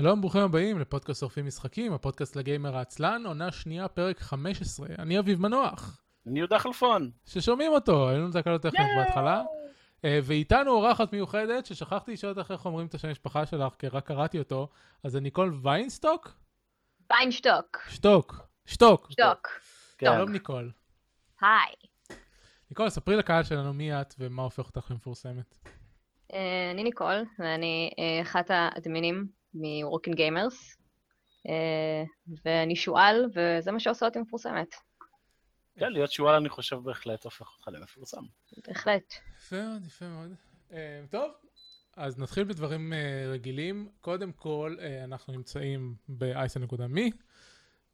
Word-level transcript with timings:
שלום, 0.00 0.20
ברוכים 0.20 0.42
הבאים 0.42 0.78
לפודקאסט 0.78 1.20
שורפים 1.20 1.46
משחקים, 1.46 1.92
הפודקאסט 1.92 2.36
לגיימר 2.36 2.76
העצלן, 2.76 3.26
עונה 3.26 3.52
שנייה, 3.52 3.88
פרק 3.88 4.20
15. 4.20 4.86
אני 4.98 5.18
אביב 5.18 5.40
מנוח. 5.40 6.02
אני 6.26 6.38
יהודה 6.38 6.58
חלפון. 6.58 7.10
כששומעים 7.26 7.72
אותו, 7.72 8.08
היו 8.08 8.18
לנו 8.18 8.32
תקלות 8.32 8.62
טכניות 8.62 8.88
בהתחלה. 8.96 9.42
אה, 10.04 10.18
ואיתנו 10.22 10.70
אורחת 10.70 11.12
מיוחדת, 11.12 11.66
ששכחתי 11.66 12.12
לשאול 12.12 12.38
אותך 12.38 12.50
איך 12.50 12.66
אומרים 12.66 12.86
את 12.86 12.94
השם 12.94 13.08
המשפחה 13.08 13.46
שלך, 13.46 13.74
כי 13.78 13.88
רק 13.88 14.06
קראתי 14.06 14.38
אותו, 14.38 14.68
אז 15.04 15.12
זה 15.12 15.20
ניקול 15.20 15.58
ויינסטוק? 15.62 16.32
ויינשטוק. 17.10 17.78
שטוק. 17.88 18.36
שטוק. 18.66 19.10
שטוק. 19.10 19.48
כן. 19.98 20.06
שלום 20.06 20.32
ניקול. 20.32 20.70
היי. 21.40 21.74
ניקול, 22.70 22.88
ספרי 22.88 23.16
לקהל 23.16 23.42
שלנו 23.42 23.72
מי 23.72 24.00
את 24.00 24.14
ומה 24.18 24.42
הופך 24.42 24.66
אותך 24.66 24.90
למפורסמת. 24.90 25.58
אה, 26.32 26.70
אני 26.74 26.82
ניקול, 26.82 27.24
ואני 27.38 27.90
אה, 27.98 28.22
אחת 28.22 28.50
האדמינים 28.50 29.39
מ-Working 29.54 30.14
Gamers, 30.16 30.80
אה, 31.48 32.04
ואני 32.44 32.76
שועל, 32.76 33.26
וזה 33.34 33.72
מה 33.72 33.80
שעושה 33.80 34.06
אותי 34.06 34.18
מפורסמת. 34.18 34.74
כן, 35.78 35.92
להיות 35.92 36.12
שועל 36.12 36.34
אני 36.34 36.48
חושב 36.48 36.76
בהחלט 36.76 37.24
הופך 37.24 37.52
אותך 37.56 37.68
למפורסם. 37.68 38.22
בהחלט. 38.66 39.14
יפה 39.38 39.56
מאוד, 39.62 39.86
יפה 39.86 40.08
מאוד. 40.08 40.34
אה, 40.72 41.02
טוב, 41.10 41.32
אז 41.96 42.18
נתחיל 42.18 42.44
בדברים 42.44 42.92
אה, 42.92 43.30
רגילים. 43.32 43.88
קודם 44.00 44.32
כל, 44.32 44.76
אנחנו 45.04 45.32
נמצאים 45.32 45.94
ב-ice.me, 46.08 47.16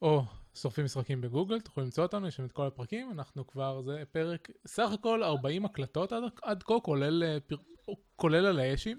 או 0.03 0.23
שורפים 0.55 0.85
משחקים 0.85 1.21
בגוגל, 1.21 1.61
תוכלו 1.61 1.85
למצוא 1.85 2.05
אותנו, 2.05 2.29
יש 2.29 2.37
שם 2.37 2.45
את 2.45 2.53
כל 2.53 2.67
הפרקים, 2.67 3.11
אנחנו 3.11 3.47
כבר, 3.47 3.83
זה 3.83 4.03
פרק, 4.13 4.51
סך 4.67 4.93
הכל 4.93 5.23
40 5.23 5.65
הקלטות 5.65 6.13
עד, 6.13 6.23
עד 6.43 6.63
כה, 6.63 6.75
כולל, 6.83 7.39
פר, 7.47 7.57
כולל 8.17 8.47
על 8.47 8.59
האשים. 8.59 8.99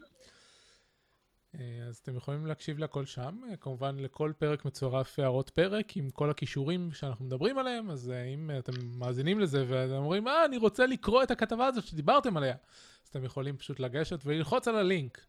אה, 1.59 1.85
אז 1.87 1.97
אתם 1.97 2.17
יכולים 2.17 2.45
להקשיב 2.45 2.79
להכל 2.79 3.05
שם, 3.05 3.41
אה, 3.49 3.57
כמובן 3.57 3.97
לכל 3.99 4.31
פרק 4.37 4.65
מצורף 4.65 5.19
הערות 5.19 5.49
פרק 5.49 5.97
עם 5.97 6.09
כל 6.09 6.29
הקישורים 6.29 6.91
שאנחנו 6.93 7.25
מדברים 7.25 7.57
עליהם, 7.57 7.89
אז 7.89 8.09
אה, 8.09 8.23
אם 8.23 8.51
אתם 8.59 8.73
מאזינים 8.83 9.39
לזה 9.39 9.65
ואתם 9.67 9.93
אומרים, 9.93 10.27
אה, 10.27 10.45
אני 10.45 10.57
רוצה 10.57 10.85
לקרוא 10.85 11.23
את 11.23 11.31
הכתבה 11.31 11.67
הזאת 11.67 11.87
שדיברתם 11.87 12.37
עליה, 12.37 12.55
אז 13.03 13.09
אתם 13.09 13.23
יכולים 13.23 13.57
פשוט 13.57 13.79
לגשת 13.79 14.19
וללחוץ 14.25 14.67
על 14.67 14.75
הלינק. 14.75 15.25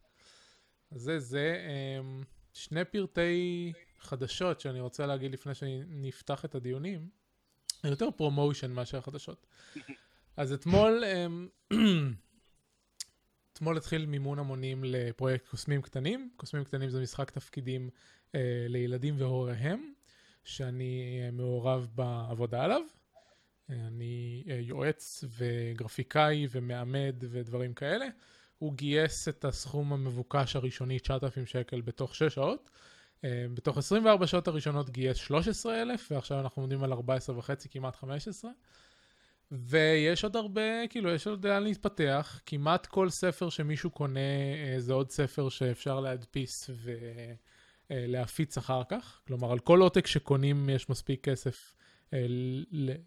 זה 0.91 1.19
זה, 1.19 1.55
אמ, 1.99 2.23
שני 2.53 2.85
פרטי 2.85 3.73
חדשות 3.99 4.59
שאני 4.59 4.79
רוצה 4.79 5.05
להגיד 5.05 5.33
לפני 5.33 5.53
שנפתח 5.55 6.45
את 6.45 6.55
הדיונים, 6.55 7.09
יותר 7.83 8.11
promotion 8.11 8.71
מאשר 8.71 9.01
חדשות. 9.01 9.47
אז 10.37 10.53
אתמול, 10.53 11.03
אמ, 11.03 11.47
אתמול 13.59 13.77
התחיל 13.77 14.05
מימון 14.05 14.39
המונים 14.39 14.83
לפרויקט 14.83 15.47
קוסמים 15.47 15.81
קטנים. 15.81 16.29
קוסמים 16.35 16.63
קטנים 16.63 16.89
זה 16.89 17.01
משחק 17.01 17.31
תפקידים 17.31 17.89
אה, 18.35 18.65
לילדים 18.67 19.15
והוריהם, 19.17 19.93
שאני 20.43 21.21
אה, 21.23 21.31
מעורב 21.31 21.87
בעבודה 21.95 22.63
עליו. 22.63 22.81
אה, 23.69 23.75
אני 23.87 24.43
אה, 24.49 24.59
יועץ 24.61 25.23
וגרפיקאי 25.37 26.47
ומעמד 26.51 27.15
ודברים 27.19 27.73
כאלה. 27.73 28.05
הוא 28.57 28.73
גייס 28.73 29.27
את 29.27 29.45
הסכום 29.45 29.93
המבוקש 29.93 30.55
הראשוני, 30.55 30.99
9,000 30.99 31.45
שקל, 31.45 31.81
בתוך 31.81 32.15
6 32.15 32.23
שעות. 32.23 32.69
בתוך 33.53 33.77
24 33.77 34.27
שעות 34.27 34.47
הראשונות 34.47 34.89
גייס 34.89 35.17
13,000, 35.17 36.11
ועכשיו 36.11 36.39
אנחנו 36.39 36.61
עומדים 36.61 36.83
על 36.83 36.93
14 36.93 37.37
וחצי, 37.37 37.69
כמעט 37.69 37.95
15. 37.95 38.51
ויש 39.51 40.23
עוד 40.23 40.35
הרבה, 40.35 40.87
כאילו, 40.89 41.09
יש 41.09 41.27
עוד 41.27 41.45
לאן 41.45 41.63
להתפתח. 41.63 42.41
כמעט 42.45 42.85
כל 42.85 43.09
ספר 43.09 43.49
שמישהו 43.49 43.89
קונה 43.89 44.19
אה, 44.19 44.75
זה 44.79 44.93
עוד 44.93 45.11
ספר 45.11 45.49
שאפשר 45.49 45.99
להדפיס 45.99 46.69
ולהפיץ 47.89 48.57
אחר 48.57 48.81
כך. 48.89 49.21
כלומר, 49.27 49.51
על 49.51 49.59
כל 49.59 49.81
עותק 49.81 50.07
שקונים 50.07 50.69
יש 50.69 50.89
מספיק 50.89 51.23
כסף 51.23 51.73
אה, 52.13 52.25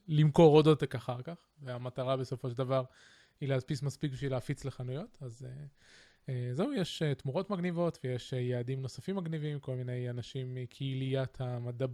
למכור 0.08 0.56
עוד 0.56 0.66
עותק 0.66 0.94
אחר 0.94 1.22
כך. 1.22 1.36
והמטרה 1.62 2.16
בסופו 2.16 2.50
של 2.50 2.56
דבר 2.56 2.84
היא 3.40 3.48
להדפיס 3.48 3.82
מספיק 3.82 4.12
בשביל 4.12 4.32
להפיץ 4.32 4.64
לחנויות. 4.64 5.18
אז 5.20 5.46
אה, 5.48 5.64
אה, 6.28 6.50
זהו, 6.52 6.72
יש 6.72 7.02
אה, 7.02 7.14
תמורות 7.14 7.50
מגניבות 7.50 7.98
ויש 8.04 8.34
אה, 8.34 8.38
יעדים 8.38 8.82
נוספים 8.82 9.16
מגניבים, 9.16 9.60
כל 9.60 9.74
מיני 9.74 10.10
אנשים 10.10 10.54
מקהיליית 10.54 11.40
המדע 11.40 11.86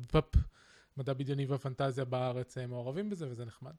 מדע 0.96 1.12
בדיוני 1.12 1.46
והפנטזיה 1.46 2.04
בארץ 2.04 2.58
אה, 2.58 2.66
מעורבים 2.66 3.10
בזה, 3.10 3.30
וזה 3.30 3.44
נחמד. 3.44 3.72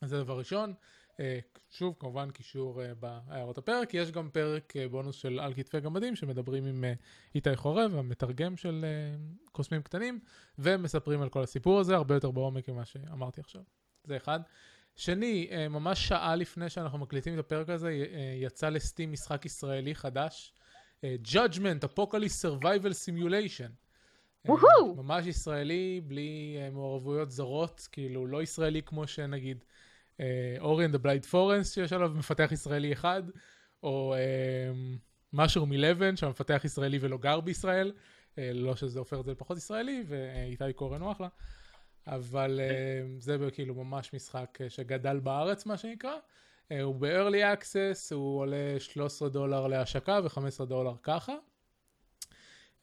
אז 0.00 0.10
זה 0.10 0.22
דבר 0.22 0.38
ראשון. 0.38 0.74
אה, 1.20 1.38
שוב, 1.70 1.94
כמובן 1.98 2.30
קישור 2.30 2.82
אה, 2.82 2.94
בהערות 2.94 3.58
הפרק. 3.58 3.94
יש 3.94 4.10
גם 4.10 4.30
פרק 4.30 4.76
אה, 4.76 4.88
בונוס 4.88 5.16
של 5.16 5.40
על 5.40 5.54
כתפי 5.54 5.80
גמדים, 5.80 6.16
שמדברים 6.16 6.64
עם 6.64 6.84
איתי 7.34 7.56
חורב, 7.56 7.94
המתרגם 7.94 8.56
של 8.56 8.84
קוסמים 9.52 9.82
קטנים, 9.82 10.20
ומספרים 10.58 11.22
על 11.22 11.28
כל 11.28 11.42
הסיפור 11.42 11.80
הזה, 11.80 11.94
הרבה 11.94 12.14
יותר 12.14 12.30
בעומק 12.30 12.68
ממה 12.68 12.84
שאמרתי 12.84 13.40
עכשיו. 13.40 13.62
זה 14.04 14.16
אחד. 14.16 14.40
שני, 14.96 15.50
ממש 15.70 16.08
שעה 16.08 16.36
לפני 16.36 16.70
שאנחנו 16.70 16.98
מקליטים 16.98 17.34
את 17.34 17.38
הפרק 17.38 17.68
הזה, 17.68 17.92
יצא 18.40 18.68
לסטים 18.68 19.12
משחק 19.12 19.46
ישראלי 19.46 19.94
חדש, 19.94 20.52
Judgment, 21.02 21.84
Apocalypse 21.84 22.44
Survival 22.44 22.92
Simulation. 23.06 23.70
ממש 24.96 25.26
ישראלי, 25.26 26.00
בלי 26.06 26.58
מעורבויות 26.72 27.30
זרות, 27.30 27.88
כאילו 27.92 28.26
לא 28.26 28.42
ישראלי 28.42 28.82
כמו 28.82 29.06
שנגיד 29.06 29.64
Ori 30.60 30.84
and 30.84 30.89
the 30.89 30.94
Blind 30.94 31.24
Forest, 31.24 31.74
שיש 31.74 31.92
עליו 31.92 32.12
מפתח 32.16 32.48
ישראלי 32.52 32.92
אחד, 32.92 33.22
או 33.82 34.14
משהו 35.32 35.66
מלבן, 35.66 36.16
שהמפתח 36.16 36.60
ישראלי 36.64 36.98
ולא 37.00 37.18
גר 37.18 37.40
בישראל, 37.40 37.92
אה, 38.38 38.50
לא 38.54 38.76
שזה 38.76 38.98
הופך 38.98 39.16
את 39.20 39.24
זה 39.24 39.32
לפחות 39.32 39.56
ישראלי, 39.56 40.04
ותומס 40.06 40.72
קורן 40.72 41.00
הוא 41.00 41.12
אחלה. 41.12 41.28
אבל 42.06 42.60
אה, 42.62 43.02
זה 43.18 43.36
כאילו 43.52 43.74
ממש 43.74 44.14
משחק 44.14 44.58
אה, 44.60 44.70
שגדל 44.70 45.18
בארץ, 45.18 45.66
מה 45.66 45.76
שנקרא. 45.76 46.16
אה, 46.72 46.82
הוא 46.82 46.94
ב-early 46.94 47.58
access, 47.58 48.14
הוא 48.14 48.40
עולה 48.40 48.76
13 48.78 49.28
דולר 49.28 49.66
להשקה 49.66 50.20
ו-15 50.24 50.64
דולר 50.64 50.94
ככה. 51.02 51.34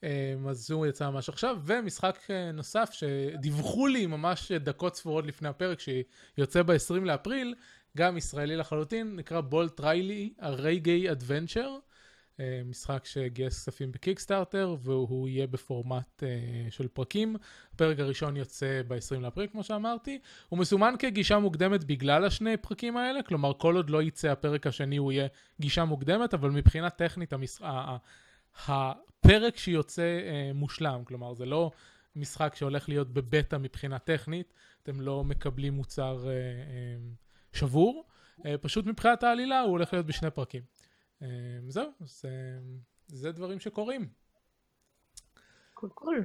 אה, 0.04 0.34
אז 0.48 0.70
הוא 0.70 0.86
יצא 0.86 1.10
ממש 1.10 1.28
עכשיו, 1.28 1.56
ומשחק 1.64 2.18
אה, 2.30 2.52
נוסף 2.52 2.90
שדיווחו 2.92 3.86
לי 3.86 4.06
ממש 4.06 4.52
דקות 4.52 4.96
ספורות 4.96 5.26
לפני 5.26 5.48
הפרק, 5.48 5.78
שיוצא 5.80 6.62
ב-20 6.62 7.04
לאפריל, 7.04 7.54
גם 7.96 8.16
ישראלי 8.16 8.56
לחלוטין, 8.56 9.16
נקרא 9.16 9.40
בולט 9.40 9.80
ריילי, 9.80 10.32
הרייגי 10.38 11.10
אדוונצ'ר. 11.10 11.78
אה, 12.40 12.60
משחק 12.64 13.04
שגייס 13.04 13.54
כספים 13.54 13.92
בקיקסטארטר, 13.92 14.76
והוא 14.82 15.28
יהיה 15.28 15.46
בפורמט 15.46 16.22
uh, 16.22 16.70
של 16.70 16.88
פרקים. 16.88 17.36
הפרק 17.74 17.98
הראשון 17.98 18.36
יוצא 18.36 18.82
ב-20 18.88 19.20
לאפריל, 19.20 19.48
כמו 19.52 19.64
שאמרתי. 19.64 20.18
הוא 20.48 20.58
מסומן 20.58 20.94
כגישה 20.98 21.38
מוקדמת 21.38 21.84
בגלל 21.84 22.24
השני 22.24 22.56
פרקים 22.56 22.96
האלה, 22.96 23.22
כלומר, 23.22 23.52
כל 23.58 23.76
עוד 23.76 23.90
לא 23.90 24.02
יצא 24.02 24.28
הפרק 24.28 24.66
השני 24.66 24.96
הוא 24.96 25.12
יהיה 25.12 25.26
גישה 25.60 25.84
מוקדמת, 25.84 26.34
אבל 26.34 26.50
מבחינה 26.50 26.90
טכנית 26.90 27.32
המש... 27.32 27.58
הפרק 28.68 29.56
שיוצא 29.56 30.20
uh, 30.20 30.54
מושלם, 30.54 31.04
כלומר, 31.04 31.34
זה 31.34 31.46
לא 31.46 31.70
משחק 32.16 32.54
שהולך 32.54 32.88
להיות 32.88 33.12
בבטא 33.12 33.56
מבחינה 33.56 33.98
טכנית, 33.98 34.54
אתם 34.82 35.00
לא 35.00 35.24
מקבלים 35.24 35.74
מוצר 35.74 36.18
uh, 36.24 36.26
uh, 36.26 37.58
שבור, 37.58 38.04
uh, 38.38 38.42
פשוט 38.60 38.86
מבחינת 38.86 39.22
העלילה 39.22 39.60
הוא 39.60 39.70
הולך 39.70 39.92
להיות 39.92 40.06
בשני 40.06 40.30
פרקים. 40.30 40.62
אה, 41.22 41.28
זהו, 41.68 41.90
זה, 42.00 42.58
זה 43.06 43.32
דברים 43.32 43.60
שקורים. 43.60 44.08
cool 45.74 45.90
cool. 45.90 46.24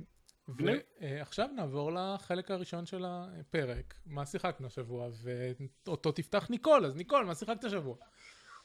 ועכשיו 0.58 1.48
נעבור 1.56 1.92
לחלק 1.92 2.52
הראשון 2.52 2.86
של 2.86 3.06
הפרק, 3.08 3.94
מה 4.06 4.26
שיחקנו 4.26 4.68
השבוע, 4.68 5.10
ואותו 5.24 6.12
תפתח 6.12 6.50
ניקול, 6.50 6.86
אז 6.86 6.96
ניקול, 6.96 7.26
מה 7.26 7.36
שיחקת 7.36 7.64
השבוע? 7.64 7.96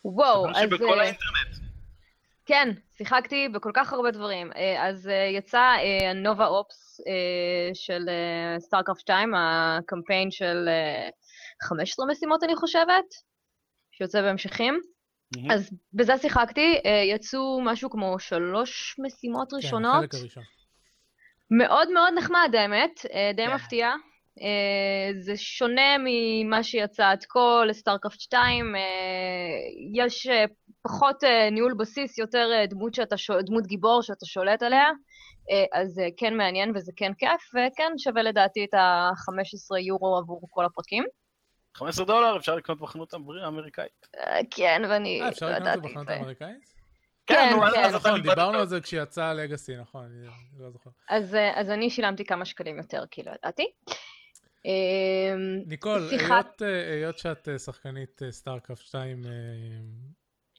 וואו, 0.05 0.51
אז... 0.51 0.57
שבכל 0.57 0.85
אה, 0.85 1.03
האינטרנט. 1.03 1.76
כן, 2.47 2.69
שיחקתי 2.97 3.49
בכל 3.49 3.71
כך 3.75 3.93
הרבה 3.93 4.11
דברים. 4.11 4.53
אה, 4.53 4.89
אז 4.89 5.09
אה, 5.09 5.29
יצא 5.33 5.73
נובה 6.15 6.47
אופס 6.47 7.01
של 7.75 8.09
סטארקרפט 8.59 9.01
2, 9.01 9.35
הקמפיין 9.35 10.31
של 10.31 10.69
אה, 10.69 11.09
15 11.63 12.07
משימות 12.07 12.43
אני 12.43 12.57
חושבת, 12.57 13.05
שיוצא 13.93 14.23
בהמשכים. 14.23 14.81
מהמם. 15.37 15.51
אז 15.51 15.71
בזה 15.93 16.19
שיחקתי, 16.19 16.81
אה, 16.87 17.03
יצאו 17.15 17.61
משהו 17.65 17.91
כמו 17.91 18.19
שלוש 18.19 18.97
משימות 18.99 19.53
ראשונות. 19.53 19.93
כן, 19.93 19.99
החלק 19.99 20.15
הראשון. 20.15 20.43
מאוד 21.51 21.91
מאוד 21.91 22.13
נחמד 22.17 22.55
האמת, 22.59 23.07
אה, 23.15 23.31
די 23.35 23.47
כן. 23.47 23.55
מפתיע. 23.55 23.93
אה, 24.43 25.21
זה 25.21 25.37
שונה 25.37 25.97
ממה 26.05 26.63
שיצא 26.63 27.11
עד 27.11 27.25
כה 27.29 27.65
לסטארקרפט 27.67 28.21
2, 28.21 28.77
אה, 28.77 28.81
יש 29.95 30.27
אה, 30.27 30.45
פחות 30.89 31.25
אה, 31.25 31.51
ניהול 31.51 31.75
בסיס, 31.75 32.19
יותר 32.19 32.49
אה, 32.53 32.67
דמות, 32.67 32.95
שאתה, 32.95 33.17
דמות 33.47 33.67
גיבור 33.67 34.03
שאתה 34.03 34.27
שולט 34.27 34.63
עליה, 34.63 34.85
אה, 35.51 35.81
אז 35.81 35.89
זה 35.89 36.09
כן 36.17 36.37
מעניין 36.37 36.73
וזה 36.75 36.93
כן 36.97 37.13
כיף, 37.19 37.51
וכן 37.51 37.93
שווה 37.99 38.23
לדעתי 38.23 38.65
את 38.65 38.75
ה-15 38.75 39.79
יורו 39.79 40.17
עבור 40.17 40.41
כל 40.51 40.65
הפרקים. 40.65 41.05
15 41.75 42.05
דולר 42.07 42.37
אפשר 42.37 42.55
לקנות 42.55 42.81
בחנות 42.81 43.15
האמריקאית. 43.45 44.07
כן, 44.51 44.83
ואני 44.89 45.23
אה, 45.23 45.29
אפשר 45.29 45.47
לא 45.47 45.53
לקנות 45.53 45.69
את 45.69 45.73
זה 45.73 45.79
ידעתי. 45.79 45.93
בחנות 45.95 46.09
האמריקאית? 46.09 46.77
כן, 47.27 47.51
כן. 47.75 47.81
אתה 47.89 47.97
נכון, 47.97 48.23
דיברנו 48.23 48.59
על 48.59 48.67
זה 48.67 48.81
כשיצא 48.81 49.33
לגאסי, 49.33 49.77
נכון, 49.77 50.05
אני 50.05 50.27
לא 50.63 50.71
זוכר. 50.71 50.91
אז, 51.09 51.37
אז 51.55 51.71
אני 51.71 51.91
שילמתי 51.91 52.25
כמה 52.25 52.45
שקלים 52.45 52.77
יותר, 52.79 53.05
כי 53.11 53.23
לא 53.23 53.33
ידעתי. 53.43 53.67
אמ, 54.65 55.63
ניקול, 55.67 56.09
שיחק- 56.11 56.63
היות, 56.91 57.19
שאת 57.19 57.49
שחקנית 57.65 58.21
סטארקראפט 58.31 58.83
2 58.83 59.25
אה, 59.25 59.31
מ- 59.31 59.35
מ- 59.35 60.16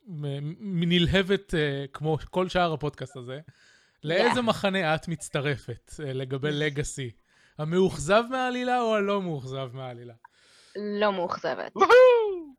נלהבת 0.07 1.53
אה, 1.53 1.85
כמו 1.93 2.17
כל 2.29 2.49
שאר 2.49 2.73
הפודקאסט 2.73 3.17
הזה, 3.17 3.39
לאיזה 4.03 4.41
מחנה 4.41 4.95
את 4.95 5.07
מצטרפת 5.07 5.91
אה, 5.99 6.13
לגבי 6.13 6.51
Legacy? 6.51 7.11
המאוכזב 7.57 8.23
מהעלילה 8.29 8.81
או 8.81 8.95
הלא 8.95 9.21
מאוכזב 9.21 9.69
מהעלילה? 9.73 10.13
לא 10.75 11.13
מאוכזבת. 11.13 11.73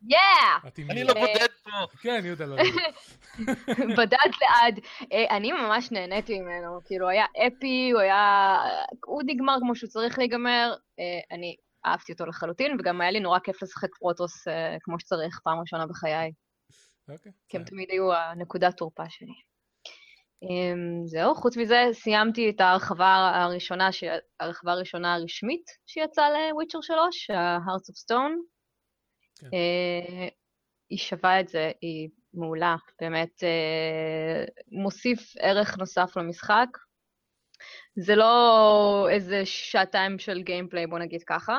yeah! 0.03 0.71
אני. 0.91 1.05
לא 1.05 1.15
בודד 1.15 1.47
פה. 1.63 1.71
כן, 2.01 2.23
יהודה 2.25 2.47
לא. 2.47 2.57
בדד 3.97 4.31
לעד. 4.43 4.81
אה, 5.13 5.37
אני 5.37 5.53
ממש 5.53 5.93
נהניתי 5.93 6.41
ממנו, 6.41 6.81
כאילו, 6.85 7.09
היה 7.09 7.25
אפי, 7.47 7.91
הוא 7.93 8.01
היה... 8.01 8.59
הוא 9.05 9.23
נגמר 9.27 9.57
כמו 9.61 9.77
שהוא 9.77 9.91
צריך 9.91 10.19
להיגמר. 10.19 10.75
אני 11.31 11.57
אהבתי 11.87 12.13
אותו 12.13 12.27
לחלוטין, 12.27 12.77
וגם 12.81 13.01
היה 13.01 13.11
לי 13.11 13.21
נורא 13.21 13.39
כיף 13.39 13.63
לשחק 13.63 13.89
פרוטוס 13.99 14.45
כמו 14.83 15.01
שצריך, 15.01 15.41
פעם 15.45 15.61
ראשונה 15.61 15.87
בחיי. 15.87 16.33
אוקיי, 17.09 17.33
כי 17.49 17.57
הם. 17.57 17.65
תמיד 17.65 17.91
היו 17.91 18.15
הנקודת 18.15 18.77
תורפה 18.77 19.11
שלי. 19.11 19.35
אמ, 20.43 21.07
זהו, 21.07 21.35
חוץ 21.35 21.57
מזה, 21.57 21.85
סיימתי 21.93 22.51
את 22.51 22.61
ההרחבה 22.61 23.33
הראשונה, 23.35 23.89
ההרחבה 24.41 24.73
הראשונה 24.73 25.15
הרשמית 25.15 25.71
שיצאה 25.87 26.27
לוויצ'ר 26.31 26.81
3, 26.81 27.31
ה-Hearts 27.31 27.91
of 27.91 28.13
Stone. 28.13 28.35
כן. 29.41 29.47
אה, 29.55 30.29
היא 30.91 30.99
שווה 30.99 31.41
את 31.41 31.49
זה, 31.49 31.71
היא 31.81 32.09
מעולה, 32.35 32.77
באמת 33.01 33.45
אה, 33.45 34.45
מוסיף 34.69 35.33
ערך 35.39 35.79
נוסף 35.79 36.17
למשחק. 36.17 36.69
זה 37.97 38.17
לא 38.17 39.09
איזה 39.11 39.43
שעתיים 39.45 40.19
של 40.19 40.43
גיימפליי, 40.43 40.87
בוא 40.87 40.99
נגיד 40.99 41.23
ככה. 41.23 41.59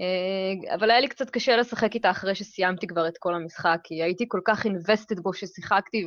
אה, 0.00 0.74
אבל 0.74 0.90
היה 0.90 1.00
לי 1.00 1.08
קצת 1.08 1.30
קשה 1.30 1.56
לשחק 1.56 1.94
איתה 1.94 2.10
אחרי 2.10 2.34
שסיימתי 2.34 2.86
כבר 2.86 3.08
את 3.08 3.18
כל 3.18 3.34
המשחק, 3.34 3.78
כי 3.84 4.02
הייתי 4.02 4.24
כל 4.28 4.40
כך 4.44 4.66
invested 4.66 5.22
בו 5.22 5.34
ששיחקתי, 5.34 6.06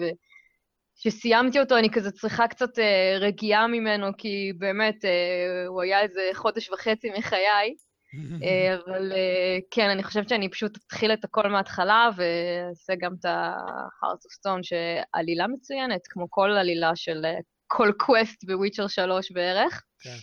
וכשסיימתי 0.97 1.59
אותו 1.59 1.77
אני 1.77 1.89
כזה 1.91 2.11
צריכה 2.11 2.47
קצת 2.47 2.79
אה, 2.79 3.17
רגיעה 3.19 3.67
ממנו, 3.67 4.07
כי 4.17 4.53
באמת 4.57 5.05
אה, 5.05 5.67
הוא 5.67 5.81
היה 5.81 6.01
איזה 6.01 6.29
חודש 6.33 6.69
וחצי 6.69 7.09
מחיי. 7.17 7.75
אה, 8.43 8.75
אבל 8.75 9.11
אה, 9.11 9.57
כן, 9.71 9.89
אני 9.89 10.03
חושבת 10.03 10.29
שאני 10.29 10.49
פשוט 10.49 10.77
אתחיל 10.77 11.13
את 11.13 11.23
הכל 11.23 11.49
מההתחלה, 11.49 12.09
ואעשה 12.15 12.93
גם 12.99 13.13
את 13.19 13.25
ה-Hearts 13.25 14.25
of 14.25 14.49
Stone, 14.49 14.63
שעלילה 14.63 15.47
מצוינת, 15.47 16.01
כמו 16.09 16.27
כל 16.29 16.49
עלילה 16.49 16.95
של 16.95 17.25
אה, 17.25 17.39
כל 17.67 17.91
quest 17.97 18.43
בוויצ'ר 18.43 18.87
3 18.87 19.31
בערך. 19.31 19.83
כן. 19.99 20.17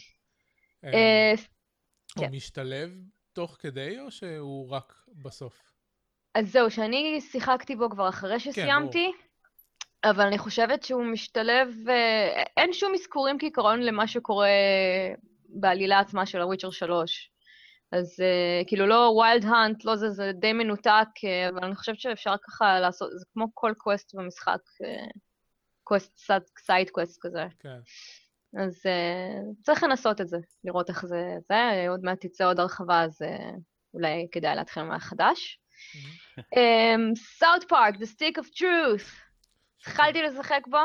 אה, 0.85 1.35
הוא 2.17 2.25
כן. 2.25 2.31
משתלב 2.33 2.91
תוך 3.33 3.57
כדי 3.61 4.01
או 4.01 4.11
שהוא 4.11 4.71
רק 4.71 5.05
בסוף? 5.23 5.73
אז 6.35 6.53
זהו, 6.53 6.71
שאני 6.71 7.21
שיחקתי 7.21 7.77
בו 7.77 7.91
כבר 7.91 8.09
אחרי 8.09 8.41
שסיימתי, 8.41 9.13
אבל 10.05 10.27
אני 10.27 10.39
חושבת 10.39 10.83
שהוא 10.83 11.05
משתלב, 11.05 11.69
אה, 11.89 12.43
אין 12.57 12.73
שום 12.73 12.93
אזכורים 12.95 13.39
כעיקרון 13.39 13.81
למה 13.81 14.07
שקורה 14.07 14.49
בעלילה 15.49 16.01
עצמה 16.01 16.27
של 16.27 16.41
הוויצ'ר 16.41 16.71
3. 16.71 17.31
אז 17.93 18.21
אה, 18.21 18.63
כאילו 18.67 18.87
לא 18.87 19.11
ווילד 19.15 19.45
האנט, 19.45 19.85
לא 19.85 19.97
זה, 19.97 20.11
זה 20.11 20.33
די 20.35 20.53
מנותק, 20.53 21.09
אה, 21.25 21.49
אבל 21.49 21.65
אני 21.65 21.75
חושבת 21.75 22.01
שאפשר 22.01 22.35
ככה 22.47 22.81
לעשות, 22.81 23.11
זה 23.19 23.25
כמו 23.33 23.47
כל 23.55 23.73
quest 23.79 24.15
במשחק, 24.15 24.61
quest, 25.85 26.19
side 26.59 26.91
quest 26.91 27.19
כזה. 27.23 27.45
כן. 27.61 27.79
אז 28.59 28.77
uh, 28.77 29.63
צריך 29.63 29.83
לנסות 29.83 30.21
את 30.21 30.29
זה, 30.29 30.37
לראות 30.65 30.89
איך 30.89 31.07
זה, 31.07 31.37
זה, 31.49 31.89
עוד 31.89 32.01
מעט 32.05 32.27
תצא 32.27 32.47
עוד 32.47 32.61
הרחבה, 32.61 33.03
אז 33.03 33.23
uh, 33.23 33.61
אולי 33.95 34.27
כדאי 34.33 34.57
להתחיל 34.57 34.83
מהחדש. 34.83 35.59
סאוט 37.15 37.65
פארק, 37.69 37.95
The 37.95 38.07
Stick 38.17 38.43
of 38.43 38.59
Truth, 38.59 39.09
התחלתי 39.81 40.23
לשחק 40.23 40.61
בו, 40.71 40.79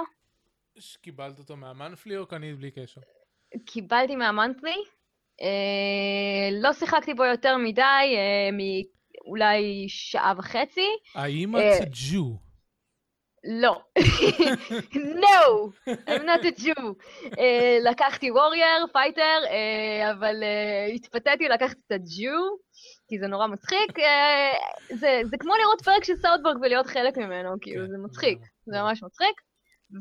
שקיבלת 0.79 1.39
אותו 1.39 1.57
מה-monthly 1.57 2.17
או 2.17 2.25
קנית 2.25 2.57
בלי 2.57 2.71
קשר? 2.71 3.01
קיבלתי 3.65 4.15
מה-monthly, 4.15 4.75
uh, 5.41 5.43
לא 6.61 6.73
שיחקתי 6.73 7.13
בו 7.13 7.25
יותר 7.25 7.57
מדי, 7.57 7.81
uh, 7.81 8.55
מאולי 9.25 9.85
שעה 9.87 10.33
וחצי, 10.37 10.87
האם 11.15 11.55
אה, 11.55 11.77
את 11.77 11.87
ג'ו? 12.11 12.46
לא. 13.47 13.81
no, 14.93 15.71
I'm 15.87 16.25
not 16.25 16.45
a 16.45 16.61
Jew. 16.61 16.95
Uh, 17.25 17.39
לקחתי 17.83 18.31
warrior, 18.31 18.85
fighter, 18.93 19.39
uh, 19.43 20.11
אבל 20.11 20.35
uh, 20.43 20.95
התפתיתי 20.95 21.47
לקחת 21.47 21.75
את 21.87 21.91
הג'ו, 21.91 22.57
כי 23.07 23.19
זה 23.19 23.27
נורא 23.27 23.47
מצחיק. 23.47 23.99
Uh, 23.99 24.95
זה, 24.95 25.21
זה 25.29 25.37
כמו 25.39 25.53
לראות 25.61 25.81
פרק 25.81 26.03
של 26.03 26.15
סאות' 26.15 26.38
פארק 26.38 26.57
ולהיות 26.61 26.87
חלק 26.87 27.17
ממנו, 27.17 27.49
כאילו, 27.61 27.85
כן, 27.85 27.91
זה 27.91 27.97
מצחיק. 27.97 28.37
לגמרי, 28.37 28.49
זה. 28.65 28.81
ממש 28.81 29.03
מצחיק. 29.03 29.41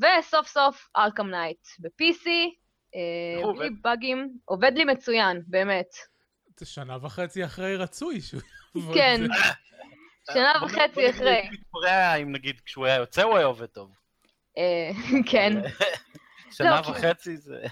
וסוף 0.02 0.46
סוף 0.46 0.88
Arkham 0.96 1.30
Knight 1.30 1.66
ב-PC, 1.78 2.26
uh, 2.26 3.56
בלי? 3.56 3.68
באגים, 3.82 4.28
עובד 4.44 4.72
לי 4.74 4.84
מצוין, 4.84 5.42
באמת. 5.46 5.90
זה 6.58 6.66
שנה 6.66 6.96
וחצי 7.02 7.44
אחרי 7.44 7.76
רצוי 7.76 8.20
שהוא 8.20 8.40
יעבוד. 8.74 8.94
כן, 8.94 9.20
שנה 10.32 10.52
וחצי 10.64 11.10
אחרי. 11.10 11.42
אם 12.22 12.32
נגיד 12.32 12.60
כשהוא 12.64 12.86
היה 12.86 12.96
יוצא 12.96 13.22
הוא 13.22 13.36
היה 13.36 13.46
עובד 13.46 13.66
טוב. 13.66 13.90
אה, 14.58 14.90
כן. 15.30 15.52
שנה 16.56 16.80
לא, 16.80 16.90
וחצי 16.90 17.36
זה... 17.36 17.62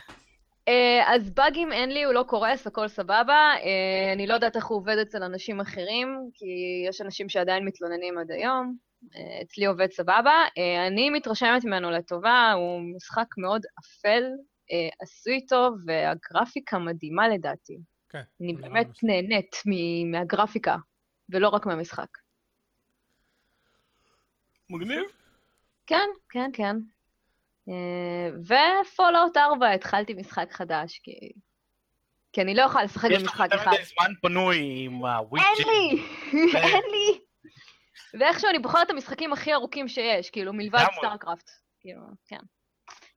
אה, 0.68 1.14
אז 1.14 1.30
באגים 1.30 1.72
אין 1.72 1.90
לי, 1.90 2.04
הוא 2.04 2.12
לא 2.14 2.24
קורס, 2.28 2.66
הכל 2.66 2.88
סבבה. 2.88 3.52
אה, 3.64 4.12
אני 4.12 4.26
לא 4.26 4.34
יודעת 4.34 4.56
איך 4.56 4.66
הוא 4.66 4.78
עובד 4.78 4.98
אצל 4.98 5.22
אנשים 5.22 5.60
אחרים, 5.60 6.30
כי 6.34 6.46
יש 6.88 7.00
אנשים 7.00 7.28
שעדיין 7.28 7.64
מתלוננים 7.64 8.18
עד 8.18 8.30
היום. 8.30 8.76
אצלי 9.42 9.64
עובד 9.64 9.90
סבבה. 9.92 10.32
אני 10.88 11.10
מתרשמת 11.10 11.64
ממנו 11.64 11.90
לטובה, 11.90 12.52
הוא 12.52 12.80
משחק 12.96 13.26
מאוד 13.38 13.62
אפל, 13.80 14.22
עשוי 15.02 15.46
טוב, 15.46 15.74
והגרפיקה 15.86 16.78
מדהימה 16.78 17.28
לדעתי. 17.28 17.78
כן. 18.08 18.22
אני 18.42 18.52
באמת 18.54 18.86
נהנית 19.02 19.56
מ- 19.66 20.10
מהגרפיקה, 20.10 20.76
ולא 21.32 21.48
רק 21.48 21.66
מהמשחק. 21.66 22.06
מגניב. 24.70 25.02
כן, 25.86 26.08
כן, 26.30 26.50
כן. 26.52 26.76
ופולאאוט 28.42 29.36
4, 29.36 29.70
התחלתי 29.70 30.14
משחק 30.14 30.52
חדש, 30.52 31.00
כי... 31.02 31.12
כי 32.32 32.42
אני 32.42 32.54
לא 32.54 32.62
יכולה 32.62 32.84
לשחק 32.84 33.08
יש 33.10 33.22
לך 33.22 33.22
במשחק 33.22 33.44
יותר 33.52 33.62
אחד. 33.62 33.70
זמן 33.70 34.14
פנוי 34.22 34.84
עם 34.84 35.04
הוויצ'ר. 35.04 35.48
אין 35.48 35.68
לי! 35.68 36.02
כן. 36.52 36.58
אין 36.58 36.82
לי! 36.90 37.20
ואיכשהו 38.20 38.50
אני 38.50 38.58
בוחרת 38.58 38.86
את 38.86 38.90
המשחקים 38.90 39.32
הכי 39.32 39.54
ארוכים 39.54 39.88
שיש, 39.88 40.30
כאילו, 40.30 40.52
מלבד. 40.52 40.84
סטארקראפט. 40.98 41.50
כאילו, 41.80 42.00
כן. 42.26 42.36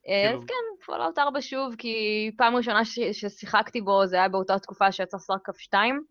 אה, 0.08 0.24
כאילו- 0.28 0.42
אז 0.42 0.48
כן, 0.48 0.86
פולאאוט 0.86 1.20
4 1.20 1.42
שוב, 1.42 1.76
כי 1.78 1.96
פעם 2.38 2.56
ראשונה 2.56 2.86
ששיחקתי 3.12 3.82
בו, 3.82 4.06
זה 4.06 4.16
היה 4.16 4.30
באותה 4.30 4.60
תקופה 4.60 4.92
שיצא 4.92 5.18
סטארקראפט 5.18 5.60
2, 5.60 6.04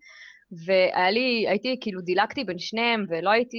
והיה 0.52 1.10
לי, 1.10 1.44
הייתי, 1.48 1.78
כאילו, 1.80 2.00
דילגתי 2.00 2.44
בין 2.44 2.58
שניהם, 2.58 3.06
ולא 3.08 3.30
הייתי 3.30 3.58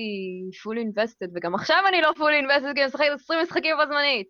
fully 0.53 0.79
invested, 0.79 1.29
וגם 1.35 1.55
עכשיו 1.55 1.77
אני 1.89 2.01
לא 2.01 2.13
fully 2.17 2.43
invested, 2.45 2.73
כי 2.73 2.81
אני 2.81 2.85
משחקת 2.85 3.11
20 3.13 3.39
משחקים 3.43 3.75
בו 3.77 3.85
זמנית. 3.85 4.29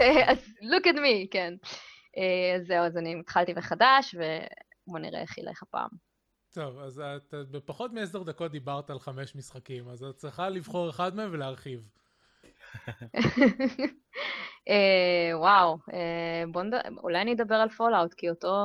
אה, 0.00 0.28
אז 0.30 0.38
look 0.60 0.86
at 0.86 0.96
me, 0.96 1.28
כן. 1.30 1.54
אה, 2.16 2.56
אז 2.56 2.66
זהו, 2.66 2.84
אז 2.84 2.96
אני 2.96 3.20
התחלתי 3.20 3.52
מחדש, 3.52 4.14
ובואו 4.14 5.02
נראה 5.02 5.20
איך 5.20 5.38
ילך 5.38 5.62
הפעם. 5.62 5.88
טוב, 6.54 6.78
אז 6.78 7.00
את 7.00 7.34
בפחות 7.50 7.92
מעשר 7.92 8.22
דקות 8.22 8.52
דיברת 8.52 8.90
על 8.90 8.98
חמש 8.98 9.36
משחקים, 9.36 9.88
אז 9.88 10.04
את 10.04 10.16
צריכה 10.16 10.48
לבחור 10.48 10.90
אחד 10.90 11.16
מהם 11.16 11.30
ולהרחיב. 11.32 11.88
אה, 14.68 15.30
וואו, 15.34 15.78
אה. 15.92 16.44
אולי 17.02 17.20
אני 17.20 17.32
אדבר 17.32 17.54
על 17.54 17.68
פולאאוט, 17.68 18.14
כי 18.14 18.30
אותו... 18.30 18.56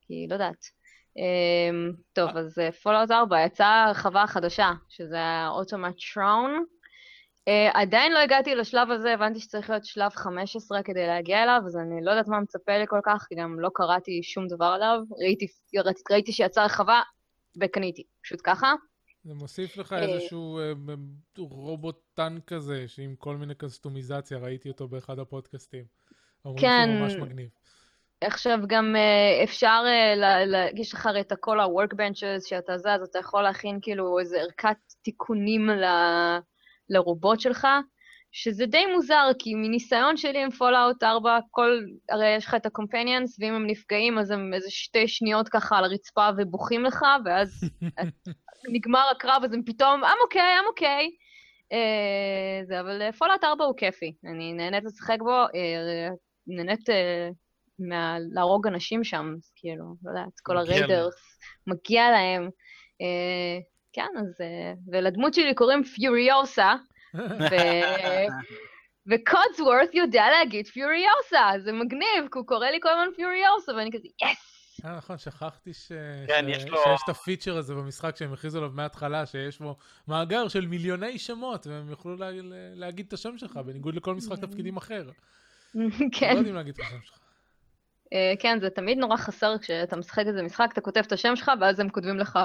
כי 0.00 0.26
לא 0.28 0.34
יודעת. 0.34 0.81
אה, 1.18 1.90
טוב, 2.12 2.36
אז 2.36 2.58
פולאאוט 2.82 3.10
4, 3.10 3.44
יצאה 3.44 3.84
הרחבה 3.84 4.26
חדשה, 4.26 4.72
שזה 4.88 5.20
האוטומטרון. 5.20 6.64
אה, 7.48 7.70
עדיין 7.74 8.12
לא 8.12 8.18
הגעתי 8.18 8.54
לשלב 8.54 8.90
הזה, 8.90 9.14
הבנתי 9.14 9.40
שצריך 9.40 9.70
להיות 9.70 9.84
שלב 9.84 10.10
15 10.10 10.82
כדי 10.82 11.06
להגיע 11.06 11.42
אליו, 11.42 11.60
אז 11.66 11.76
אני 11.76 12.04
לא 12.04 12.10
יודעת 12.10 12.28
מה 12.28 12.40
מצפה 12.40 12.78
לי 12.78 12.84
כל 12.88 13.00
כך, 13.04 13.26
כי 13.28 13.34
גם 13.34 13.60
לא 13.60 13.70
קראתי 13.74 14.22
שום 14.22 14.46
דבר 14.48 14.64
עליו. 14.64 14.98
ראיתי, 15.20 15.46
ראיתי, 15.74 16.02
ראיתי 16.10 16.32
שיצאה 16.32 16.62
הרחבה 16.62 17.00
וקניתי, 17.60 18.02
פשוט 18.22 18.40
ככה. 18.44 18.74
זה 19.24 19.34
מוסיף 19.34 19.76
לך 19.76 19.92
אה. 19.92 20.02
איזשהו 20.02 20.58
אה, 20.58 20.72
רובוט 21.38 21.98
טנק 22.14 22.44
כזה, 22.44 22.88
שעם 22.88 23.14
כל 23.16 23.36
מיני 23.36 23.54
קסטומיזציה, 23.54 24.38
ראיתי 24.38 24.68
אותו 24.68 24.88
באחד 24.88 25.18
הפודקאסטים. 25.18 25.84
אומרים 26.44 26.60
כן. 26.60 26.88
שהוא 26.88 27.00
ממש 27.00 27.14
מגניב. 27.14 27.48
עכשיו 28.26 28.58
גם 28.66 28.96
אה, 28.96 29.44
אפשר, 29.44 29.82
אה, 29.86 30.68
יש 30.76 30.94
לך 30.94 31.08
את 31.20 31.32
כל 31.40 31.60
ה-workbenches 31.60 32.48
שאתה 32.48 32.78
זה, 32.78 32.94
אז 32.94 33.02
אתה 33.02 33.18
יכול 33.18 33.42
להכין 33.42 33.78
כאילו 33.82 34.18
איזה 34.18 34.40
ערכת 34.40 34.76
תיקונים 35.02 35.70
ל- 35.70 36.38
לרובוט 36.88 37.40
שלך. 37.40 37.66
שזה 38.32 38.66
די 38.66 38.86
מוזר, 38.86 39.30
כי 39.38 39.54
מניסיון 39.54 40.16
שלי 40.16 40.42
עם 40.42 40.50
פולאאוט 40.50 41.02
4, 41.02 41.38
כל, 41.50 41.80
הרי 42.10 42.36
יש 42.36 42.46
לך 42.46 42.54
את 42.54 42.66
ה 42.66 42.72
companions, 42.72 43.36
ואם 43.40 43.54
הם 43.54 43.66
נפגעים 43.66 44.18
אז 44.18 44.30
הם 44.30 44.54
איזה 44.54 44.70
שתי 44.70 45.08
שניות 45.08 45.48
ככה 45.48 45.78
על 45.78 45.84
הרצפה 45.84 46.28
ובוכים 46.36 46.84
לך, 46.84 47.04
ואז 47.24 47.70
נגמר 48.72 49.04
הקרב, 49.10 49.42
אז 49.44 49.52
הם 49.52 49.62
פתאום, 49.66 50.04
I'm 50.04 50.34
okay, 50.34 50.36
I'm 50.36 50.80
okay. 50.80 51.04
Uh, 51.72 52.66
זה, 52.66 52.80
אבל 52.80 53.12
פולאאוט 53.12 53.44
4 53.44 53.64
הוא 53.64 53.76
כיפי, 53.76 54.14
אני 54.24 54.52
נהנית 54.52 54.84
לשחק 54.84 55.18
בו, 55.18 55.44
נהנית 56.46 56.88
מה, 57.78 58.16
להרוג 58.32 58.66
אנשים 58.66 59.04
שם, 59.04 59.34
כאילו, 59.56 59.84
לא 60.04 60.10
יודעת, 60.10 60.40
כל 60.42 60.58
ה 60.58 60.67
raiders, 60.67 61.38
מגיע 61.66 62.10
להם. 62.10 62.48
Uh, 63.02 63.62
כן, 63.92 64.08
אז... 64.18 64.40
Uh, 64.40 64.78
ולדמות 64.92 65.34
שלי 65.34 65.54
קוראים 65.54 65.84
פיוריוסה, 65.84 66.74
וקודסוורת' 69.10 69.94
יודע 69.94 70.24
להגיד 70.30 70.66
פיוריוסה, 70.66 71.62
זה 71.64 71.72
מגניב, 71.72 72.28
כי 72.32 72.38
הוא 72.38 72.46
קורא 72.46 72.66
לי 72.66 72.78
כל 72.82 72.88
הזמן 72.88 73.14
פיוריוסה, 73.16 73.72
ואני 73.72 73.90
כזה, 73.92 74.08
יס! 74.22 74.52
אה, 74.84 74.96
נכון, 74.96 75.18
שכחתי 75.18 75.74
ש... 75.74 75.92
כן, 76.26 76.44
ש... 76.48 76.56
יש 76.56 76.64
לו- 76.64 76.78
שיש 76.84 77.00
את 77.04 77.08
הפיצ'ר 77.08 77.56
הזה 77.56 77.74
במשחק 77.74 78.16
שהם 78.16 78.32
הכריזו 78.32 78.58
עליו 78.58 78.70
מההתחלה, 78.74 79.26
שיש 79.26 79.58
בו 79.58 79.76
מאגר 80.08 80.48
של 80.48 80.66
מיליוני 80.66 81.18
שמות, 81.18 81.66
והם 81.66 81.90
יוכלו 81.90 82.16
לה... 82.16 82.30
להגיד 82.74 83.06
את 83.06 83.12
השם 83.12 83.38
שלך, 83.38 83.56
בניגוד 83.56 83.94
לכל 83.94 84.14
משחק 84.14 84.38
תפקידים 84.38 84.76
אחר. 84.76 85.10
כן. 86.18 86.32
לא 86.32 86.38
יודעים 86.38 86.54
להגיד 86.54 86.74
את 86.74 86.80
השם 86.80 87.02
שלך. 87.02 87.21
אה, 88.12 88.34
כן, 88.38 88.58
זה 88.60 88.70
תמיד 88.70 88.98
נורא 88.98 89.16
חסר 89.16 89.58
כשאתה 89.58 89.96
משחק 89.96 90.24
איזה 90.26 90.42
משחק, 90.42 90.68
אתה 90.72 90.80
כותב 90.80 91.00
את 91.06 91.12
השם 91.12 91.36
שלך, 91.36 91.50
ואז 91.60 91.80
הם 91.80 91.88
כותבים 91.88 92.18
לך, 92.18 92.38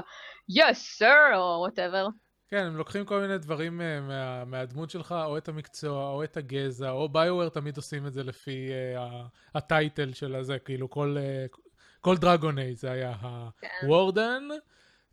yes, 0.51 1.01
sir, 1.01 1.35
או 1.35 1.59
whatever. 1.59 2.07
כן, 2.47 2.65
הם 2.65 2.77
לוקחים 2.77 3.05
כל 3.05 3.21
מיני 3.21 3.37
דברים 3.37 3.81
אה, 3.81 4.01
מה, 4.01 4.45
מהדמות 4.45 4.89
שלך, 4.89 5.15
או 5.25 5.37
את 5.37 5.47
המקצוע, 5.47 6.09
או 6.09 6.23
את 6.23 6.37
הגזע, 6.37 6.89
או 6.89 7.09
ביוואר 7.09 7.49
תמיד 7.49 7.77
עושים 7.77 8.07
את 8.07 8.13
זה 8.13 8.23
לפי 8.23 8.69
uh, 8.69 8.99
ה 9.55 9.65
title 9.65 10.13
של 10.13 10.35
הזה, 10.35 10.59
כאילו 10.59 10.89
כל, 10.89 11.17
uh, 11.17 11.57
כל 12.01 12.17
דרגון 12.17 12.46
אייג' 12.46 12.75
זה 12.75 12.91
היה 12.91 13.15
ה 13.81 13.89
warden. 13.89 14.43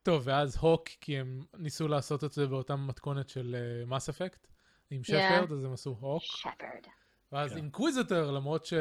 טוב, 0.03 0.23
ואז 0.25 0.57
הוק, 0.57 0.89
כי 1.01 1.19
הם 1.19 1.41
ניסו 1.57 1.89
לעשות 1.89 2.25
את 2.25 2.33
זה 2.33 2.47
באותה 2.47 2.77
מתכונת 2.77 3.29
של 3.29 3.57
מאס 3.87 4.09
uh, 4.09 4.13
אפקט, 4.13 4.47
עם 4.91 5.05
שפרד, 5.05 5.53
אז 5.53 5.65
הם 5.65 5.73
עשו 5.73 5.97
הוק. 6.01 6.23
שפרד. 6.23 6.87
ואז 7.33 7.51
כן. 7.51 7.57
אינקוויזיטור, 7.57 8.33
למרות 8.33 8.65
ש... 8.65 8.75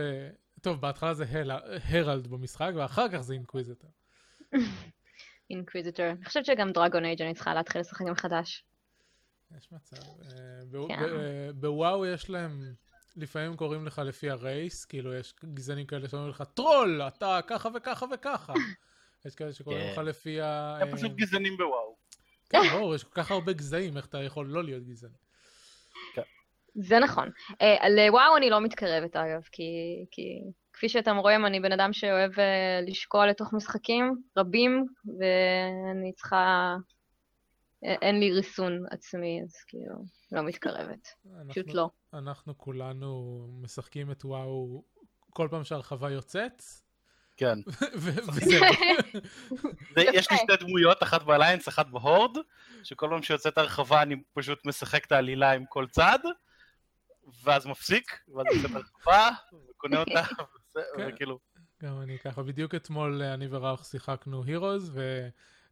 טוב, 0.64 0.82
בהתחלה 0.82 1.14
זה. 1.14 1.26
herald 1.90 2.28
במשחק, 2.28 2.72
ואחר 2.76 3.10
כך 3.10 3.20
זה 3.20 3.34
אינקוויזיטור. 3.34 3.92
אינקוויזיטור. 5.50 6.06
אני 6.06 6.26
חושבת 6.26 6.46
שגם 6.46 6.72
דרגון 6.72 7.06
אייג' 7.06 7.22
אני 7.22 7.34
צריכה 7.34 7.54
להתחיל 7.54 7.82
לשחק 7.82 8.02
מחדש. 8.02 8.64
יש 9.58 9.72
מצב. 9.72 9.96
אה, 9.96 10.88
כן. 10.88 11.00
ב- 11.00 11.04
אה, 11.04 11.50
בוואו 11.54 12.06
יש 12.06 12.30
להם, 12.30 12.74
לפעמים 13.16 13.56
קוראים 13.56 13.86
לך 13.86 14.00
לפי 14.06 14.30
ה 14.30 14.39
race, 14.39 14.86
כאילו 14.86 15.14
יש 15.14 15.34
גזענים 15.54 15.86
כאלה 15.86 16.10
שאומרים 16.10 16.30
לך, 16.30 16.44
טרול, 16.54 17.02
אתה 17.02 17.40
ככה 17.48 17.70
וככה 17.76 18.06
וככה. 18.14 18.54
יש 19.26 19.36
כאלה 19.36 19.54
שקוראים 19.54 19.82
כן. 19.82 19.92
לך 19.92 19.98
לפי 19.98 20.42
ה... 20.42 20.78
הם 20.82 20.92
פשוט 20.92 21.12
אה, 21.12 21.16
גזענים 21.16 21.58
בוואו. 21.58 21.96
כן, 22.50 22.60
ברור, 22.72 22.96
יש 22.96 23.04
כל 23.04 23.14
כך 23.14 23.32
הרבה 23.32 23.54
גזעים, 23.54 23.98
איך 23.98 24.06
אתה 24.06 24.24
יכול 24.24 24.48
לא 24.48 24.64
להיות 24.64 24.84
גזעני. 24.84 25.23
זה 26.76 27.00
נכון. 27.00 27.30
אה, 27.62 27.90
לוואו 27.90 28.38
אני 28.38 28.50
לא 28.50 28.62
מתקרבת 28.62 29.16
אגב, 29.16 29.42
כי, 29.52 29.64
כי 30.12 30.42
כפי 30.74 30.90
שאתם 30.90 31.18
רואים, 31.18 31.46
אני 31.46 31.60
בן 31.60 31.72
אדם 31.72 31.94
שאוהב 31.94 32.40
אה, 32.40 32.80
לשקוע 32.88 33.28
לתוך 33.28 33.54
משחקים 33.54 34.22
רבים, 34.38 34.86
ואני 35.06 36.14
צריכה... 36.14 36.76
אה, 37.86 37.96
אין 38.02 38.20
לי 38.20 38.32
ריסון 38.32 38.84
עצמי, 38.92 39.42
אז 39.44 39.56
כאילו, 39.68 39.96
לא 40.32 40.42
מתקרבת. 40.42 41.08
פשוט 41.50 41.68
אנחנו- 41.68 41.74
לא. 41.74 41.90
אנחנו 42.14 42.58
כולנו 42.58 43.40
משחקים 43.62 44.12
את 44.12 44.26
וואו 44.26 44.84
כל 45.30 45.48
פעם 45.52 45.64
שהרחבה 45.64 46.12
יוצאת, 46.12 46.64
כן. 47.38 47.58
יש 50.14 50.32
לי. 50.32 50.38
שתי 50.38 50.66
דמויות, 50.66 51.04
אחת 51.04 51.24
באליינס, 51.24 51.68
אחת 51.68 51.88
בהורד, 51.88 52.38
שכל 52.84 53.08
פעם 53.10 53.22
שיוצאת 53.24 53.58
הרחבה 53.58 54.02
אני 54.02 54.16
פשוט 54.34 54.66
משחק 54.66 55.06
את 55.06 55.12
העלילה 55.12 55.52
עם 55.52 55.66
כל 55.66 55.88
צד, 55.88 56.20
ואז 57.44 57.66
מפסיק, 57.66 58.20
ואז 58.36 58.46
יוצאת 58.56 58.76
הרחבה, 58.76 59.30
וקונה 59.70 60.00
אותה, 60.00 60.22
וזה- 60.22 60.86
כן. 60.98 61.10
וכאילו, 61.14 61.40
גם 61.84 62.02
אני 62.02 62.20
ככה, 62.20 62.44
בדיוק 62.44 62.76
אתמול 62.76 63.22
אה, 63.22 63.34
אני 63.34 63.48
וראוך 63.50 63.86
שיחקנו 63.86 64.44
הירוז, 64.44 64.92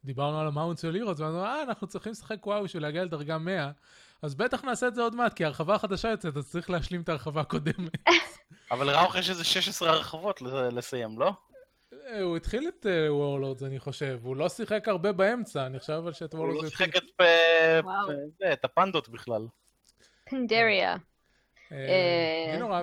ודיברנו 0.04 0.40
על 0.40 0.48
המאונט 0.48 0.80
של 0.80 0.94
הירוז, 0.96 1.22
ואמרנו, 1.22 1.46
אה, 1.46 1.64
אנחנו 1.64 1.88
צריכים 1.88 2.12
לשחק 2.12 2.48
וואו 2.48 2.64
בשביל 2.64 2.84
להגיע 2.84 3.04
לדרגה 3.04 3.38
100, 3.38 3.72
אז 4.22 4.36
בטח 4.36 4.64
נעשה 4.64 4.88
את 4.88 4.96
זה 4.96 5.02
עוד 5.02 5.16
מעט, 5.16 5.34
כי 5.34 5.44
ההרחבה 5.44 5.76
החדשה 5.76 6.10
יוצאת, 6.10 6.38
אז 6.38 6.50
צריך 6.52 6.70
להשלים 6.70 7.02
את 7.02 7.10
ההרחבה 7.10 7.42
הקודמת. 7.42 7.92
אבל 8.72 8.90
ראוך 8.90 9.16
יש 9.16 9.30
איזה 9.30 9.44
16 9.44 9.90
הרחבות 9.90 10.42
לסיים, 10.72 11.20
לא? 11.20 11.32
אה, 12.08 12.22
הוא 12.22 12.38
התחיל 12.38 12.68
את 12.68 12.86
וורלורדס, 13.10 13.64
אני 13.64 13.80
חושב, 13.80 14.20
הוא 14.24 14.36
לא 14.36 14.50
שיחק 14.50 14.88
הרבה 14.88 15.12
באמצע, 15.12 15.66
אני 15.66 15.80
חושב 15.80 15.94
אבל 15.94 16.14
שאת 16.14 16.34
הוא 16.34 16.40
וורלורדס 16.40 16.64
לא 16.64 16.68
התחיל... 16.68 16.88
שיחק 16.92 17.04
את 17.04 17.22
את 18.54 18.66
הפנדות 18.66 19.10
בכלל. 19.10 19.48
פנדריה. 20.30 20.96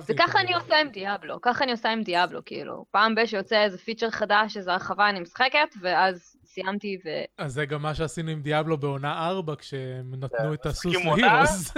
וככה 0.07 0.39
אני. 0.39 0.53
עושה 0.53 0.81
עם 0.81 0.89
דיאבלו, 0.89 1.41
ככה 1.41 1.63
אני 1.63 1.71
עושה 1.71 1.91
עם 1.91 2.03
דיאבלו, 2.03 2.45
כאילו. 2.45 2.85
פעם 2.91 3.15
ב- 3.15 3.25
שיוצא 3.25 3.63
איזה 3.63 3.77
פיצ'ר 3.77 4.09
חדש, 4.09 4.57
איזו 4.57 4.71
הרחבה, 4.71 5.09
אני 5.09 5.19
משחקת, 5.19 5.69
ואז 5.81 6.35
סיימתי 6.45 6.97
ו... 7.05 7.09
אז 7.37 7.53
זה 7.53 7.65
גם 7.65 7.81
מה 7.81 7.95
שעשינו 7.95 8.31
עם 8.31 8.41
דיאבלו 8.41 8.77
בעונה 8.77 9.27
4, 9.29 9.55
כשהם 9.55 10.13
נתנו 10.15 10.53
את 10.53 10.65
הסוס? 10.65 10.95
להירוז. 10.95 11.73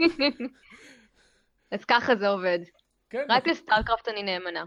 אז 1.72 1.84
ככה 1.84 2.16
זה 2.16 2.28
עובד. 2.28 2.58
כן, 3.10 3.26
רק 3.28 3.48
לסטארקראפט 3.48 4.08
אני 4.08 4.22
נאמנה. 4.22 4.64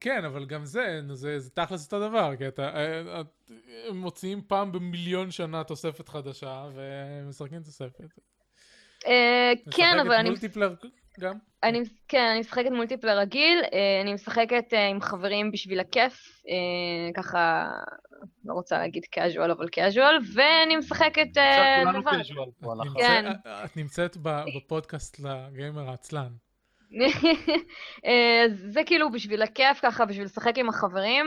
כן, 0.00 0.24
אבל 0.24 0.46
גם 0.46 0.64
זה, 0.64 1.00
זה, 1.12 1.38
זה 1.38 1.50
תכלס 1.50 1.84
אותו 1.84 2.08
דבר, 2.08 2.36
כי 2.36 2.48
אתה, 2.48 2.76
אה, 2.76 3.22
מוציאים 3.92 4.42
פעם 4.46 4.72
במיליון 4.72 5.30
שנה 5.30 5.64
תוספת 5.64 6.08
חדשה, 6.08 6.68
ומשחקים 6.74 7.62
תוספת. 7.62 8.00
אה, 9.06 9.52
כן, 9.70 9.98
אבל 10.00 10.12
אני... 10.12 10.28
מולטיפלר 10.30 10.74
גם? 11.20 11.34
אני, 11.62 11.80
כן, 12.08 12.28
אני 12.30 12.40
משחקת 12.40 12.70
מולטיפלר 12.70 13.18
רגיל, 13.18 13.58
אה, 13.72 14.00
אני 14.02 14.14
משחקת 14.14 14.64
אה, 14.74 14.86
עם 14.88 15.00
חברים 15.00 15.50
בשביל 15.52 15.80
הכיף, 15.80 16.42
ככה, 17.16 17.70
לא 18.44 18.54
רוצה 18.54 18.78
להגיד 18.78 19.02
casual, 19.16 19.52
אבל 19.52 19.66
casual, 19.66 20.24
ואני 20.34 20.76
משחקת 20.76 21.26
עכשיו 21.36 21.64
כולנו 21.84 21.98
לבד. 21.98 22.12
את 22.12 22.16
נמצאת- 22.86 23.06
כן. 23.06 23.30
את- 23.30 23.46
את 23.64 23.76
נמצאת 23.76 24.16
ב- 24.22 24.42
בפודקאסט 24.56 25.20
לגיימר 25.20 25.90
העצלן. 25.90 26.28
זה 28.72 28.80
כאילו 28.86 29.10
בשביל 29.12 29.42
הכיף, 29.42 29.78
ככה, 29.82 30.04
בשביל 30.04 30.24
לשחק 30.24 30.58
עם 30.58 30.68
החברים, 30.68 31.26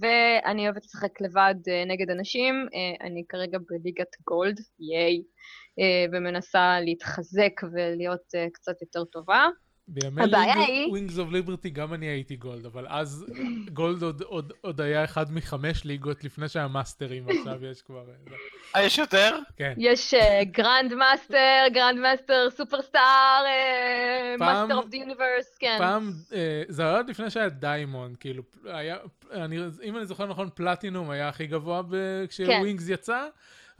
ואני 0.00 0.64
אוהבת 0.66 0.84
לשחק 0.84 1.20
לבד 1.20 1.54
נגד 1.86 2.10
אנשים. 2.10 2.66
אני 3.00 3.22
כרגע 3.28 3.58
בליגת 3.70 4.16
גולד, 4.26 4.60
ייי, 4.80 5.22
ומנסה 6.12 6.80
להתחזק 6.80 7.60
ולהיות 7.72 8.34
אה, 8.34 8.46
קצת 8.52 8.80
יותר 8.80 9.04
טובה. 9.04 9.46
בימי 9.88 10.22
הבעיה 10.22 10.54
היא- 10.54 10.88
ווינגס 10.88 11.18
אוף 11.18 11.30
ליברטי 11.32 11.70
גם 11.70 11.94
אני 11.94 12.06
הייתי 12.06 12.36
גולד, 12.36 12.66
אבל 12.66 12.86
אז 12.88 13.26
גולד 13.72 14.02
עוד- 14.02 14.22
עוד- 14.22 14.52
עוד 14.60 14.80
היה 14.80 15.04
אחד 15.04 15.32
מחמש 15.32 15.84
ליגות 15.84 16.24
לפני 16.24 16.48
שהיה 16.48 16.68
מאסטרים, 16.68 17.26
ועכשיו 17.26 17.64
יש 17.64 17.82
כבר... 17.82 18.04
אה. 18.08 18.36
אה, 18.76 18.82
יש 18.86 18.98
יותר? 18.98 19.38
כן. 19.56 19.74
יש 19.76 20.14
גרנד 20.42 20.94
מאסטר, 20.94 21.62
גרנד 21.72 21.98
מאסטר, 22.00 22.48
superstar, 22.50 23.44
master 24.38 24.74
of 24.76 24.88
the 24.88 24.96
universe, 24.96 25.56
כן. 25.58 25.76
פעם, 25.78 26.12
אה, 26.34 26.62
זה 26.68 26.82
היה 26.82 26.96
עוד 26.96 27.10
לפני 27.10 27.30
שהיה 27.30 27.48
דיימונד, 27.48 28.16
כאילו, 28.16 28.42
היה, 28.64 28.96
אני, 29.32 29.58
אם 29.82 29.96
אני 29.96 30.06
זוכר 30.06 30.26
נכון, 30.26 30.48
פלטינום 30.54 31.10
היה 31.10 31.28
הכי 31.28 31.46
גבוה 31.46 31.82
ב- 31.90 32.24
כשווינגס 32.28 32.88
יצא, 32.88 33.26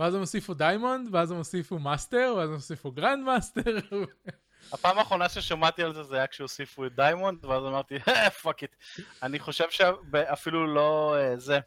ואז 0.02 0.14
הם 0.14 0.21
הוסיפו 0.21 0.54
דיימונד, 0.54 1.09
ואז 1.14 1.30
הם 1.30 1.37
הוסיפו 1.37 1.78
מאסטר, 1.78 2.35
ואז 2.37 2.49
הם 2.49 2.54
הוסיפו 2.54 2.90
גרנד 2.90 3.25
מאסטר. 3.25 3.78
הפעם 4.73 4.99
האחרונה 4.99 5.28
ששמעתי 5.28 5.82
על 5.82 5.94
זה 5.94 6.02
זה 6.02 6.16
היה 6.16 6.26
כשהוסיפו 6.26 6.87
את 6.87 6.97
דיימונד, 6.97 7.44
ואז 7.44 7.64
אמרתי, 7.64 7.99
fuck 8.42 8.62
it. 8.62 8.76
אני 9.23 9.38
חושב 9.38 9.71
שאפילו 9.71 10.66
לא 10.66 11.16
אה, 11.16 11.37
זה, 11.37 11.59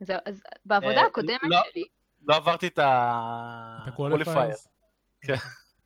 זהו, 0.00 0.18
אז 0.24 0.42
בעבודה 0.64 1.00
אה, 1.00 1.06
הקודמת 1.06 1.40
לא. 1.42 1.58
שלי, 1.72 1.84
לא 2.26 2.36
עברתי 2.36 2.66
את 2.66 2.72
את 2.72 2.78
ה-qualifier. 2.78 4.28
ה-qualifiers. 4.28 5.38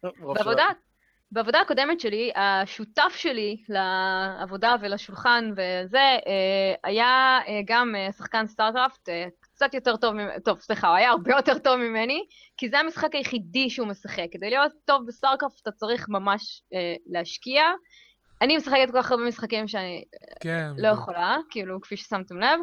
בעבודה, 0.35 0.67
בעבודה 1.33 1.61
הקודמת 1.61 2.01
שלי, 2.01 2.33
השותף 2.35 3.13
שלי 3.17 3.63
לעבודה 3.69 4.75
ולשולחן 4.81 5.51
וזה, 5.53 5.99
אה, 5.99 6.75
היה 6.85 7.39
אה, 7.49 7.61
גם 7.65 7.95
אה, 7.97 8.13
שחקן 8.13 8.47
סטארט-אפט, 8.47 9.09
אה, 9.09 9.27
קצת 9.63 9.75
יותר 9.75 9.97
טוב, 9.97 10.15
טוב, 10.45 10.61
סליחה, 10.61 10.89
הוא 10.89 10.97
היה 10.97 11.11
הרבה 11.11 11.33
יותר 11.37 11.59
טוב 11.59 11.77
ממני, 11.77 12.25
כי 12.57 12.69
זה 12.69 12.79
המשחק 12.79 13.15
היחידי 13.15 13.71
שהוא 13.71 13.89
משחק. 13.89 14.27
כדי 14.31 14.51
להיות 14.51 14.73
טוב 14.85 15.07
בסטארט-אפט 15.07 15.61
אתה 15.63 15.71
צריך 15.71 16.09
ממש 16.09 16.63
אה, 16.75 16.95
להשקיע. 17.07 17.63
אני 18.43 18.57
משחקת 18.57 18.91
כל 18.91 19.03
כך 19.03 19.11
הרבה 19.11 19.25
משחקים 19.25 19.69
שאני 19.69 20.05
כן. 20.41 20.71
לא 20.79 20.89
יכולה, 20.89 21.37
כאילו, 21.51 21.81
כפי 21.81 21.97
ששמתם 21.97 22.39
לב, 22.39 22.61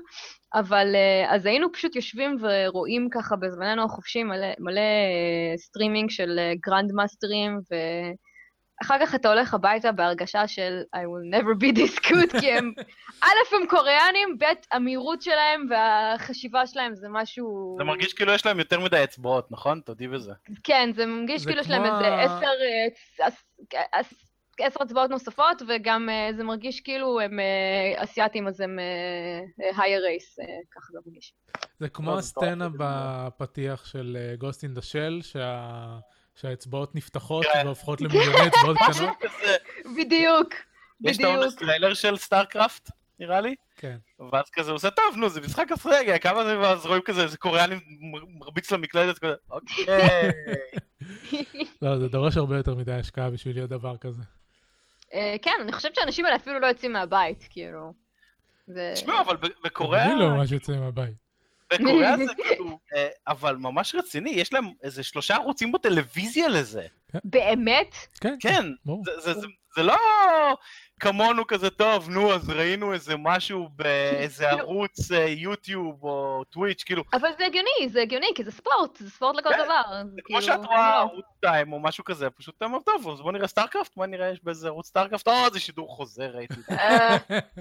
אבל 0.54 0.96
אה, 0.96 1.36
אז 1.36 1.46
היינו 1.46 1.72
פשוט 1.72 1.96
יושבים 1.96 2.38
ורואים 2.42 3.08
ככה 3.12 3.36
בזמננו 3.36 3.84
החופשי 3.84 4.24
מלא, 4.24 4.48
מלא 4.60 4.80
אה, 4.80 5.58
סטרימינג 5.58 6.10
של 6.10 6.40
אה, 6.40 6.54
גרנד 6.66 6.92
מאסטרים, 6.92 7.60
ואחר 8.82 8.96
כך 9.06 9.16
אתה 9.16 9.30
הולך 9.30 9.54
הביתה 9.54 9.92
בהרגשה 9.92 10.48
של 10.48 10.82
I 10.96 11.00
will 11.00 11.40
never 11.40 11.64
be 11.64 11.78
this 11.80 12.00
good, 12.10 12.40
כי 12.40 12.52
הם, 12.52 12.74
א', 13.24 13.56
הם 13.56 13.68
קוריאנים, 13.70 14.38
ב', 14.40 14.44
המהירות 14.72 15.22
שלהם 15.22 15.68
והחשיבה 15.70 16.68
שלהם 16.68 16.96
זה 16.96 17.08
משהו... 17.10 17.76
זה 17.78 17.84
מרגיש 17.84 18.14
כאילו 18.14 18.32
יש 18.34 18.46
להם 18.46 18.60
יותר 18.60 18.80
מדי 18.80 19.04
אצבעות, 19.04 19.52
נכון? 19.52 19.82
תודי 19.86 20.08
בזה. 20.08 20.34
כן, 20.64 20.90
זה 20.96 21.06
מרגיש 21.06 21.42
זה 21.42 21.50
כאילו 21.50 21.62
יש 21.62 21.70
להם 21.70 21.84
איזה 21.86 22.16
עשר, 22.22 22.46
אה, 23.20 23.28
עש- 23.28 23.44
עש- 23.94 24.14
עשר 24.60 24.84
אצבעות 24.84 25.10
נוספות, 25.10 25.62
וגם 25.68 26.10
אה, 26.10 26.30
זה 26.38 26.44
מרגיש 26.44 26.82
כאילו 26.82 27.20
הם 27.22 27.40
אה, 27.40 28.04
אסיאתים, 28.04 28.48
אז 28.48 28.62
הם 28.62 28.80
higher 29.78 30.02
race, 30.04 30.36
ככה 30.76 30.88
זה 30.92 31.00
מרגיש. 31.06 31.34
זה 31.80 31.90
כמו 31.90 32.12
לא, 32.12 32.18
הסצנה. 32.20 32.68
בפתיח 32.78 33.86
של 33.86 34.18
גוסט 34.38 34.64
אין 34.64 34.74
דה 34.74 34.82
של, 34.82 35.20
שהאצבעות 36.42 36.96
נפתחות 36.96 37.46
כן. 37.54 37.62
והופכות 37.66 38.02
למיליוני 38.02 38.48
אצבעות 38.48 38.78
משהו 38.90 39.06
קטנות. 39.16 39.18
כזה. 39.42 39.56
בדיוק, 39.98 40.54
יש 41.02 41.18
את 41.18 41.22
בדיוק. 41.22 41.36
ה 41.38 41.40
launch 41.40 41.56
trailer 41.56 41.94
של 41.94 42.18
סטארקראפט, 42.18 42.90
נראה 43.20 43.42
לי. 43.42 43.56
כן. 43.76 43.98
ואז 44.32 44.46
כזה 44.54 44.72
עושה, 44.72 44.90
טוב, 44.92 45.16
נו, 45.18 45.30
זה 45.30 45.42
משחק 45.42 45.72
אסטרטגיה, 45.72 46.20
כמה 46.20 46.44
זה, 46.44 46.60
ואז 46.60 46.86
רואים 46.86 47.02
כזה, 47.02 47.24
איזה 47.24 47.38
קוריאני 47.38 47.76
מרביץ 48.40 48.72
למקלדת, 48.72 49.20
כזה, 49.20 49.34
אוקיי. 49.52 49.86
לא, 51.82 51.98
זה 52.00 52.08
דורש 52.08 52.38
הרבה 52.38 52.58
יותר 52.58 52.76
מדי 52.76 52.94
השקעה 52.94 53.30
בשביל 53.30 53.56
להיות 53.56 53.70
דבר 53.70 53.98
כזה. 53.98 54.22
אה, 55.14 55.36
כן, 55.42 55.52
אני 55.62 55.72
חושבת 55.72 55.96
שהאנשים 55.96 56.26
האלה 56.26 56.36
אפילו 56.38 56.60
לא 56.60 56.68
יוצאים 56.68 56.94
מהבית, 56.94 57.48
כאילו. 57.50 57.94
תשמעו, 58.94 59.20
אבל 59.22 59.38
ב- 59.38 59.48
בקוריאה, 59.66 60.06
אני 60.12 60.20
לא 60.20 60.30
ממש 60.30 60.52
יוצא 60.52 60.72
מהבית. 60.74 61.29
בקוריאה 61.74 62.18
זה 62.18 62.34
כאילו, 62.44 62.80
אבל 63.28 63.56
ממש 63.56 63.96
רציני, 63.96 64.30
יש 64.30 64.54
להם 64.54 64.66
איזה 64.84 65.04
שלושה 65.04 65.36
ערוצים 65.36 65.72
בטלוויזיה 65.72 66.48
לזה. 66.48 66.86
באמת? 67.24 67.96
כן, 68.22 68.36
כן. 68.40 68.66
זה- 69.34 69.48
זה- 69.76 69.84
לא 69.84 69.96
כמונו 71.00 71.48
כזה, 71.48 71.70
טוב, 71.70 72.10
נו, 72.10 72.34
אז 72.34 72.50
ראינו 72.50 72.94
איזה 72.94 73.14
משהו 73.18 73.70
באיזה 73.76 74.46
כאילו- 74.50 74.60
ערוץ 74.60 75.12
אה, 75.12 75.26
יוטיוב 75.28 76.04
או 76.04 76.44
טוויץ', 76.50 76.84
כאילו, 76.84 77.04
אבל 77.14 77.30
זה 77.38 77.46
הגיוני, 77.46 77.90
זה 77.90 78.02
הגיוני, 78.02 78.28
כי 78.36 78.44
זה 78.44 78.52
ספורט, 78.52 78.98
זה 78.98 79.10
ספורט 79.10 79.36
לכל 79.36 79.50
כן, 79.50 79.64
דבר. 79.64 79.82
זה 80.16 80.22
כמו 80.24 80.38
כאילו, 80.38 80.42
שאת 80.42 80.60
לא. 80.64 80.68
רואה 80.68 80.98
ערוץ 81.00 81.26
2 81.38 81.74
או 81.74 81.80
משהו 81.80 82.04
כזה, 82.04 82.30
פשוט 82.30 82.56
אתה 82.58 82.66
אומר, 82.66 82.78
טוב, 82.86 83.10
אז 83.10 83.22
בוא 83.22 83.32
נראה 83.32 83.48
סטארקראפט, 83.48 83.98
מה 83.98 84.06
נראה 84.06 84.30
יש 84.30 84.40
באיזה 84.44 84.68
ערוץ 84.68 84.88
סטארקראפט, 84.88 85.28
או, 85.28 85.50
זה 85.54 85.60
שידור 85.60 85.96
חוזר, 85.96 86.32
ראיתי. 86.34 86.54
אה, 86.72 87.18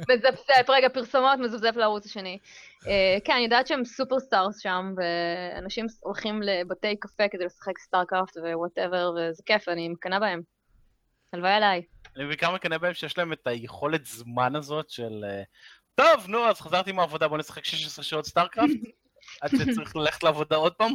מזפזפ, 0.08 0.68
רגע, 0.70 0.88
פרסומות, 0.88 1.38
מזפזפ 1.38 1.76
לערוץ 1.76 2.06
השני. 2.06 2.38
אה, 2.86 3.16
כן, 3.24 3.32
אני 3.32 3.42
יודעת 3.44 3.66
שהם 3.66 3.84
superstars 3.84 4.58
שם, 4.62 4.94
ואנשים 4.96 5.86
הולכים 6.00 6.42
לבתי 6.42 6.96
קפה 7.00 7.24
כדי 7.30 7.44
לשחק 7.44 7.78
סטארקראפט 7.78 8.36
ו 8.36 8.44
whatever, 8.44 9.10
וזה 9.16 9.42
כיף, 9.46 9.68
אני 9.68 9.88
מקנאה 9.88 10.20
בהם. 10.20 10.40
הלוואי 11.32 11.52
עליי. 11.52 11.82
אני 12.18 12.26
בעיקר 12.26 12.54
מקנא 12.54 12.78
בהם 12.78 12.94
שיש 12.94 13.18
להם 13.18 13.32
את 13.32 13.46
היכולת 13.46 14.06
זמן 14.06 14.56
הזאת 14.56 14.90
של, 14.90 15.24
אה, 15.24 15.42
טוב, 15.94 16.26
נו, 16.28 16.48
אז 16.48 16.60
חזרתי 16.60 16.92
מהעבודה, 16.92 17.28
בוא 17.28 17.38
נשחק 17.38 17.64
16 17.64 18.04
שעות 18.04 18.26
StarCraft, 18.26 18.70
עד 19.42 19.50
שצריך 19.50 19.96
ללכת 19.96 20.22
לעבודה 20.22 20.56
עוד 20.56 20.72
פעם. 20.74 20.92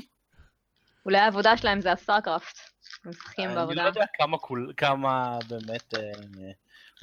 אולי 1.06 1.18
העבודה 1.18 1.58
שלהם 1.58 1.82
זה 1.82 1.92
ה 1.92 1.98
StarCraft. 1.98 2.58
משחקים 3.06 3.46
אני 3.46 3.56
בעבודה. 3.56 3.82
לא 3.84 3.88
יודע 3.88 4.06
כמה 4.14 4.38
כול- 4.38 4.74
כמה 4.78 5.38
באמת 5.50 5.94
אה, 5.98 6.02
אה, 6.02 6.52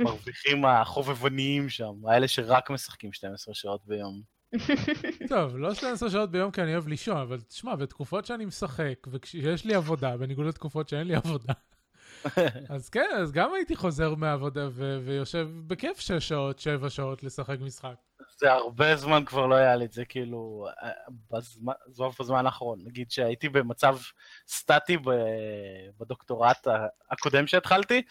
מרוויחים 0.01 0.65
החובבניים 0.65 1.69
שם, 1.69 1.93
האלה 2.09 2.29
שרק 2.29 2.71
משחקים 2.71 3.13
12 3.13 3.55
שעות 3.55 3.87
ביום. 3.87 4.23
טוב, 5.29 5.57
לא 5.57 5.75
12 5.75 6.11
שעות 6.11 6.31
ביום 6.31 6.51
כי 6.51 6.63
אני 6.63 6.73
אוהב 6.73 6.89
לישון, 6.89 7.17
אבל 7.17 7.41
תשמע, 7.41 7.77
בתקופות 7.77 8.27
שאני 8.27 8.45
משחק, 8.45 9.07
וכשיש 9.11 9.65
לי 9.65 9.75
עבודה, 9.75 10.17
בניגוד 10.17 10.47
לתקופות 10.47 10.89
שאין 10.89 11.07
לי 11.07 11.15
עבודה, 11.15 11.53
אז 12.75 12.89
כן, 12.89 13.11
אז 13.17 13.33
גם 13.33 13.55
הייתי 13.55 13.77
חוזר 13.77 14.15
מהעבודה 14.15 14.69
ו- 14.73 14.99
ויושב 15.05 15.49
בכיף 15.67 16.01
6 16.01 16.13
שעות, 16.29 16.59
7 16.59 16.91
שעות 16.91 17.23
לשחק 17.23 17.57
משחק. 17.61 17.95
זה 18.39 18.53
הרבה 18.53 18.97
זמן 18.97 19.25
כבר 19.25 19.47
לא 19.47 19.55
היה 19.55 19.77
לי 19.77 19.85
את 19.85 19.93
זה, 19.93 20.05
כאילו, 20.05 20.67
אה, 20.83 20.91
בזמן, 21.31 21.73
זו 21.87 22.11
בזמן 22.21 22.47
האחרון. 22.47 22.79
נגיד 22.85 23.11
שהייתי 23.11 23.49
במצב 23.49 23.99
סטטי 24.49 24.97
ב- 24.97 25.11
בדוקטורט 26.01 26.67
הקודם 27.11 27.47
שהתחלתי, 27.47 28.03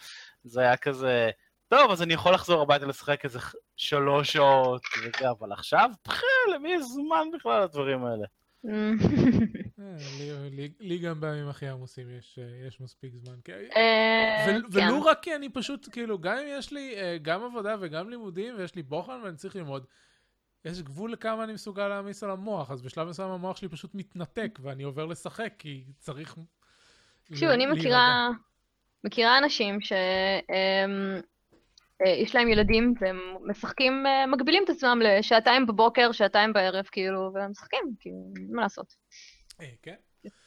זה 0.44 0.60
היה 0.60 0.76
כזה, 0.76 1.30
טוב, 1.68 1.90
אז 1.90 2.02
אני 2.02 2.14
יכול 2.14 2.34
לחזור 2.34 2.62
הביתה 2.62 2.86
לשחק 2.86 3.24
איזה 3.24 3.38
שלוש 3.76 4.32
שעות 4.32 4.82
וזה, 4.98 5.30
אבל 5.30 5.52
עכשיו, 5.52 5.90
פחה, 6.02 6.26
למי 6.54 6.68
יש 6.72 6.82
זמן 6.82 7.28
בכלל 7.34 7.64
לדברים 7.64 8.04
האלה? 8.04 8.26
אה, 9.80 10.48
לי- 10.80 10.98
גם 10.98 11.20
בימים 11.20 11.48
הכי 11.48 11.68
עמוסים 11.68 12.06
יש 12.18 12.38
אה, 12.42 12.66
יש 12.66 12.80
מספיק 12.80 13.12
זמן. 13.14 13.34
אה, 13.48 14.44
כן. 14.46 14.60
ולו 14.72 15.02
רק 15.04 15.22
כי 15.22 15.34
אני 15.34 15.48
פשוט, 15.48 15.88
כאילו, 15.92 16.18
גם 16.18 16.36
אם 16.38 16.46
יש 16.58 16.72
לי 16.72 16.94
גם 17.22 17.44
עבודה 17.44 17.76
וגם 17.80 18.10
לימודים, 18.10 18.54
ויש 18.58 18.74
לי 18.74 18.82
בוחן 18.82 19.20
ואני 19.24 19.36
צריך 19.36 19.56
ללמוד, 19.56 19.86
יש 20.64 20.82
גבול 20.82 21.12
לכמה 21.12 21.44
אני 21.44 21.52
מסוגל 21.52 21.88
להעמיס 21.88 22.22
על 22.24 22.30
המוח, 22.30 22.70
אז 22.70 22.82
בשלב 22.82 23.08
מסוים 23.08 23.30
המוח 23.30 23.56
שלי 23.56 23.68
פשוט 23.68 23.94
מתנתק, 23.94 24.58
ואני 24.62 24.82
עובר 24.82 25.06
לשחק, 25.06 25.52
כי 25.58 25.84
צריך... 25.98 26.36
תקשיבו, 27.24 27.50
ל- 27.50 27.54
אני. 27.54 27.66
מכירה, 27.66 28.28
מכירה 29.04 29.38
אנשים 29.38 29.80
שיש 29.80 29.94
להם 32.34 32.48
ילדים 32.48 32.94
והם 33.00 33.18
משחקים, 33.46 34.04
מגבילים 34.32 34.64
את 34.64 34.70
עצמם 34.70 35.00
לשעתיים 35.04 35.66
בבוקר, 35.66 36.12
שעתיים 36.12 36.52
בערב, 36.52 36.84
כאילו, 36.92 37.30
והם 37.34 37.50
משחקים, 37.50 37.80
כאילו, 38.00 38.16
מה 38.50 38.62
לעשות. 38.62 38.94
אה, 39.60 39.70
כן? 39.82 39.94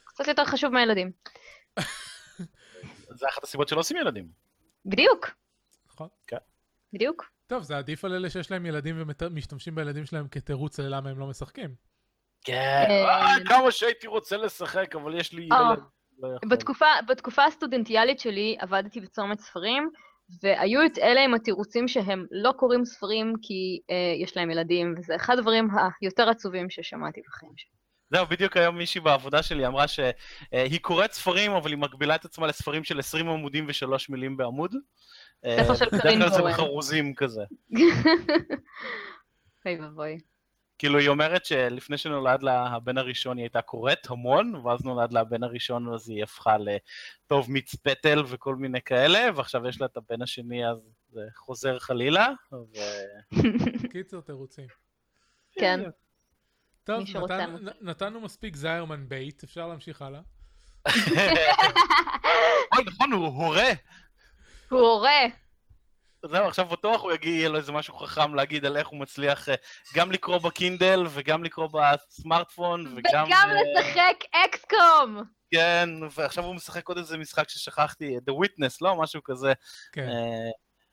קצת 0.06 0.28
יותר 0.28 0.46
חשוב 0.46 0.74
מהילדים. 0.74 1.12
זה 3.20 3.28
אחת 3.30 3.44
הסיבות 3.44 3.68
שלא 3.68 3.80
עושים 3.80 3.98
ילדים. 3.98 4.28
בדיוק, 4.86 5.30
נכון. 5.88 6.08
בדיוק. 6.94 7.30
טוב, 7.48 7.64
זה 7.64 7.78
עדיף 7.78 8.06
על 8.06 8.14
אלה 8.14 8.30
שיש 8.30 8.52
להם 8.52 8.66
ילדים 8.66 8.96
ומשתמשים 9.22 9.76
בילדים 9.76 10.06
שלהם 10.06 10.28
כתירוץ 10.28 10.80
ללמה 10.80 11.10
הם 11.10 11.20
לא 11.20 11.28
משחקים. 11.28 11.76
כן, 12.46 12.86
אה, 12.90 13.22
אה, 13.22 13.46
כמה 13.48 13.72
שהייתי 13.72 14.08
רוצה 14.08 14.38
לשחק, 14.38 14.96
אבל 14.96 15.20
יש 15.20 15.34
לי 15.34 15.42
ילד. 15.42 15.80
לא. 16.20 16.30
בתקופה, 17.08 17.46
הסטודנטיאלית 17.46 18.20
שלי 18.20 18.58
עבדתי 18.60 19.02
בצומת 19.02 19.40
ספרים, 19.40 19.90
והיו 20.44 20.86
את 20.86 20.98
אלה 20.98 21.24
עם 21.24 21.34
התירוצים 21.34 21.88
שהם 21.88 22.26
לא 22.32 22.52
קוראים 22.52 22.86
ספרים 22.86 23.34
כי 23.42 23.80
יש 24.24 24.38
להם 24.38 24.52
ילדים, 24.52 24.96
וזה 24.98 25.16
אחד 25.16 25.38
הדברים 25.38 25.68
היותר 26.02 26.30
עצובים 26.30 26.70
ששמעתי 26.70 27.22
בחיים 27.28 27.54
שלי. 27.56 27.83
זהו, 28.14 28.26
בדיוק 28.26 28.58
היום 28.58 28.78
מישהי 28.78 29.02
בעבודה 29.02 29.44
שלי 29.44 29.68
אמרה 29.68 29.86
שהיא 29.88 30.80
קוראת 30.82 31.14
ספרים, 31.14 31.52
אבל 31.52 31.70
היא 31.70 31.78
מגבילה 31.78 32.16
את 32.16 32.26
עצמה 32.26 32.48
לספרים 32.48 32.84
של 32.84 33.00
20 33.00 33.30
עמודים 33.30 33.66
ושלוש 33.68 34.10
מילים 34.10 34.38
בעמוד. 34.38 34.76
ספר 35.46 35.76
של 35.76 35.86
בדרך 35.86 36.02
קרין 36.02 36.20
כלל 36.20 36.30
זה 36.30 36.38
גורן. 36.38 36.52
בחרוזים 36.52 37.14
כזה. 37.16 37.42
אוי 39.66 39.82
ואבוי. 39.82 40.20
כאילו, 40.78 41.00
היא 41.00 41.10
אומרת 41.10 41.46
שלפני 41.46 41.98
שנולד 41.98 42.44
לה 42.44 42.68
הבן 42.68 42.98
הראשון 42.98 43.38
היא 43.38 43.44
הייתה 43.44 43.62
קוראת 43.62 44.10
המון, 44.10 44.56
ואז 44.56 44.86
נולד 44.86 45.14
לה 45.14 45.20
הבן 45.20 45.44
הראשון, 45.44 45.94
אז 45.94 46.10
היא 46.10 46.24
הפכה 46.24 46.56
לטוב 46.58 47.52
מיץ 47.52 47.76
פטל 47.76 48.24
וכל 48.28 48.56
מיני 48.56 48.82
כאלה, 48.82 49.30
ועכשיו 49.36 49.68
יש 49.68 49.82
לה 49.82 49.86
את 49.86 49.98
הבן 49.98 50.22
השני, 50.22 50.70
אז 50.70 50.78
זה 51.10 51.22
חוזר 51.36 51.80
חלילה. 51.80 52.28
ו... 52.52 52.78
קיצר, 53.92 54.22
תירוצים. 54.22 54.68
כן. 55.52 55.80
טוב, 56.84 57.00
מי 57.00 57.06
שרוצה 57.08 57.38
נתן- 57.38 57.52
מוצא. 57.52 57.64
נ- 57.82 57.90
נתנו 57.90 58.22
מספיק 58.22 58.56
זיירמן 58.56 59.10
בייט, 59.10 59.44
אפשר 59.44 59.68
להמשיך 59.68 60.02
הלאה. 60.02 60.22
אוי, 62.76 62.84
נכון, 62.86 63.12
הוא 63.12 63.28
הורה. 63.28 63.70
הוא 64.70 64.80
הורה. 64.80 65.20
זהו, 66.26 66.48
עכשיו 66.48 66.66
בטוח 66.66 67.02
הוא 67.02 67.12
יגיד, 67.12 67.34
יהיה 67.34 67.50
לו 67.50 67.58
איזה 67.58 67.72
משהו 67.72 67.98
חכם 67.98 68.36
להגיד 68.36 68.66
על 68.66 68.78
איך 68.78 68.88
הוא 68.88 69.00
מצליח 69.00 69.50
אה, 69.50 69.56
גם 69.96 70.12
לקרוא 70.12 70.38
בקינדל, 70.38 71.04
וגם 71.10 71.44
לקרוא 71.44 71.68
בסמארטפון, 71.74 72.82
וגם... 72.98 73.26
וגם 73.28 73.50
אה, 73.50 73.82
לשחק 73.82 74.24
אקסקום! 74.32 75.24
כן, 75.54 75.90
ועכשיו 76.16 76.44
הוא 76.44 76.56
משחק 76.56 76.88
עוד 76.88 76.98
איזה 76.98 77.18
משחק 77.18 77.50
ששכחתי, 77.50 78.18
The 78.18 78.34
Witness, 78.46 78.78
לא? 78.82 78.96
משהו 78.96 79.24
כזה. 79.24 79.54
כן. 79.92 80.08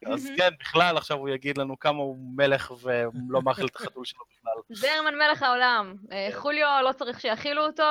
אז 0.06 0.28
כן, 0.36 0.48
בכלל, 0.60 0.96
עכשיו 0.96 1.16
הוא 1.16 1.28
יגיד 1.28 1.58
לנו 1.58 1.78
כמה 1.78 1.98
הוא 1.98 2.18
מלך 2.36 2.72
ולא 2.82 3.42
מאכיל 3.42 3.66
את 3.66 3.76
החתול 3.76 4.04
שלו 4.04 4.20
בכלל. 4.30 4.52
זרמן 4.76 5.14
מלך 5.14 5.42
העולם. 5.42 5.94
אה, 6.12 6.28
חוליו, 6.32 6.80
לא 6.84 6.92
צריך 6.92 7.20
שיאכילו 7.20 7.66
אותו. 7.66 7.82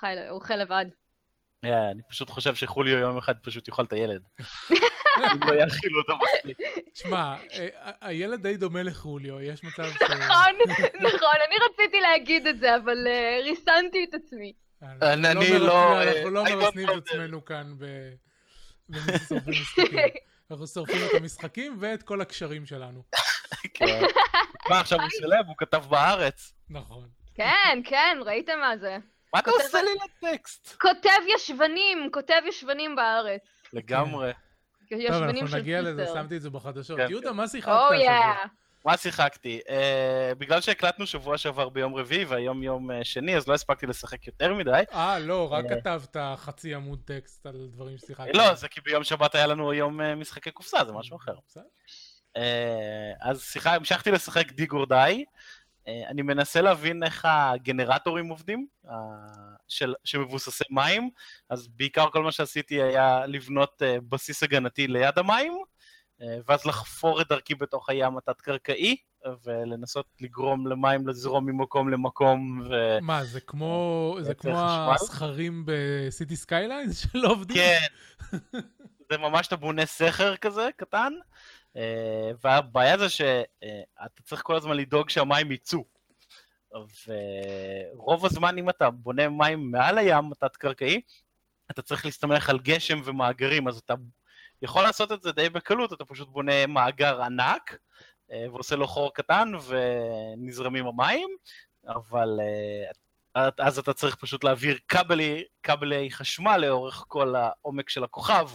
הוא 0.00 0.08
אוכל 0.28 0.56
לבד. 0.56 0.86
אני 1.64 2.02
פשוט 2.10 2.30
חושב 2.30 2.54
שחוליו 2.54 2.98
יום 2.98 3.18
אחד 3.18 3.34
פשוט 3.42 3.68
יאכל 3.68 3.84
את 3.84 3.92
הילד. 3.92 4.22
אם 4.70 4.76
לא 5.48 5.54
יאכילו 5.54 6.00
אותו 6.00 6.12
מספיק. 6.24 6.58
שמע, 6.94 7.34
אה, 7.52 7.68
הילד 8.00 8.42
די 8.42 8.56
דומה 8.56 8.82
לחוליו, 8.82 9.40
יש 9.40 9.64
מצב 9.64 9.84
ש... 9.90 10.02
נכון, 10.02 10.54
נכון, 11.00 11.36
אני 11.48 11.56
רציתי 11.70 12.00
להגיד 12.00 12.46
את 12.46 12.58
זה, 12.58 12.76
אבל 12.76 13.06
אה, 13.06 13.38
ריסנתי 13.42 14.06
את 14.08 14.14
עצמי. 14.14 14.52
אני- 14.82 15.28
אני 15.30 15.58
לא, 15.58 16.02
אנחנו 16.02 16.30
לא 16.30 16.44
don't 16.44 16.54
מרסנים 16.54 16.90
את 16.90 16.94
עצמנו 16.96 17.44
כאן 17.44 17.74
ב-. 17.78 18.14
אנחנו 20.50 20.66
שורפים 20.66 20.96
את 21.10 21.14
המשחקים 21.20 21.76
ואת 21.80 22.02
כל 22.02 22.20
הקשרים 22.20 22.66
שלנו. 22.66 23.02
כן. 23.74 24.00
מה, 24.70 24.80
עכשיו 24.80 25.00
הוא 25.00 25.08
סלב, 25.10 25.46
הוא 25.46 25.54
כתב 25.58 25.84
בארץ. 25.88 26.52
נכון. 26.70 27.08
כן, 27.34 27.80
כן, 27.84 28.18
ראיתם 28.24 28.58
מה 28.60 28.76
זה? 28.76 28.96
מה 29.34 29.40
אתה 29.40 29.50
עושה 29.50 29.82
לי 29.82 29.90
לטקסט? 30.04 30.76
כותב 30.80 31.18
ישבנים, 31.34 32.08
כותב 32.12 32.40
ישבנים 32.48 32.96
בארץ. 32.96 33.40
לגמרי. 33.72 34.32
טוב, 34.90 34.98
ישבנים 35.00 35.44
אנחנו 35.44 35.58
נגיע 35.58 35.80
לזה. 35.80 36.06
שמתי 36.14 36.36
את 36.36 36.42
זה 36.42 36.50
בחדשות. 36.50 36.98
כן, 36.98 37.06
יהודה, 37.10 37.30
כן. 37.30 37.36
מה 37.36 37.48
שיחקת 37.48 37.72
או 37.72 37.94
השבוע? 37.94 38.34
מה 38.84 38.96
שיחקתי? 38.96 39.60
Uh, 39.66 39.70
בגלל 40.38 40.60
שהקלטנו 40.60 41.06
שבוע 41.06 41.38
שעבר 41.38 41.68
ביום 41.68 41.94
רביעי 41.94 42.24
והיום 42.24 42.62
יום 42.62 42.90
uh, 42.90 42.94
שני, 43.02 43.36
אז 43.36 43.48
לא 43.48 43.54
הספקתי 43.54 43.86
לשחק 43.86 44.26
יותר 44.26 44.54
מדי. 44.54 44.82
אה, 44.92 45.18
לא, 45.18 45.52
רק 45.52 45.64
אה. 45.64 45.80
כתבת 45.80 46.16
חצי 46.36 46.74
עמוד 46.74 47.00
טקסט 47.04 47.46
על 47.46 47.68
דברים 47.72 47.98
ששיחקת. 47.98 48.34
לא, 48.34 48.54
זה 48.54 48.68
כי 48.68 48.80
ביום 48.80 49.04
שבת 49.04 49.34
היה 49.34 49.46
לנו 49.46 49.72
יום 49.72 50.00
uh, 50.00 50.04
משחקי 50.16 50.50
קופסה, 50.50 50.84
זה 50.84 50.92
משהו 50.92 51.16
אחר. 51.16 51.34
Uh, 52.36 52.40
אז 53.20 53.42
שיחה, 53.42 53.74
המשכתי 53.74 54.10
לשחק 54.10 54.52
Dig 54.52 54.72
or 54.72 54.86
Die. 54.90 55.24
Uh, 55.84 55.90
אני 56.08 56.22
מנסה 56.22 56.60
להבין 56.60 57.02
איך 57.02 57.26
הגנרטורים 57.28 58.28
עובדים, 58.28 58.66
uh, 58.86 58.90
של, 59.68 59.94
שמבוססי 60.04 60.64
מים, 60.70 61.10
אז 61.50 61.68
בעיקר 61.68 62.10
כל 62.10 62.22
מה 62.22 62.32
שעשיתי 62.32 62.82
היה 62.82 63.26
לבנות 63.26 63.82
uh, 63.82 64.00
בסיס 64.08 64.42
הגנתי 64.42 64.86
ליד 64.86 65.18
המים, 65.18 65.52
uh, 65.52 65.69
ואז 66.46 66.66
לחפור 66.66 67.20
את 67.20 67.28
דרכי 67.28 67.54
בתוך 67.54 67.90
הים 67.90 68.16
התת-קרקעי, 68.16 68.96
ולנסות 69.44 70.06
לגרום 70.20 70.66
למים 70.66 71.08
לזרום 71.08 71.46
ממקום 71.46 71.88
למקום, 71.88 72.62
ו... 72.70 72.98
מה, 73.02 73.24
זה 73.24 73.40
כמו 73.40 74.16
זה 74.20 74.28
לייצר 74.28 74.40
כמו? 74.40 74.92
הסכרים 74.94 75.62
ב 75.66 75.76
Cities 75.76 76.36
Skylines 76.36 76.98
שלא 77.12 77.28
עובדים? 77.28 77.56
כן, 77.56 77.86
זה 79.10 79.18
ממש 79.18 79.46
אתה 79.46 79.56
בונה 79.56 79.86
סכר 79.86 80.36
כזה, 80.36 80.68
קטן, 80.76 81.12
אה, 81.76 82.30
והבעיה 82.44 82.98
זה 82.98 83.08
שאתה 83.08 84.22
צריך 84.24 84.42
כל 84.42 84.56
הזמן 84.56 84.76
לדאוג 84.76 85.10
שהמים 85.10 85.52
יצאו. 85.52 85.84
ורוב 87.96 88.26
הזמן 88.26 88.58
אם 88.58 88.70
אתה 88.70 88.90
בונה 88.90 89.28
מים 89.28 89.70
מעל 89.70 89.98
הים 89.98 90.32
התת-קרקעי, 90.32 91.00
אתה 91.70 91.82
צריך 91.82 92.04
להסתמך 92.04 92.50
על 92.50 92.58
גשם 92.58 93.00
ומאגרים, 93.04 93.68
אז 93.68 93.76
אתה 93.76 93.94
יכול 94.62 94.82
לעשות 94.82 95.12
את 95.12 95.22
זה 95.22 95.32
די 95.32 95.48
בקלות, 95.48 95.92
אתה 95.92 96.04
פשוט 96.04 96.28
בונה 96.28 96.66
מאגר 96.66 97.22
ענק, 97.22 97.78
אה, 98.32 98.46
ועושה 98.52 98.76
לו 98.76 98.86
חור 98.86 99.14
קטן 99.14 99.52
ונזרמים 99.66 100.86
המים, 100.86 101.28
אבל 101.86 102.38
אה, 102.40 102.90
אז 103.58 103.78
אתה 103.78 103.92
צריך 103.92 104.16
פשוט 104.16 104.44
להעביר 104.44 104.78
כבלי, 104.88 105.44
כבלי 105.62 106.10
חשמל 106.10 106.56
לאורך 106.56 107.04
כל 107.08 107.34
העומק 107.36 107.88
של 107.88 108.04
הכוכב, 108.04 108.48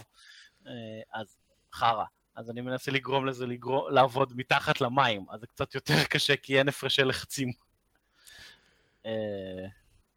אה, 0.66 0.72
אז 1.20 1.38
חרא. 1.74 2.04
אז 2.36 2.50
אני 2.50 2.60
מנסה 2.60 2.90
לגרום 2.90 3.26
לזה 3.26 3.46
לגרום, 3.46 3.92
לעבוד 3.92 4.32
מתחת 4.36 4.80
למים, 4.80 5.26
אז 5.30 5.40
זה 5.40 5.46
קצת 5.46 5.74
יותר 5.74 6.04
קשה 6.10 6.36
כי 6.36 6.58
אין 6.58 6.68
הפרשי 6.68 7.02
לחצים. 7.02 7.52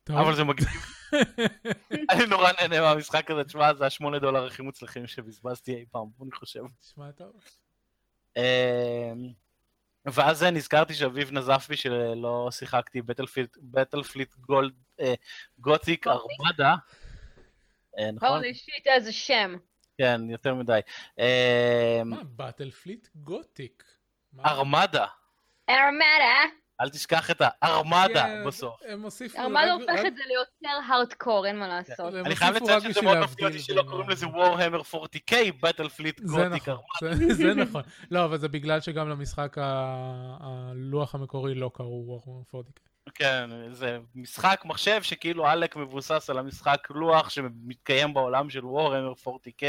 אבל 0.09 0.35
זה 0.35 0.43
מגניב. 0.43 0.85
אני 2.11 2.25
נורא 2.25 2.51
נהנה 2.51 2.81
מהמשחק 2.81 3.31
הזה, 3.31 3.43
תשמע, 3.43 3.73
זה 3.73 3.85
השמונה 3.85 4.19
דולר 4.19 4.45
הכי 4.45 4.61
מוצלחים 4.61 5.07
שבזבזתי 5.07 5.75
אי 5.75 5.85
פעם, 5.91 6.07
אני 6.21 6.31
חושב. 6.31 6.61
נשמע 6.83 7.11
טוב. 7.11 7.31
אה, 8.37 9.11
ואז 10.05 10.43
נזכרתי 10.43 10.93
שאביב 10.93 11.31
נזף 11.31 11.65
בי 11.69 11.75
שלא 11.75 12.49
שיחקתי 12.51 13.01
בטלפליט 13.61 14.35
גולד, 14.35 14.73
גותיק 15.59 16.07
ארמדה. 16.07 16.75
אה, 17.97 18.11
נכון? 18.11 18.29
הולי 18.29 18.53
שיט, 18.53 18.87
איזה 18.87 19.11
שם. 19.11 19.55
כן, 19.97 20.21
יותר 20.29 20.55
מדי. 20.55 20.79
אה, 21.19 22.01
מה, 22.05 22.23
באטלפליט 22.23 23.07
גותיק. 23.15 23.83
ארמדה, 24.45 25.05
ארמדה. 25.69 26.43
אל 26.81 26.89
תשכח 26.89 27.31
את 27.31 27.41
הארמדה 27.61 28.23
כן, 28.23 28.43
בסוף. 28.47 28.81
ארמדה 29.37 29.73
הופך 29.73 30.05
את 30.07 30.15
זה 30.15 30.21
ליותר 30.27 30.93
הארדקור, 30.93 31.45
אין 31.45 31.59
מה 31.59 31.67
לעשות. 31.67 32.13
הם 32.13 32.25
אני 32.25 32.35
חייב 32.35 32.55
לציין 32.55 32.79
שזה 32.93 33.01
מאוד 33.01 33.17
מפתיע 33.19 33.47
אותי 33.47 33.59
שלא 33.59 33.83
קוראים 33.83 34.09
לזה 34.09 34.25
Warhammer 34.25 34.95
40K, 34.95 35.33
בטלפליט 35.61 36.21
זה 36.23 36.25
גותיק 36.49 36.69
נכון, 36.69 36.83
ארמדה. 37.03 37.15
זה- 37.27 37.33
זה 37.33 37.53
נכון. 37.53 37.81
לא, 38.11 38.25
אבל 38.25 38.37
זה 38.37 38.47
בגלל 38.47 38.79
שגם 38.81 39.09
למשחק 39.09 39.57
הלוח 39.59 41.15
המקורי 41.15 41.55
לא 41.55 41.71
קראו 41.73 42.21
Warhammer 42.25 42.55
40K. 42.55 42.89
כן, 43.15 43.49
זה 43.71 43.99
משחק 44.15 44.61
מחשב 44.65 45.01
שכאילו 45.03 45.47
עלק 45.47 45.75
מבוסס 45.75 46.29
על 46.29 46.37
המשחק 46.37 46.87
לוח 46.89 47.29
שמתקיים 47.29 48.13
בעולם 48.13 48.49
של 48.49 48.61
Warhammer 48.61 49.27
40K, 49.27 49.63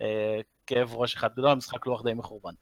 אה, 0.00 0.40
כאב 0.66 0.94
ראש 0.94 1.14
אחד 1.14 1.32
גדול, 1.32 1.54
משחק 1.54 1.86
לוח 1.86 2.02
די 2.02 2.14
מחורבן. 2.14 2.52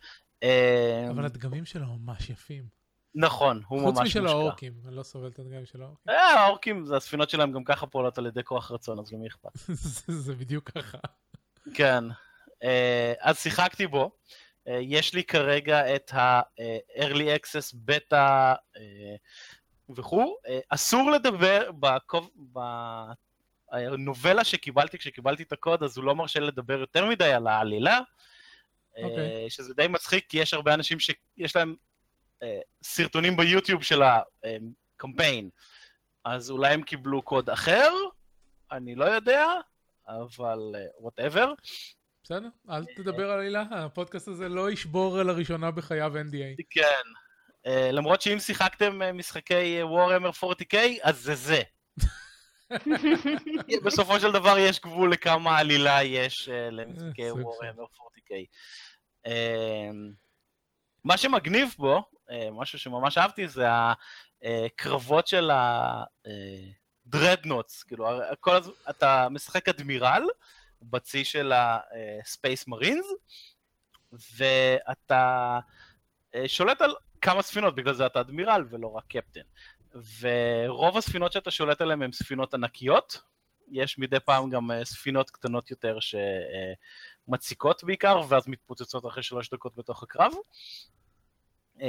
אה, 0.43 1.07
אבל 1.11 1.25
הדגמים 1.25 1.65
שלו 1.65 1.87
ממש 1.87 2.31
יפים. 2.31 2.76
נכון, 3.19 3.63
הוא 3.69 3.79
ממש 3.79 3.89
חוץ 3.89 3.99
מושקע. 3.99 4.21
משל 4.21 4.27
האורקים, 4.27 4.73
אני 4.87 4.97
לא 4.97 5.03
סובל 5.03 5.29
את 5.29 5.39
הדגמים 5.39 5.67
של 5.67 5.83
האורקים. 5.83 6.15
אה, 6.15 6.41
האורקים, 6.41 6.85
הספינות 6.95 7.31
שלהם 7.31 7.53
גם 7.53 7.65
ככה 7.65 7.87
פועלות 7.87 8.19
על 8.19 8.27
ידי 8.27 8.45
כוח 8.45 8.71
רצון, 8.71 8.99
אז 8.99 9.13
למי 9.13 9.27
אכפת? 9.29 9.57
זה 10.27 10.35
בדיוק 10.35 10.71
ככה. 10.71 10.99
כן. 11.75 12.05
אה, 12.63 13.13
אז 13.21 13.39
שיחקתי 13.39 13.87
בו. 13.87 14.11
אה, 14.69 14.79
יש 14.83 15.15
לי 15.15 15.25
כרגע 15.25 15.97
את 15.97 16.15
ה-early 16.15 17.41
access 17.41 17.75
בטא 17.75 18.55
וכו'. 19.97 20.37
אה, 20.49 20.59
אסור 20.69 21.11
לדבר 21.11 21.71
בקוב... 21.73 22.31
בנובלה 23.73 24.45
שקיבלתי, 24.45 24.99
כשקיבלתי 24.99 25.43
את 25.43 25.53
הקוד, 25.53 25.83
אז 25.83 25.97
הוא 25.97 26.05
לא 26.05 26.15
מרשה 26.15 26.41
לדבר 26.41 26.81
יותר 26.81 27.07
מדי 27.07 27.33
על 27.33 27.47
העלילה. 27.47 28.01
אה, 28.99 29.05
אוקיי. 29.05 29.51
שזה 29.51 29.75
די 29.75 29.89
מצחיק, 29.89 30.27
כי 30.29 30.39
יש 30.39 30.55
הרבה 30.55 30.75
אנשים 30.75 30.99
שיש 31.01 31.57
להם 31.57 31.75
סרטונים 32.83 33.37
ביוטיוב 33.37 33.83
של 33.83 34.03
הקמפיין. 34.03 35.49
אז 36.25 36.51
אולי 36.51 36.75
הם 36.75 36.83
קיבלו 36.83 37.23
קוד 37.23 37.51
אחר, 37.51 37.93
אני 38.73 38.95
לא 38.95 39.05
יודע, 39.05 39.47
אבל 40.09 40.59
whatever. 41.01 41.53
בסדר? 42.23 42.49
אל 42.71 42.85
תדבר 42.97 43.31
על 43.31 43.39
עלילה, 43.39 43.65
הפודקאסט 43.71 44.29
הזה 44.29 44.49
לא 44.49 44.71
ישבור 44.71 45.23
לראשונה 45.23 45.71
בחייו 45.71 46.13
NDA. 46.17 46.63
כן. 46.71 47.03
למרות 47.93 48.23
שאם 48.23 48.39
שיחקתם 48.39 49.19
משחקי 49.19 49.83
Warhammer 49.83 50.45
40K, 50.45 50.77
אז 51.03 51.21
זה 51.21 51.35
זה. 51.35 51.63
בסופו 53.85 54.21
של 54.21 54.33
דבר 54.33 54.59
יש 54.59 54.81
גבול 54.81 55.13
לכמה 55.13 55.59
עלילה 55.59 56.03
יש 56.03 56.49
uh, 56.49 56.71
למשחקי 56.71 57.31
Warhammer 57.31 57.87
40K. 57.99 58.33
מה 61.07 61.17
שמגניב 61.17 61.75
בו, 61.79 61.99
uh, 61.99 62.33
משהו 62.53 62.79
שממש 62.79 63.19
אהבתי, 63.19 63.49
זה 63.49 63.67
הקרבות 64.43 65.27
של 65.27 65.51
הדרדנוטס. 67.07 67.83
כאילו, 67.83 68.09
כל 68.41 68.57
הז... 68.57 68.71
אתה 68.91 69.29
משחק 69.31 69.69
אדמירל 69.69 70.23
בצי 70.83 71.25
של 71.25 71.53
הספייס 71.53 72.69
מרינס, 72.69 73.07
ואתה 74.13 75.59
שולט 76.47 76.81
על 76.81 76.95
כמה 77.21 77.43
ספינות, 77.43 77.75
בגלל 77.75 77.95
זה 77.95 78.07
אתה 78.07 78.21
אדמירל 78.21 78.65
ולא 78.71 78.97
רק 78.97 79.05
קפטן. 79.09 79.41
ורוב 80.21 80.97
הספינות 80.97 81.33
שאתה 81.33 81.51
שולט 81.51 81.81
עליהן 81.81 82.03
הן 82.03 82.13
ספינות 82.13 82.55
ענקיות, 82.55 83.23
יש 83.69 83.99
מדי 83.99 84.21
פעם 84.21 84.51
גם 84.51 84.71
ספינות 84.85 85.31
קטנות 85.31 85.71
יותר 85.71 85.99
שמציקות 87.29 87.85
בעיקר, 87.85 88.21
ואז 88.29 88.49
מתפוצצות 88.49 89.07
אחרי 89.07 89.23
שלוש 89.23 89.51
דקות 89.51 89.77
בתוך 89.77 90.03
הקרב. 90.03 90.33
Uh, 91.77 91.81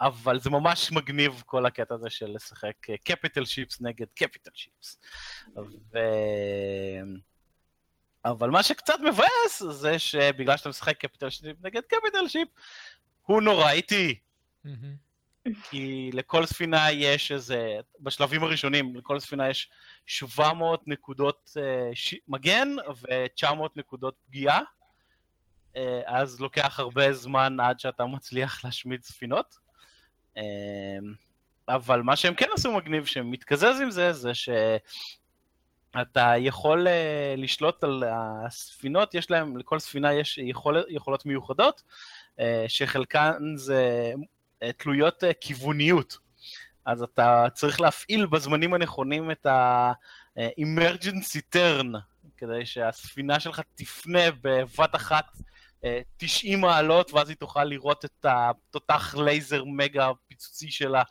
אבל 0.00 0.40
זה 0.40 0.50
ממש 0.50 0.92
מגניב 0.92 1.42
כל 1.46 1.66
הקטע 1.66 1.94
הזה 1.94 2.10
של 2.10 2.26
לשחק 2.34 2.72
capital 3.04 3.44
ships 3.44 3.80
נגד 3.80 4.06
capital 4.14 4.50
ships. 4.54 4.98
ו... 5.92 5.98
אבל 8.24 8.50
מה 8.50 8.62
שקצת 8.62 9.00
מבאס 9.00 9.62
זה 9.70 9.98
שבגלל 9.98 10.56
שאתה 10.56 10.68
משחק 10.68 10.98
capital 10.98 11.30
ship 11.30 11.56
נגד 11.62 11.82
capital 11.82 12.28
ship, 12.28 12.48
הוא 13.22 13.42
נורא 13.42 13.70
איטי. 13.70 14.18
כי 15.70 16.10
לכל 16.12 16.46
ספינה 16.46 16.92
יש 16.92 17.32
איזה, 17.32 17.76
בשלבים 18.00 18.42
הראשונים, 18.44 18.96
לכל 18.96 19.20
ספינה 19.20 19.50
יש 19.50 19.70
700 20.06 20.88
נקודות 20.88 21.50
uh, 21.56 21.60
ש... 21.94 22.14
מגן 22.28 22.76
ו-900 23.02 23.68
נקודות 23.76 24.14
פגיעה, 24.26 24.60
אז 26.06 26.40
לוקח 26.40 26.80
הרבה 26.80 27.12
זמן 27.12 27.60
עד 27.60 27.80
שאתה 27.80 28.06
מצליח 28.06 28.64
להשמיד 28.64 29.04
ספינות. 29.04 29.58
Uh, 30.36 30.40
אבל 31.68 32.02
מה 32.02 32.16
שהם 32.16 32.34
כן 32.34 32.46
עשו 32.54 32.72
מגניב, 32.72 33.04
שמתקזז 33.04 33.80
עם 33.82 33.90
זה, 33.90 34.12
זה 34.12 34.34
שאתה 34.34 36.32
יכול 36.38 36.86
uh, 36.86 36.90
לשלוט 37.40 37.84
על 37.84 38.04
הספינות, 38.06 39.14
יש 39.14 39.30
להם, 39.30 39.56
לכל 39.56 39.78
ספינה 39.78 40.12
יש 40.12 40.38
יכול, 40.38 40.84
יכולות 40.88 41.26
מיוחדות, 41.26 41.82
שחלקן 42.68 43.42
זה 43.56 44.12
תלויות 44.76 45.24
כיווניות. 45.40 46.18
אז 46.84 47.02
אתה 47.02 47.46
צריך 47.54 47.80
להפעיל 47.80 48.26
בזמנים 48.26 48.74
הנכונים 48.74 49.30
את 49.30 49.46
ה-emergency 49.46 51.40
turn, 51.56 51.96
כדי 52.36 52.66
שהספינה 52.66 53.40
שלך 53.40 53.60
תפנה 53.74 54.30
בבת 54.42 54.94
אחת 54.94 55.24
אה, 55.36 55.40
90 56.16 56.60
מעלות, 56.60 57.12
ואז 57.12 57.28
היא 57.28 57.36
תוכל 57.36 57.64
לראות 57.64 58.04
את 58.04 58.26
התותח 58.28 59.14
לייזר 59.14 59.64
מגה 59.64 60.10
פיצוצי 60.26 60.70
שלה 60.70 61.02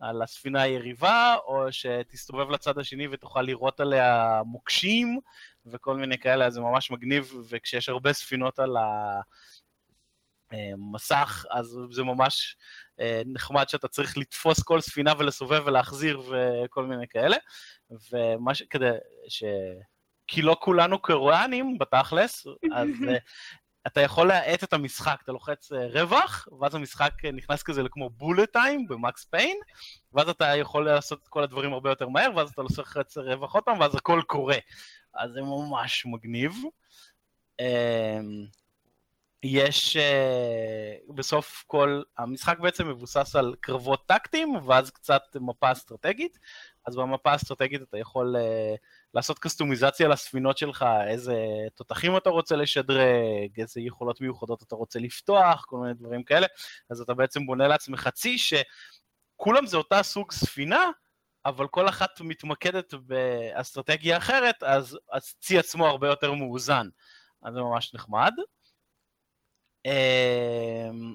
על 0.00 0.22
הספינה 0.22 0.62
היריבה, 0.62 1.36
או 1.46 1.72
שתסתובב 1.72 2.50
לצד 2.50 2.78
השני 2.78 3.08
ותוכל 3.10 3.42
לראות 3.42 3.80
עליה 3.80 4.40
מוקשים 4.46 5.18
וכל 5.66 5.96
מיני 5.96 6.18
כאלה, 6.18 6.50
זה 6.50 6.60
ממש 6.60 6.90
מגניב, 6.90 7.32
וכשיש 7.48 7.88
הרבה 7.88 8.12
ספינות 8.12 8.58
על 8.58 8.76
המסך, 10.52 11.44
אז 11.50 11.78
זה 11.90 12.02
ממש 12.02 12.56
אה, 13.00 13.22
נחמד 13.26 13.68
שאתה 13.68 13.88
צריך 13.88 14.18
לתפוס 14.18 14.62
כל 14.62 14.80
ספינה 14.80 15.12
ולסובב 15.18 15.62
ולהחזיר 15.66 16.22
וכל 16.30 16.84
מיני 16.86 17.08
כאלה, 17.08 17.36
ומה 18.12 18.54
ש... 18.54 18.62
כדי 18.62 18.90
ש... 19.28 19.44
כי 20.26 20.42
לא 20.42 20.56
כולנו 20.60 20.98
קוריאנים 20.98 21.78
בתכלס, 21.78 22.46
אז 22.74 22.88
אה, 23.08 23.16
אתה 23.86 24.00
יכול 24.00 24.28
להאט 24.28 24.64
את 24.64 24.72
המשחק, 24.72 25.16
אתה 25.24 25.32
לוחץ 25.32 25.72
אה, 25.72 25.86
רווח, 25.86 26.48
ואז 26.60 26.74
המשחק 26.74 27.12
נכנס 27.32 27.62
כזה 27.62 27.82
לכמו 27.82 28.10
בולט 28.10 28.52
טיים 28.52 28.88
במקס 28.88 29.24
פיין, 29.24 29.56
ואז 30.12 30.28
אתה 30.28 30.56
יכול 30.56 30.84
לעשות 30.84 31.22
את 31.22 31.28
כל 31.28 31.42
הדברים 31.42 31.72
הרבה 31.72 31.90
יותר 31.90 32.08
מהר, 32.08 32.30
ואז 32.36 32.50
אתה 32.50 32.62
לוחץ 32.62 33.16
רווח 33.16 33.54
עוד 33.54 33.64
פעם, 33.64 33.80
ואז 33.80 33.94
הכל 33.94 34.22
קורה. 34.26 34.56
אז 35.14 35.30
זה 35.32 35.40
ממש 35.42 36.06
מגניב. 36.06 36.54
אמ, 37.60 38.46
יש 39.42 39.96
בסוף 41.14 41.64
כל, 41.66 42.02
המשחק 42.18 42.58
בעצם 42.58 42.88
מבוסס 42.88 43.36
על 43.36 43.54
קרבות 43.60 44.06
טקטיים 44.06 44.54
ואז 44.66 44.90
קצת 44.90 45.22
מפה 45.40 45.72
אסטרטגית, 45.72 46.38
אז 46.86 46.96
במפה 46.96 47.32
האסטרטגית 47.32 47.82
אתה 47.82 47.98
יכול 47.98 48.36
לעשות 49.14 49.38
קסטומיזציה 49.38 50.08
לספינות 50.08 50.58
שלך, 50.58 50.84
איזה 51.08 51.34
תותחים 51.74 52.16
אתה 52.16 52.30
רוצה 52.30 52.56
לשדרג, 52.56 53.60
איזה 53.60 53.80
יכולות 53.80 54.20
מיוחדות 54.20 54.62
אתה 54.62 54.74
רוצה 54.74 54.98
לפתוח, 54.98 55.64
כל 55.68 55.76
מיני 55.76 55.94
דברים 55.94 56.22
כאלה, 56.22 56.46
אז 56.90 57.00
אתה 57.00 57.14
בעצם 57.14 57.46
בונה 57.46 57.68
לעצמך 57.68 58.08
צי 58.08 58.36
שכולם 58.38 59.66
זה 59.66 59.76
אותה 59.76 60.02
סוג 60.02 60.32
ספינה, 60.32 60.84
אבל 61.44 61.68
כל 61.68 61.88
אחת 61.88 62.20
מתמקדת 62.20 62.94
באסטרטגיה 62.94 64.16
אחרת, 64.16 64.62
אז 64.62 64.98
הצי 65.12 65.58
עצמו 65.58 65.86
הרבה 65.86 66.08
יותר 66.08 66.32
מאוזן, 66.32 66.88
אז 67.42 67.54
זה 67.54 67.60
ממש 67.60 67.94
נחמד. 67.94 68.32
אמ, 69.84 71.14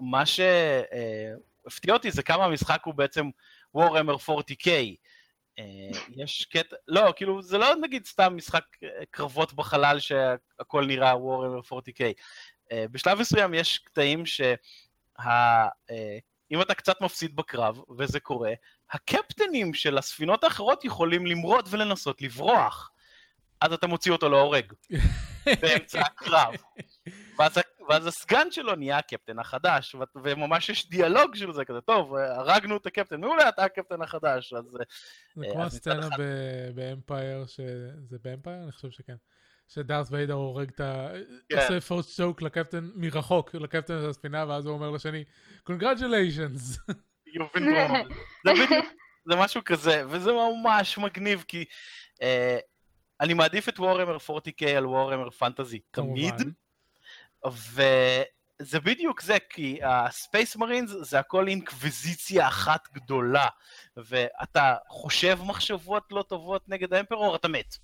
מה 0.00 0.22
שהפתיע 0.26 1.94
אותי 1.94 2.10
זה 2.10 2.22
כמה 2.22 2.44
המשחק 2.44 2.82
הוא 2.84 2.94
בעצם 2.94 3.30
Warhammer 3.76 4.28
40K. 4.28 4.68
אה, 5.58 5.98
יש 6.16 6.44
קטע, 6.44 6.76
לא, 6.88 7.12
כאילו, 7.16 7.42
זה 7.42 7.58
לא 7.58 7.74
נגיד 7.80 8.06
סתם 8.06 8.36
משחק 8.36 8.64
אה, 8.82 8.88
קרבות 9.10 9.54
בחלל 9.54 9.98
שהכל 9.98 10.86
נראה 10.86 11.12
Warhammer 11.12 11.72
40K. 11.72 12.02
אה, 12.72 12.84
בשלב 12.90 13.20
מסוים 13.20 13.54
יש 13.54 13.78
קטעים 13.78 14.26
שה... 14.26 14.54
אם 16.50 16.62
אתה 16.62 16.74
קצת 16.74 17.00
מפסיד 17.00 17.36
בקרב, 17.36 17.80
וזה 17.98 18.20
קורה, 18.20 18.52
הקפטנים 18.90 19.74
של 19.74 19.98
הספינות 19.98 20.44
האחרות 20.44 20.84
יכולים 20.84 21.26
למרוד 21.26 21.68
ולנסות 21.70 22.22
לברוח. 22.22 22.90
אז 23.60 23.72
אתה 23.72 23.86
מוציא 23.86 24.12
אותו 24.12 24.28
להורג, 24.28 24.72
באמצע 25.62 26.00
הקרב. 26.00 26.54
ואז 27.38 27.58
ואז 27.88 28.06
הסגן 28.06 28.50
שלו 28.50 28.74
נהיה 28.74 28.98
הקפטן 28.98 29.38
החדש, 29.38 29.96
וממש 30.22 30.68
יש 30.68 30.88
דיאלוג 30.88 31.34
של 31.34 31.52
זה 31.52 31.64
כזה, 31.64 31.80
טוב, 31.80 32.14
הרגנו 32.14 32.76
את 32.76 32.86
הקפטן, 32.86 33.20
מעולה, 33.20 33.48
אתה 33.48 33.64
הקפטן 33.64 34.02
החדש, 34.02 34.52
אז... 34.52 34.64
זה 34.64 34.78
אה, 35.44 35.52
כמו 35.52 35.64
הסצנה 35.64 36.08
באמפייר, 36.74 37.44
זה 38.08 38.16
באמפייר? 38.22 38.62
אני 38.62 38.72
חושב 38.72 38.90
שכן. 38.90 39.16
שדארס 39.68 40.08
ויידר 40.10 40.34
הורג 40.34 40.68
את 40.68 40.80
ה... 40.80 41.08
כן. 41.48 41.56
עושה 41.56 41.80
פורט 41.80 42.04
שוק 42.04 42.42
לקפטן 42.42 42.90
מרחוק, 42.94 43.54
לקפטן 43.54 44.00
של 44.00 44.08
הספינה, 44.08 44.44
ואז 44.48 44.66
הוא 44.66 44.74
אומר 44.74 44.90
לשני, 44.90 45.24
קונגרצ'וליישנס. 45.64 46.78
זה 49.28 49.36
משהו 49.36 49.60
כזה, 49.64 50.02
וזה 50.08 50.30
ממש 50.32 50.98
מגניב, 50.98 51.44
כי 51.48 51.64
אה, 52.22 52.58
אני 53.20 53.34
מעדיף 53.34 53.68
את 53.68 53.78
וורמר 53.80 54.16
40K 54.16 54.66
על 54.76 54.86
וורמר 54.86 55.30
פנטזי, 55.30 55.80
תמיד. 55.90 56.34
וזה 57.44 58.80
בדיוק 58.80 59.22
זה, 59.22 59.36
כי 59.50 59.78
הספייס 59.82 60.56
מרינס 60.56 60.90
זה 61.00 61.18
הכל 61.18 61.48
אינקוויזיציה 61.48 62.48
אחת 62.48 62.88
גדולה, 62.92 63.46
ואתה 63.96 64.74
חושב 64.88 65.38
מחשבות 65.46 66.04
לא 66.10 66.22
טובות 66.22 66.68
נגד 66.68 66.94
האמפרור, 66.94 67.36
אתה 67.36 67.48
מת. 67.48 67.76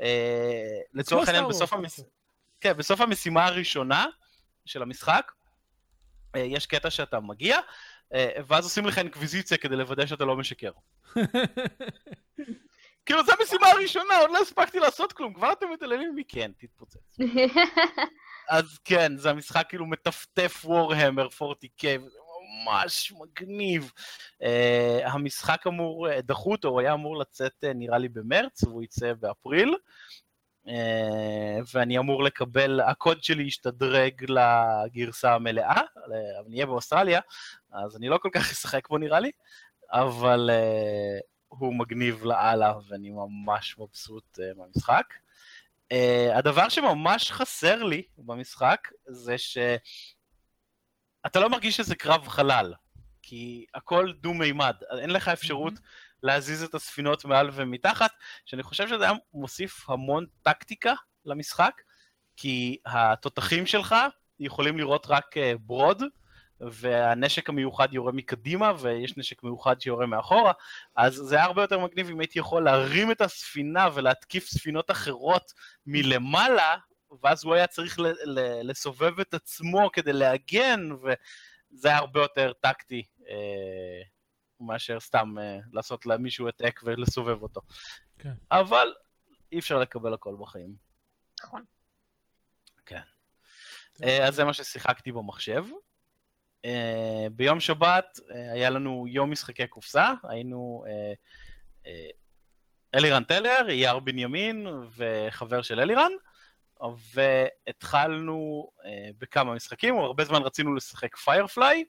אה, 0.00 0.80
לצורך 0.94 1.28
העניין, 1.28 1.48
בסוף, 1.48 1.72
המש... 1.72 2.00
כן, 2.60 2.72
בסוף 2.76 3.00
המשימה 3.00 3.46
הראשונה 3.46 4.06
של 4.64 4.82
המשחק, 4.82 5.32
אה, 6.36 6.40
יש 6.40 6.66
קטע 6.66 6.90
שאתה 6.90 7.20
מגיע, 7.20 7.58
אה, 8.14 8.30
ואז 8.46 8.64
עושים 8.64 8.86
לך 8.86 8.98
אינקוויזיציה 8.98 9.58
כדי 9.58 9.76
לוודא 9.76 10.06
שאתה 10.06 10.24
לא 10.24 10.36
משקר. 10.36 10.72
כאילו, 13.06 13.24
זו 13.24 13.32
המשימה 13.40 13.66
הראשונה, 13.66 14.16
עוד 14.20 14.30
לא 14.30 14.38
הספקתי 14.38 14.78
לעשות 14.78 15.12
כלום, 15.12 15.34
כבר 15.34 15.52
אתם 15.52 15.66
מתעללים 15.72 16.14
בי? 16.14 16.24
כן, 16.28 16.50
תתפוצץ. 16.58 17.16
אז 18.48 18.78
כן, 18.84 19.16
זה 19.16 19.30
המשחק 19.30 19.66
כאילו 19.68 19.86
מטפטף 19.86 20.62
וורהמר 20.64 21.26
40K, 21.26 21.84
וזה 22.02 22.18
ממש 22.64 23.12
מגניב. 23.12 23.92
Uh, 24.40 24.44
המשחק 25.04 25.66
אמור, 25.66 26.08
uh, 26.08 26.20
דחו 26.20 26.52
אותו, 26.52 26.68
הוא 26.68 26.80
היה 26.80 26.92
אמור 26.92 27.16
לצאת 27.16 27.52
uh, 27.64 27.74
נראה 27.74 27.98
לי 27.98 28.08
במרץ, 28.08 28.64
והוא 28.64 28.82
יצא 28.82 29.12
באפריל. 29.20 29.74
Uh, 30.66 30.70
ואני 31.74 31.98
אמור 31.98 32.22
לקבל, 32.22 32.80
הקוד 32.80 33.24
שלי 33.24 33.42
ישתדרג 33.42 34.24
לגרסה 34.28 35.34
המלאה, 35.34 35.80
אני 36.46 36.54
אהיה 36.54 36.66
באוסטרליה, 36.66 37.20
אז 37.72 37.96
אני 37.96 38.08
לא 38.08 38.18
כל 38.18 38.28
כך 38.32 38.50
אשחק 38.50 38.88
בו 38.88 38.98
נראה 38.98 39.20
לי, 39.20 39.30
אבל 39.92 40.50
uh, 40.52 41.22
הוא 41.48 41.74
מגניב 41.74 42.24
לאללה, 42.24 42.74
ואני 42.88 43.10
ממש 43.10 43.78
מבסוט 43.78 44.38
uh, 44.38 44.58
מהמשחק. 44.58 45.04
Uh, 45.92 46.36
הדבר 46.38 46.68
שממש 46.68 47.32
חסר 47.32 47.82
לי 47.82 48.02
במשחק 48.18 48.88
זה 49.06 49.38
שאתה 49.38 49.80
לא 51.40 51.50
מרגיש 51.50 51.76
שזה 51.76 51.94
קרב 51.94 52.28
חלל, 52.28 52.74
כי 53.22 53.66
הכל 53.74 54.12
דו-מימד, 54.20 54.74
אין 54.98 55.10
לך 55.10 55.28
אפשרות 55.28 55.72
mm-hmm. 55.72 56.18
להזיז 56.22 56.62
את 56.62 56.74
הספינות 56.74 57.24
מעל 57.24 57.50
ומתחת, 57.52 58.10
שאני 58.46 58.62
חושב 58.62 58.88
שזה 58.88 59.04
היה 59.04 59.12
מוסיף 59.34 59.90
המון 59.90 60.26
טקטיקה 60.42 60.94
למשחק, 61.24 61.72
כי 62.36 62.76
התותחים 62.86 63.66
שלך 63.66 63.94
יכולים 64.40 64.78
לראות 64.78 65.06
רק 65.08 65.36
uh, 65.36 65.58
ברוד, 65.60 66.02
והנשק 66.60 67.48
המיוחד 67.48 67.94
יורה 67.94 68.12
מקדימה, 68.12 68.72
ויש 68.78 69.16
נשק 69.16 69.42
מיוחד 69.42 69.80
שיורה 69.80 70.06
מאחורה, 70.06 70.52
אז 70.96 71.14
זה 71.14 71.36
היה 71.36 71.44
הרבה 71.44 71.62
יותר 71.62 71.78
מגניב 71.78 72.10
אם 72.10 72.20
הייתי 72.20 72.38
יכול 72.38 72.64
להרים 72.64 73.10
את 73.10 73.20
הספינה 73.20 73.88
ולהתקיף 73.94 74.48
ספינות 74.48 74.90
אחרות 74.90 75.52
מלמעלה, 75.86 76.76
ואז 77.22 77.44
הוא 77.44 77.54
היה 77.54 77.66
צריך 77.66 77.98
ל- 77.98 78.06
ל- 78.24 78.70
לסובב 78.70 79.20
את 79.20 79.34
עצמו 79.34 79.90
כדי 79.92 80.12
להגן, 80.12 80.80
וזה 80.92 81.88
היה 81.88 81.98
הרבה 81.98 82.22
יותר 82.22 82.52
טקטי 82.52 83.02
אה, 83.28 84.02
מאשר 84.60 85.00
סתם 85.00 85.34
אה, 85.38 85.58
לעשות 85.72 86.06
למישהו 86.06 86.46
העתק 86.46 86.80
ולסובב 86.84 87.42
אותו. 87.42 87.60
כן. 88.18 88.32
אבל 88.50 88.94
אי 89.52 89.58
אפשר 89.58 89.78
לקבל 89.78 90.14
הכל 90.14 90.36
בחיים. 90.40 90.74
נכון. 91.44 91.64
כן. 92.86 93.00
אה, 94.02 94.28
אז 94.28 94.34
זה 94.34 94.44
מה 94.44 94.52
ששיחקתי 94.52 95.12
במחשב. 95.12 95.64
Uh, 96.64 96.66
ביום 97.30 97.60
שבת 97.60 98.18
uh, 98.18 98.34
היה 98.52 98.70
לנו 98.70 99.04
יום 99.08 99.30
משחקי 99.30 99.66
קופסה, 99.66 100.12
היינו 100.22 100.84
uh, 100.86 101.88
אלירן 102.94 103.24
טלר, 103.24 103.68
אייר 103.68 103.98
בנימין 103.98 104.66
וחבר 104.96 105.62
של 105.62 105.80
אלירן, 105.80 106.12
והתחלנו 107.14 108.70
בכמה 109.18 109.54
משחקים, 109.54 109.98
הרבה 109.98 110.24
זמן 110.24 110.42
רצינו 110.42 110.74
לשחק 110.74 111.16
Firefly, 111.16 111.84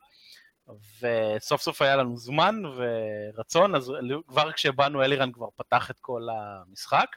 וסוף 1.01 1.61
סוף 1.61 1.81
היה 1.81 1.95
לנו 1.95 2.17
זמן 2.17 2.55
ורצון, 2.65 3.75
אז 3.75 3.91
כבר 4.27 4.51
כשבאנו 4.51 5.03
אלירן 5.03 5.31
כבר 5.31 5.47
פתח 5.55 5.91
את 5.91 5.99
כל 5.99 6.21
המשחק. 6.31 7.07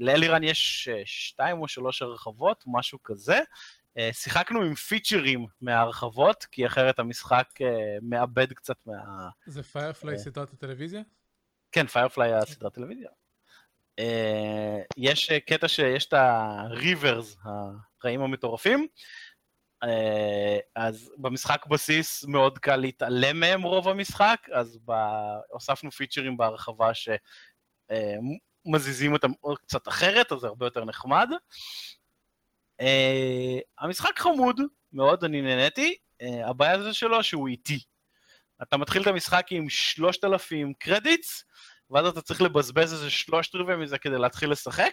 לאלירן 0.00 0.42
יש 0.42 0.88
שתיים 1.04 1.58
או 1.62 1.68
שלוש 1.68 2.02
הרחבות, 2.02 2.64
משהו 2.66 2.98
כזה, 3.02 3.36
אה, 3.36 3.42
שיחקנו 4.12 4.62
עם 4.62 4.74
פיצ'רים 4.74 5.46
מההרחבות, 5.60 6.44
כי 6.44 6.66
אחרת 6.66 6.98
המשחק 6.98 7.48
אה, 7.60 7.96
מאבד 8.02 8.52
קצת 8.52 8.76
מה... 8.86 9.28
זה 9.46 9.62
Firefly 9.62 10.14
אה. 10.14 10.18
סדרת 10.18 10.52
הטלוויזיה? 10.52 11.02
כן, 11.72 11.86
פיירפליי 11.86 12.34
הסדרת 12.34 12.74
טלוויזיה. 12.74 13.08
יש 14.96 15.30
קטע 15.46 15.68
שיש 15.68 16.06
את 16.06 16.12
הריברס, 16.12 17.36
הרעים 18.02 18.20
המטורפים, 18.20 18.86
אז 20.76 21.10
במשחק 21.18 21.66
בסיס 21.66 22.24
מאוד 22.24 22.58
קל 22.58 22.76
להתעלם 22.76 23.40
מהם 23.40 23.62
רוב 23.62 23.88
המשחק, 23.88 24.46
אז 24.52 24.78
הוספנו 25.50 25.90
פיצ'רים 25.90 26.36
בהרחבה 26.36 26.90
שמזיזים 28.64 29.12
אותם 29.12 29.30
עוד 29.40 29.58
קצת 29.58 29.88
אחרת, 29.88 30.32
אז 30.32 30.38
זה 30.38 30.46
הרבה 30.46 30.66
יותר 30.66 30.84
נחמד. 30.84 31.28
Uh, 32.82 33.60
המשחק 33.78 34.18
חמוד 34.18 34.60
מאוד, 34.92 35.24
אני 35.24 35.42
נהניתי, 35.42 35.94
uh, 36.22 36.26
הבעיה 36.46 36.82
זה 36.82 36.92
שלו 36.92 37.22
שהוא 37.22 37.48
איטי. 37.48 37.80
אתה 38.62 38.76
מתחיל 38.76 39.02
את 39.02 39.06
המשחק 39.06 39.46
עם 39.50 39.68
3,000 39.68 40.72
קרדיטס, 40.78 41.44
ואז 41.90 42.06
אתה 42.06 42.22
צריך 42.22 42.42
לבזבז 42.42 42.92
איזה 42.92 43.10
שלושת 43.10 43.54
רבעי 43.54 43.76
מזה 43.76 43.98
כדי 43.98 44.18
להתחיל 44.18 44.50
לשחק, 44.50 44.92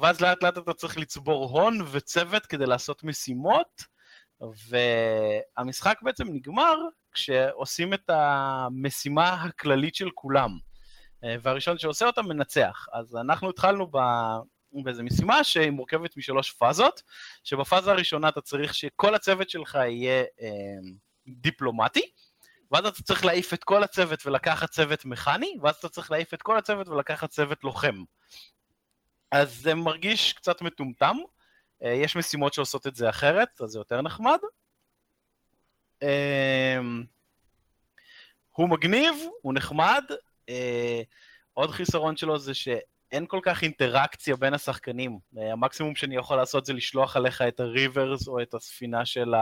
ואז 0.00 0.20
לאט 0.20 0.42
לאט 0.42 0.58
אתה 0.58 0.72
צריך 0.72 0.98
לצבור 0.98 1.44
הון 1.44 1.78
וצוות 1.90 2.46
כדי 2.46 2.66
לעשות 2.66 3.04
משימות, 3.04 3.84
והמשחק 4.68 5.98
בעצם 6.02 6.28
נגמר 6.28 6.76
כשעושים 7.12 7.94
את 7.94 8.10
המשימה 8.10 9.28
הכללית 9.28 9.94
של 9.94 10.10
כולם. 10.14 10.58
והראשון 11.42 11.78
שעושה 11.78 12.06
אותה 12.06 12.22
מנצח. 12.22 12.86
אז 12.92 13.16
אנחנו 13.16 13.50
התחלנו. 13.50 13.90
באיזו 14.72 15.02
משימה 15.02 15.44
שהיא 15.44 15.70
מורכבת 15.70 16.16
משלוש 16.16 16.50
פאזות, 16.50 17.02
שבפאזה 17.44 17.90
הראשונה 17.90 18.28
אתה 18.28 18.40
צריך 18.40 18.74
שכל 18.74 19.14
הצוות 19.14 19.50
שלך 19.50 19.74
יהיה 19.74 20.24
אה, 20.40 20.48
דיפלומטי, 21.28 22.10
ואז 22.70 22.86
אתה 22.86 23.02
צריך 23.02 23.24
להעיף 23.24 23.54
את 23.54 23.64
כל 23.64 23.82
הצוות 23.82 24.26
ולקחת 24.26 24.70
צוות 24.70 25.04
מכני, 25.04 25.56
ואז 25.62 25.76
אתה 25.76 25.88
צריך 25.88 26.10
להעיף 26.10 26.34
את 26.34 26.42
כל 26.42 26.58
הצוות 26.58 26.88
ולקחת 26.88 27.30
צוות 27.30 27.64
לוחם. 27.64 28.04
אז 29.30 29.54
זה 29.60 29.74
מרגיש 29.74 30.32
קצת 30.32 30.62
מטומטם, 30.62 31.16
אה, 31.84 31.92
יש 31.92 32.16
משימות 32.16 32.54
שעושות 32.54 32.86
את 32.86 32.94
זה 32.94 33.08
אחרת, 33.08 33.60
אז 33.60 33.70
זה 33.70 33.78
יותר 33.78 34.00
נחמד. 34.00 34.38
אה, 36.02 36.78
הוא 38.52 38.68
מגניב, 38.68 39.14
הוא 39.42 39.54
נחמד, 39.54 40.04
אה, 40.48 41.02
עוד 41.54 41.70
חיסרון 41.70 42.16
שלו 42.16 42.38
זה 42.38 42.52
שאין 43.12 43.26
כל 43.26 43.40
כך 43.42 43.62
אינטראקציה 43.62 44.36
בין 44.36 44.54
השחקנים. 44.54 45.18
המקסימום 45.36 45.94
שאני 45.94 46.16
יכול 46.16 46.36
לעשות 46.36 46.66
זה 46.66 46.72
לשלוח 46.72 47.16
עליך 47.16 47.42
את 47.42 47.60
הריברס 47.60 48.28
או 48.28 48.42
את 48.42 48.54
הספינה 48.54 49.06
של 49.06 49.34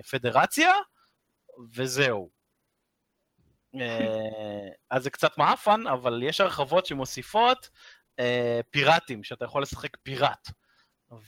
הפדרציה, 0.00 0.72
וזהו. 1.74 2.30
אז 4.90 5.02
זה 5.02 5.10
קצת 5.10 5.38
מעפן, 5.38 5.86
אבל 5.86 6.22
יש 6.22 6.40
הרחבות 6.40 6.86
שמוסיפות 6.86 7.68
אה, 8.18 8.60
פיראטים, 8.70 9.24
שאתה 9.24 9.44
יכול 9.44 9.62
לשחק 9.62 9.96
פיראט. 10.02 10.48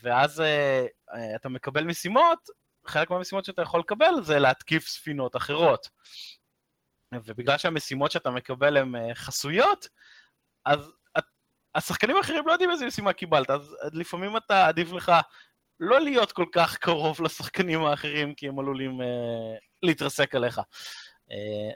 ואז 0.03 0.41
אה, 0.41 0.87
אה, 1.15 1.37
אתה 1.37 1.49
מקבל 1.49 1.85
משימות, 1.85 2.39
חלק 2.87 3.11
מהמשימות 3.11 3.45
שאתה 3.45 3.63
יכול 3.63 3.81
לקבל 3.81 4.23
זה 4.23 4.39
להתקיף 4.39 4.89
ספינות 4.89 5.37
אחרות. 5.37 5.89
ובגלל 7.15 7.59
שהמשימות 7.59 8.11
שאתה 8.11 8.31
מקבל 8.31 8.77
הן 8.77 8.97
אה, 8.97 9.15
חסויות, 9.15 9.89
אז 10.67 10.93
השחקנים 11.75 12.17
האחרים 12.17 12.47
לא 12.47 12.53
יודעים 12.53 12.71
איזה 12.71 12.87
משימה 12.87 13.13
קיבלת, 13.13 13.51
אז 13.51 13.77
לפעמים 13.93 14.37
אתה 14.37 14.67
עדיף 14.67 14.93
לך 14.93 15.13
לא 15.81 16.01
להיות 16.01 16.33
כל 16.33 16.47
כך 16.53 16.77
קרוב 16.77 17.23
לשחקנים 17.23 17.85
האחרים, 17.85 18.35
כי 18.35 18.49
הם 18.49 18.59
עלולים 18.59 19.01
אה, 19.01 19.07
להתרסק 19.83 20.35
עליך. 20.35 20.61
אה, 21.31 21.71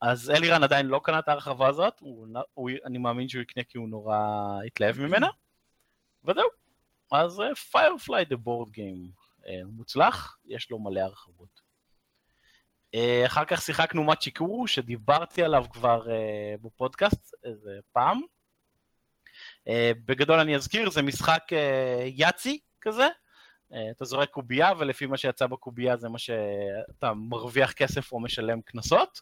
אז 0.00 0.30
אלירן 0.30 0.62
עדיין 0.62 0.86
לא 0.86 1.00
קנה 1.04 1.18
את 1.18 1.28
ההרחבה 1.28 1.68
הזאת, 1.68 2.00
הוא, 2.00 2.28
הוא, 2.54 2.70
אני 2.84 2.98
מאמין 2.98 3.28
שהוא 3.28 3.42
יקנה 3.42 3.64
כי 3.64 3.78
הוא 3.78 3.88
נורא 3.88 4.18
התלהב 4.66 5.00
ממנה, 5.00 5.28
וזהו. 6.24 6.48
אז 7.12 7.42
פיירפליי 7.70 8.24
דה 8.24 8.36
בורד 8.36 8.70
גיים 8.70 9.10
מוצלח, 9.66 10.38
יש 10.46 10.70
לו 10.70 10.78
מלא 10.78 11.00
הרחבות. 11.00 11.65
Uh, 12.96 13.26
אחר 13.26 13.44
כך 13.44 13.62
שיחקנו 13.62 14.04
מאצ'י 14.04 14.30
קורו, 14.30 14.66
שדיברתי 14.66 15.42
עליו 15.42 15.64
כבר 15.70 16.02
uh, 16.06 16.08
בפודקאסט 16.62 17.34
איזה 17.44 17.78
פעם. 17.92 18.20
Uh, 19.68 19.70
בגדול 20.06 20.38
אני 20.38 20.56
אזכיר, 20.56 20.90
זה 20.90 21.02
משחק 21.02 21.42
יאצי 22.06 22.58
כזה, 22.80 23.08
אתה 23.90 24.04
זורק 24.04 24.30
קובייה, 24.30 24.72
ולפי 24.78 25.06
מה 25.06 25.16
שיצא 25.16 25.46
בקובייה 25.46 25.96
זה 25.96 26.08
מה 26.08 26.18
שאתה 26.18 27.12
מרוויח 27.14 27.72
כסף 27.72 28.12
או 28.12 28.20
משלם 28.20 28.60
קנסות. 28.60 29.20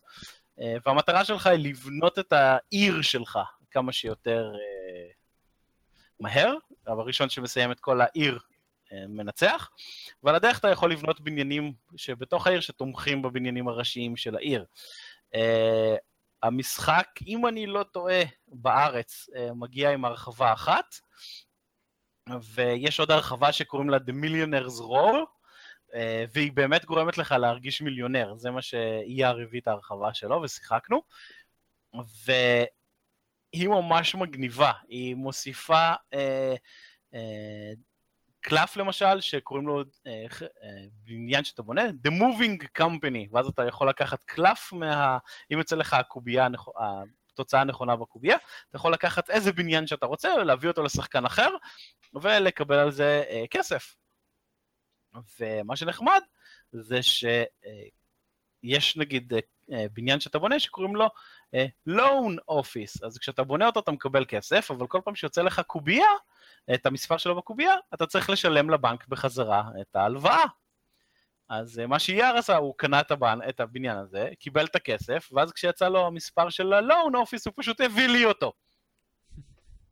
אה, 0.61 0.77
והמטרה 0.87 1.25
שלך 1.25 1.47
היא 1.47 1.69
לבנות 1.69 2.19
את 2.19 2.33
העיר 2.33 3.03
שלך 3.03 3.39
כמה 3.71 3.93
שיותר 3.93 4.53
אה, 4.55 5.11
מהר, 6.21 6.55
אבל 6.87 7.01
הראשון 7.01 7.29
שמסיים 7.29 7.73
את 7.73 7.81
כל 7.81 8.01
העיר 8.01 8.35
אה, 8.35 8.54
מנצח, 9.09 9.71
ועל 10.23 10.35
הדרך 10.35 10.59
אתה 10.59 10.69
יכול 10.69 10.93
לבנות 10.93 11.21
בניינים 11.21 11.73
שבתוך 11.97 12.47
העיר 12.47 12.61
שתומכים 12.61 13.23
בבניינים 13.23 13.69
הראשיים 13.69 14.17
של 14.17 14.37
העיר. 14.37 14.65
המשחק, 16.43 17.09
אם 17.27 17.47
אני 17.47 17.67
לא 17.67 17.83
טועה, 17.83 18.23
בארץ 18.49 19.29
מגיע 19.55 19.91
עם 19.91 20.05
הרחבה 20.05 20.53
אחת, 20.53 20.95
ויש 22.55 23.01
עוד 23.01 23.11
הרחבה 23.11 23.53
שקוראים 23.53 23.91
לה 23.91 23.97
The 23.97 24.13
Millionaire's 24.25 24.81
אה, 25.95 26.25
והיא 26.33 26.53
באמת 26.53 26.85
גורמת 26.85 27.19
לך 27.19 27.33
להרגיש 27.33 27.83
מיליונר, 27.83 28.35
זה 28.37 28.51
מה 28.51 28.63
הביא 29.43 29.61
את 29.61 29.69
ההרחבה 29.69 30.15
שלו 30.15 30.43
ושיחקנו, 30.43 31.03
והיא 32.25 33.69
ממש 33.69 34.15
מגניבה, 34.15 34.73
היא 34.89 35.15
מוסיפה 35.15 35.93
אה, 36.15 36.55
אה, 37.15 37.73
קלף 38.45 38.77
למשל, 38.77 39.21
שקוראים 39.21 39.67
לו 39.67 39.83
אה, 40.07 40.27
אה, 40.43 40.69
בניין 41.05 41.45
שאתה 41.45 41.63
בונה, 41.63 41.83
The 41.83 42.11
Moving 42.11 42.81
Company, 42.81 43.29
ואז 43.33 43.47
אתה 43.47 43.65
יכול 43.67 43.89
לקחת 43.89 44.25
קלף 44.25 44.73
מה... 44.73 45.19
אם 45.53 45.59
יוצא 45.59 45.77
לך 45.77 45.95
הקובייה, 45.95 46.49
התוצאה 47.33 47.61
הנכונה 47.61 47.97
בקובייה, 47.97 48.37
אתה 48.71 48.77
יכול 48.77 48.93
לקחת 48.93 49.31
איזה 49.31 49.53
בניין 49.53 49.87
שאתה 49.87 50.07
רוצה, 50.07 50.37
להביא 50.37 50.69
אותו 50.69 50.83
לשחקן 50.83 51.25
אחר, 51.25 51.49
ולקבל 52.15 52.79
על 52.79 52.91
זה 52.91 53.25
אה, 53.29 53.45
כסף. 53.51 53.95
ומה 55.41 55.77
שנחמד 55.77 56.21
זה 56.73 57.03
שיש 57.03 58.97
נגיד 58.97 59.33
אה, 59.73 59.87
בניין 59.93 60.21
שאתה 60.21 60.39
בונה 60.39 60.61
שקוראים 60.61 60.97
לו 60.97 61.09
loan 61.89 62.39
office, 62.51 63.07
אז 63.07 63.19
כשאתה 63.19 63.45
בונה 63.45 63.67
אותו 63.67 63.81
אתה 63.81 63.93
מקבל 63.93 64.25
כסף, 64.29 64.71
אבל 64.71 64.87
כל 64.87 65.01
פעם 65.05 65.15
שיוצא 65.15 65.43
לך 65.43 65.61
קובייה, 65.67 66.09
את 66.75 66.87
המספר 66.87 67.17
שלו 67.17 67.37
בקובייה, 67.37 67.75
אתה 67.95 68.07
צריך 68.07 68.31
לשלם 68.31 68.71
לבנק 68.71 69.09
בחזרה 69.09 69.63
את 69.81 69.97
ההלוואה. 69.97 70.45
אז 71.49 71.79
אה, 71.79 71.87
מה 71.87 71.99
שאייר 71.99 72.37
עשה, 72.37 72.57
הוא 72.57 72.75
קנה 72.77 73.01
את, 73.01 73.11
הבנ... 73.11 73.39
את 73.49 73.61
הבניין 73.61 73.97
הזה, 73.97 74.29
קיבל 74.39 74.65
את 74.65 74.77
הכסף, 74.77 75.29
ואז 75.33 75.53
כשיצא 75.53 75.89
לו 75.89 76.07
המספר 76.07 76.51
של 76.51 76.73
ה-loan 76.73 77.15
office 77.15 77.43
הוא 77.47 77.53
פשוט 77.57 77.81
הביא 77.81 78.09
לי 78.09 78.25
אותו. 78.25 78.53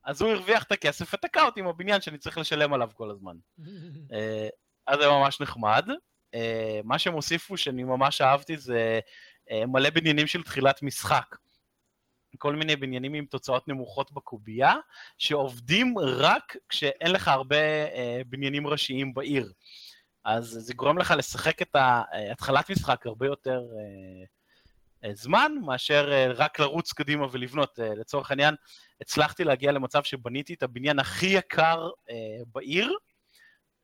אז 0.05 0.23
הוא 0.23 0.31
הרוויח 0.31 0.63
את 0.63 0.73
הכסף 0.73 1.15
ותקע 1.15 1.45
אותי 1.45 1.61
עם 1.61 1.67
הבניין 1.67 2.01
שאני 2.01 2.19
צריך 2.19 2.39
לשלם 2.39 2.73
עליו 2.73 2.91
כל 2.95 3.11
הזמן. 3.11 3.37
אז 4.87 4.99
זה 5.01 5.09
ממש 5.09 5.41
נחמד. 5.41 5.89
Uh, 6.37 6.39
מה 6.85 6.99
שהם 6.99 7.13
הוסיפו 7.13 7.57
שאני 7.57 7.85
ממש 7.85 8.21
אהבתי 8.21 8.57
זה 8.57 9.01
מלא 9.51 9.91
בניינים 9.91 10.27
של 10.27 10.43
תחילת 10.43 10.83
משחק. 10.83 11.37
כל 12.43 12.57
מיני 12.57 12.77
בניינים 12.77 13.15
עם 13.15 13.25
תוצאות 13.25 13.69
נמוכות 13.69 14.13
בקובייה, 14.13 14.75
שעובדים 15.19 15.99
רק 15.99 16.57
כשאין 16.69 17.13
לך 17.13 17.29
הרבה 17.29 17.57
uh, 17.87 18.25
בניינים 18.27 18.67
ראשיים 18.67 19.15
בעיר. 19.15 19.53
אז 20.25 20.45
זה 20.45 20.75
גורם 20.75 20.99
לך 20.99 21.15
לשחק 21.19 21.63
את 21.63 21.77
התחלת 22.31 22.71
משחק 22.71 23.07
הרבה 23.07 23.27
יותר 23.27 23.61
uh, 23.61 25.07
uh, 25.07 25.15
זמן, 25.15 25.53
מאשר 25.65 26.11
uh, 26.11 26.35
רק 26.37 26.59
לרוץ 26.61 26.93
קדימה 26.93 27.27
ולבנות. 27.33 27.79
Uh, 27.79 27.83
לצורך 27.83 28.31
העניין, 28.31 28.55
הצלחתי 29.01 29.45
להגיע 29.45 29.73
למצב 29.73 30.03
שבניתי 30.03 30.55
את 30.55 30.63
הבניין 30.63 30.99
הכי 30.99 31.27
יקר 31.27 31.89
uh, 31.89 32.13
בעיר, 32.55 32.93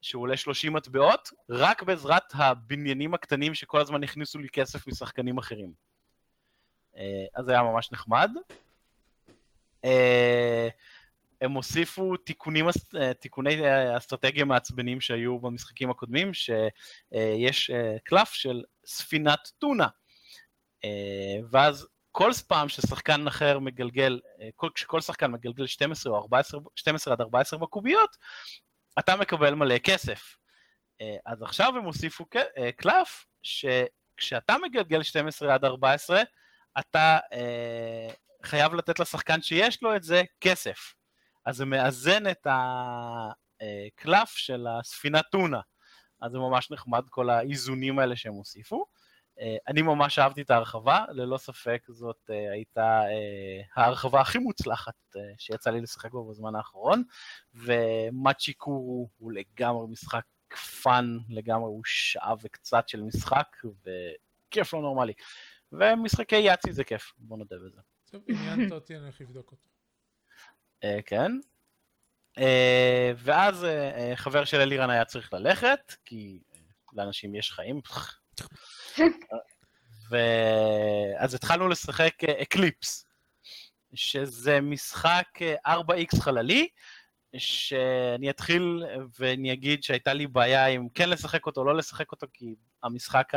שהוא 0.03 0.23
עולה 0.23 0.37
30 0.37 0.73
מטבעות, 0.73 1.29
רק 1.51 1.83
בעזרת 1.83 2.33
הבניינים 2.35 3.15
הקטנים 3.15 3.55
שכל 3.55 3.81
הזמן 3.81 4.05
הכניסו 4.05 4.39
לי 4.39 4.49
כסף 4.49 4.87
משחקנים 4.87 5.39
אחרים. 5.39 5.89
אה, 6.97 7.25
אז 7.35 7.45
זה 7.45 7.53
היה 7.53 7.63
ממש 7.63 7.93
נחמד. 7.93 8.31
אה, 9.85 10.69
הם 11.41 11.53
הוסיפו 11.53 12.17
תיקונים, 12.17 12.67
אה, 12.97 13.15
תיקוני 13.15 13.57
אסטרטגיה 13.97 14.45
מעצבנים 14.45 15.01
שהיו 15.01 15.39
במשחקים 15.39 15.91
הקודמים, 15.91 16.35
שיש 16.35 17.71
קלף 18.05 18.33
של 18.33 18.63
ספינת 18.87 19.51
טונה. 19.59 19.89
ואז 21.51 21.87
כל 22.13 22.31
פעם 22.49 22.69
ששחקן 22.69 23.27
אחר 23.27 23.59
מגלגל, 23.59 24.21
כשכל 24.75 25.01
שחקן 25.01 25.31
מגלגל 25.31 25.67
12 25.67 26.13
או 26.13 26.19
14, 26.19 26.61
12 26.77 27.15
עד 27.15 27.21
14 27.21 27.59
בקוביות, 27.59 28.17
אתה 28.99 29.17
מקבל 29.17 29.55
מלא 29.55 29.79
כסף. 29.79 30.37
אז 31.27 31.43
עכשיו 31.43 31.73
הם 31.77 31.85
הוסיפו 31.85 32.25
קלף, 32.77 33.27
שכשאתה 33.43 34.57
מגלגל 34.63 35.03
12 35.03 35.55
עד 35.55 35.65
14, 35.65 36.23
אתה 36.79 37.19
אה, 37.33 38.09
חייב 38.43 38.75
לתת 38.75 38.99
לשחקן 38.99 39.43
שיש 39.43 39.83
לו 39.83 39.97
את 39.97 40.03
זה 40.03 40.23
כסף. 40.41 40.95
אז 41.47 41.57
זה 41.57 41.65
מאזן 41.65 42.31
את 42.31 42.47
הקלף 42.51 44.31
של 44.31 44.67
הספינה 44.67 45.23
טונה. 45.23 45.61
אז 46.21 46.33
זה 46.33 46.39
ממש 46.39 46.71
נחמד 46.71 47.05
כל 47.11 47.31
האיזונים 47.31 47.99
האלה 47.99 48.17
שהם 48.17 48.33
הוסיפו. 48.33 48.87
אה, 49.41 49.57
אני 49.69 49.83
ממש 49.83 50.19
אהבתי 50.19 50.43
את 50.43 50.51
ההרחבה, 50.51 51.05
ללא 51.09 51.39
ספק 51.39 51.83
זאת 51.89 52.31
אה, 52.31 52.53
הייתה 52.53 53.01
אה, 53.03 53.61
ההרחבה 53.77 54.21
הכי 54.21 54.39
מוצלחת 54.39 54.95
שיצא 55.39 55.71
לי 55.71 55.81
לשחק 55.81 56.11
בו 56.11 56.29
בזמן 56.29 56.55
האחרון, 56.55 57.03
ומאצ'יקו 57.55 58.71
הוא 59.19 59.33
לגמרי 59.33 59.87
משחק 59.89 60.25
fun, 60.83 61.19
לגמרי 61.29 61.69
הוא 61.69 61.83
שעה 61.85 62.35
וקצת 62.43 62.89
של 62.89 63.03
משחק, 63.03 63.47
וכיף 63.65 64.75
לא 64.75 64.81
נורמלי. 64.81 65.13
ומשחקי 65.73 66.37
Yahtzee 66.37 66.73
זה 66.73 66.85
כיף, 66.85 67.13
בוא 67.19 67.39
נודה 67.39 67.57
בזה. 67.57 67.81
טוב, 68.11 68.23
עניינת 68.29 68.73
אותי, 68.73 68.97
אני 68.97 69.03
הולך 69.03 69.21
לבדוק 69.21 69.53
אותו. 69.53 69.69
כן. 71.07 71.33
ואז 73.17 73.67
חבר 74.15 74.45
של 74.45 74.61
אלירן 74.61 74.91
היה 74.91 75.05
צריך 75.05 75.33
ללכת, 75.33 75.95
כי 76.05 76.41
לאנשים 76.93 77.35
יש 77.35 77.53
חיים. 77.53 77.81
ואז 80.11 81.35
התחלנו 81.35 81.69
לשחק 81.69 82.25
Eclipse, 82.25 83.07
שזה 83.95 84.61
משחק 84.61 85.29
4X 85.67 86.21
חללי, 86.21 86.69
שאני 87.37 88.31
אתחיל 88.31 88.85
ואני 89.19 89.53
אגיד 89.53 89.83
שהייתה 89.83 90.13
לי 90.13 90.27
בעיה 90.27 90.67
אם 90.67 90.89
כן 90.95 91.11
לשחק 91.11 91.47
אותו 91.47 91.61
או 91.61 91.67
לא 91.67 91.77
לשחק 91.77 92.13
אותו, 92.13 92.27
כי 92.33 92.55
המשחק 92.83 93.33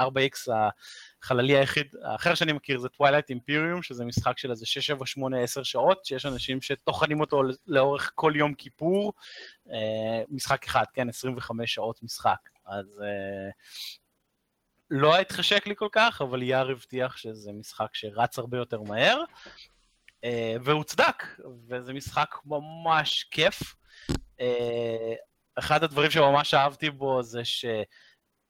ה-4X 0.00 0.52
החללי 1.22 1.56
היחיד, 1.56 1.94
האחר 2.04 2.34
שאני 2.34 2.52
מכיר 2.52 2.78
זה 2.78 2.88
Twilight 2.96 3.34
Imperium, 3.36 3.82
שזה 3.82 4.04
משחק 4.04 4.38
של 4.38 4.50
איזה 4.50 4.66
6, 4.66 4.86
7, 4.86 5.06
8, 5.06 5.42
10 5.42 5.62
שעות, 5.62 6.04
שיש 6.04 6.26
אנשים 6.26 6.60
שטוחנים 6.60 7.20
אותו 7.20 7.42
לאורך 7.66 8.12
כל 8.14 8.32
יום 8.36 8.54
כיפור, 8.54 9.12
אה, 9.70 10.22
משחק 10.28 10.64
אחד, 10.66 10.84
כן, 10.94 11.08
25 11.08 11.74
שעות 11.74 12.02
משחק. 12.02 12.38
אז 12.66 12.86
uh, 12.86 13.52
לא 14.90 15.18
התחשק 15.18 15.66
לי 15.66 15.76
כל 15.76 15.88
כך, 15.92 16.22
אבל 16.22 16.42
יאר 16.42 16.70
הבטיח 16.70 17.16
שזה 17.16 17.52
משחק 17.52 17.88
שרץ 17.92 18.38
הרבה 18.38 18.58
יותר 18.58 18.82
מהר, 18.82 19.22
uh, 20.16 20.28
והוא 20.64 20.84
צדק, 20.84 21.24
וזה 21.68 21.92
משחק 21.92 22.34
ממש 22.44 23.24
כיף. 23.30 23.62
אחד 25.54 25.84
הדברים 25.84 26.10
שממש 26.10 26.54
אהבתי 26.54 26.90
בו 26.90 27.22
זה 27.22 27.44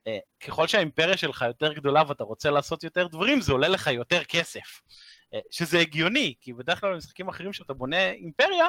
שככל 0.09 0.67
שהאימפריה 0.67 1.17
שלך 1.17 1.45
יותר 1.49 1.73
גדולה 1.73 2.03
ואתה 2.09 2.25
רוצה 2.25 2.51
לעשות 2.51 2.85
יותר 2.85 3.07
דברים, 3.07 3.41
זה 3.41 3.53
עולה 3.53 3.69
לך 3.69 3.87
יותר 3.87 4.25
כסף. 4.25 4.81
שזה 5.51 5.79
הגיוני, 5.79 6.35
כי 6.41 6.53
בדרך 6.53 6.81
כלל 6.81 6.93
במשחקים 6.95 7.29
אחרים 7.29 7.53
שאתה 7.53 7.75
בונה 7.75 8.11
אימפריה, 8.11 8.67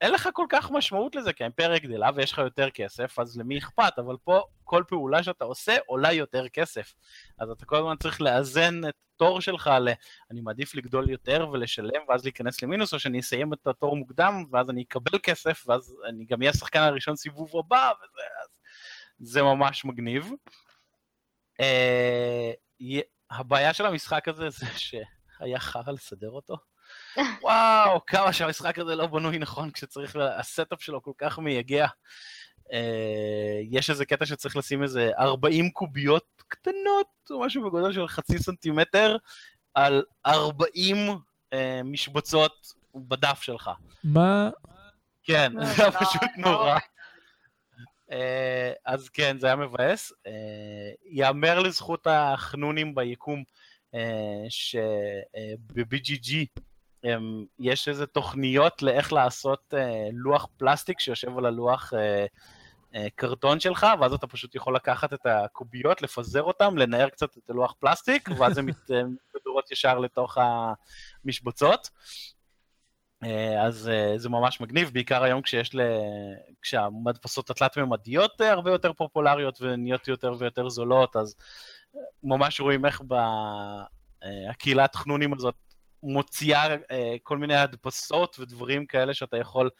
אין 0.00 0.12
לך 0.12 0.28
כל 0.32 0.46
כך 0.48 0.70
משמעות 0.70 1.16
לזה, 1.16 1.32
כי 1.32 1.44
האימפריה 1.44 1.78
גדלה 1.78 2.10
ויש 2.14 2.32
לך 2.32 2.38
יותר 2.38 2.70
כסף, 2.70 3.18
אז 3.18 3.38
למי 3.38 3.58
אכפת? 3.58 3.92
אבל 3.98 4.16
פה 4.24 4.42
כל 4.64 4.84
פעולה 4.88 5.22
שאתה 5.22 5.44
עושה 5.44 5.76
עולה 5.86 6.12
יותר 6.12 6.48
כסף. 6.48 6.94
אז 7.38 7.50
אתה 7.50 7.66
כל 7.66 7.76
הזמן 7.76 7.96
צריך 7.96 8.20
לאזן 8.20 8.88
את 8.88 8.94
התור 9.14 9.40
שלך 9.40 9.70
ל... 9.80 9.88
אני 10.30 10.40
מעדיף 10.40 10.74
לגדול 10.74 11.10
יותר 11.10 11.48
ולשלם 11.52 12.02
ואז 12.08 12.24
להיכנס 12.24 12.62
למינוס, 12.62 12.94
או 12.94 12.98
שאני 12.98 13.20
אסיים 13.20 13.52
את 13.52 13.66
התור 13.66 13.96
מוקדם, 13.96 14.44
ואז 14.52 14.70
אני 14.70 14.82
אקבל 14.82 15.18
כסף, 15.22 15.64
ואז 15.68 15.96
אני 16.08 16.24
גם 16.24 16.40
אהיה 16.40 16.50
השחקן 16.50 16.80
הראשון 16.80 17.16
סיבוב 17.16 17.56
הבא, 17.56 17.92
וזה... 18.02 18.22
אז... 18.42 18.59
זה 19.20 19.42
ממש 19.42 19.84
מגניב. 19.84 20.30
Uh, 21.60 23.00
הבעיה 23.30 23.74
של 23.74 23.86
המשחק 23.86 24.28
הזה 24.28 24.50
זה 24.50 24.66
שהיה 24.76 25.58
חרא 25.58 25.92
לסדר 25.92 26.30
אותו. 26.30 26.56
וואו, 27.42 28.06
כמה 28.06 28.32
שהמשחק 28.32 28.78
הזה 28.78 28.96
לא 28.96 29.06
בנוי 29.06 29.38
נכון 29.38 29.70
כשצריך, 29.70 30.16
ה 30.36 30.44
setup 30.44 30.82
שלו 30.82 31.02
כל 31.02 31.12
כך 31.18 31.38
מייגע. 31.38 31.86
Uh, 32.58 32.72
יש 33.70 33.90
איזה 33.90 34.04
קטע 34.04 34.26
שצריך 34.26 34.56
לשים 34.56 34.82
איזה 34.82 35.10
40 35.18 35.70
קוביות 35.70 36.42
קטנות, 36.48 37.06
או 37.30 37.40
משהו 37.40 37.64
בגודל 37.64 37.92
של 37.92 38.08
חצי 38.08 38.38
סנטימטר, 38.38 39.16
על 39.74 40.04
40 40.26 40.96
uh, 40.96 41.12
אה, 41.52 41.80
משבצות 41.84 42.72
בדף 42.94 43.42
שלך. 43.42 43.70
מה? 44.04 44.50
כן, 45.22 45.52
זה 45.76 45.82
היה 45.82 45.92
פשוט 45.92 46.22
נורא. 46.36 46.78
Uh, 48.10 48.12
אז 48.84 49.08
כן, 49.08 49.38
זה 49.38 49.46
היה 49.46 49.56
מבאס. 49.56 50.12
Uh, 50.12 50.30
יאמר 51.04 51.58
לזכות 51.58 52.06
החנונים 52.10 52.94
ביקום 52.94 53.42
uh, 53.94 53.98
שב-BGG 54.48 56.30
יש 57.58 57.88
איזה 57.88 58.06
תוכניות 58.06 58.82
לאיך 58.82 59.12
לעשות 59.12 59.74
אה, 59.74 60.08
לוח 60.12 60.46
פלסטיק 60.56 61.00
שיושב 61.00 61.38
על 61.38 61.46
הלוח 61.46 61.92
אה, 61.94 62.26
אה, 62.94 63.06
קרטון 63.14 63.60
שלך, 63.60 63.86
ואז 64.00 64.12
אתה 64.12 64.26
פשוט 64.26 64.54
יכול 64.54 64.76
לקחת 64.76 65.12
את 65.12 65.26
הקוביות, 65.26 66.02
לפזר 66.02 66.42
אותן, 66.42 66.74
לנער 66.74 67.08
קצת 67.08 67.36
את 67.36 67.50
הלוח 67.50 67.74
פלסטיק, 67.80 68.28
ואז 68.38 68.58
הן 68.58 68.66
מתבדרות 68.66 69.70
ישר 69.72 69.98
לתוך 69.98 70.38
המשבצות. 71.24 71.90
אה, 73.24 73.66
אז 73.66 73.88
אה, 73.88 74.18
זה 74.18 74.28
ממש 74.28 74.60
מגניב, 74.60 74.90
בעיקר 74.92 75.22
היום 75.22 75.42
כשיש 75.42 75.74
ל... 75.74 75.80
כשהמדפסות 76.62 77.50
התלת-ממדיות 77.50 78.40
אה, 78.40 78.52
הרבה 78.52 78.70
יותר 78.70 78.92
פופולריות 78.92 79.62
ונהיות 79.62 80.08
יותר 80.08 80.34
ויותר 80.38 80.68
זולות, 80.68 81.16
אז 81.16 81.36
ממש 82.22 82.60
רואים 82.60 82.86
איך 82.86 83.02
בקהילת 84.20 84.94
חנונים 84.94 85.34
הזאת 85.34 85.54
מוציאה 86.02 86.76
אה, 86.90 87.16
כל 87.22 87.38
מיני 87.38 87.56
הדפסות 87.56 88.36
ודברים 88.38 88.86
כאלה 88.86 89.14
שאתה 89.14 89.36
יכול 89.36 89.70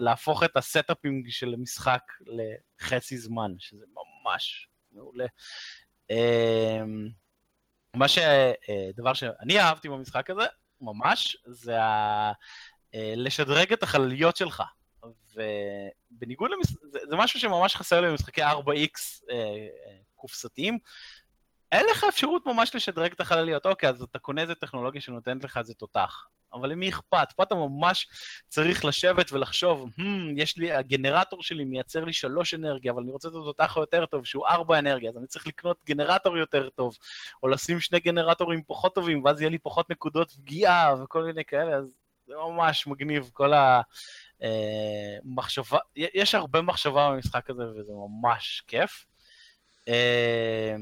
להפוך 0.00 0.44
את 0.44 0.56
הסטאפים 0.56 1.22
של 1.28 1.54
משחק 1.58 2.02
לחצי 2.80 3.18
זמן, 3.18 3.52
שזה 3.58 3.84
ממש 3.92 4.68
מעולה. 4.92 5.26
מה 7.96 8.08
ש... 8.08 8.18
דבר 8.96 9.14
שאני 9.14 9.60
אהבתי 9.60 9.88
במשחק 9.88 10.30
הזה, 10.30 10.46
ממש, 10.80 11.36
זה 11.46 11.82
ה... 11.82 12.32
אה, 12.94 13.14
לשדרג 13.16 13.72
את 13.72 13.82
החלליות 13.82 14.36
שלך. 14.36 14.62
ובניגוד 15.34 16.50
למש... 16.50 16.66
זה, 16.82 16.98
זה 17.08 17.16
משהו 17.16 17.40
שממש 17.40 17.76
חסר 17.76 18.00
לי 18.00 18.08
במשחקי 18.08 18.44
4X 18.44 19.24
אה, 19.30 19.36
אה, 19.36 19.68
קופסתיים, 20.14 20.78
אין 21.72 21.86
לך 21.90 22.04
אפשרות 22.08 22.46
ממש 22.46 22.74
לשדרג 22.74 23.12
את 23.12 23.20
החלליות. 23.20 23.66
אוקיי, 23.66 23.88
אז 23.88 24.02
אתה 24.02 24.18
קונה 24.18 24.42
איזה 24.42 24.54
טכנולוגיה 24.54 25.00
שנותנת 25.00 25.44
לך 25.44 25.56
איזה 25.56 25.74
תותח. 25.74 26.26
אבל 26.56 26.68
למי 26.68 26.88
אכפת? 26.88 27.32
פה 27.36 27.42
אתה 27.42 27.54
ממש 27.54 28.08
צריך 28.48 28.84
לשבת 28.84 29.32
ולחשוב, 29.32 29.90
hmm, 29.98 30.02
יש 30.36 30.56
לי, 30.56 30.72
הגנרטור 30.72 31.42
שלי 31.42 31.64
מייצר 31.64 32.04
לי 32.04 32.12
שלוש 32.12 32.54
אנרגיה, 32.54 32.92
אבל 32.92 33.02
אני 33.02 33.12
רוצה 33.12 33.28
את 33.28 33.32
התותח 33.32 33.76
היותר 33.76 34.06
טוב, 34.06 34.24
שהוא 34.24 34.46
ארבע 34.46 34.78
אנרגיה, 34.78 35.10
אז 35.10 35.16
אני 35.16 35.26
צריך 35.26 35.46
לקנות 35.46 35.76
גנרטור 35.86 36.36
יותר 36.36 36.68
טוב, 36.68 36.96
או 37.42 37.48
לשים 37.48 37.80
שני 37.80 38.00
גנרטורים 38.00 38.62
פחות 38.66 38.94
טובים, 38.94 39.24
ואז 39.24 39.40
יהיה 39.40 39.50
לי 39.50 39.58
פחות 39.58 39.90
נקודות 39.90 40.30
פגיעה 40.30 40.94
וכל 41.02 41.24
מיני 41.24 41.44
כאלה, 41.44 41.76
אז 41.76 41.84
זה 42.26 42.34
ממש 42.36 42.86
מגניב, 42.86 43.30
כל 43.32 43.52
המחשבה, 44.40 45.78
אה, 45.98 46.06
יש 46.14 46.34
הרבה 46.34 46.62
מחשבה 46.62 47.10
במשחק 47.10 47.50
הזה, 47.50 47.62
וזה 47.62 47.92
ממש 47.92 48.62
כיף. 48.66 49.06
אה, 49.88 50.76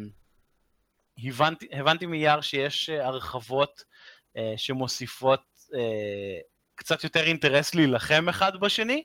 הבנתי, 1.25 1.69
הבנתי 1.73 2.07
מיער 2.07 2.41
שיש 2.41 2.91
אה, 2.91 3.07
הרחבות 3.07 3.85
שמוסיפות 4.57 5.41
קצת 6.75 7.05
יותר 7.05 7.25
אינטרס 7.25 7.75
להילחם 7.75 8.29
אחד 8.29 8.57
בשני, 8.57 9.03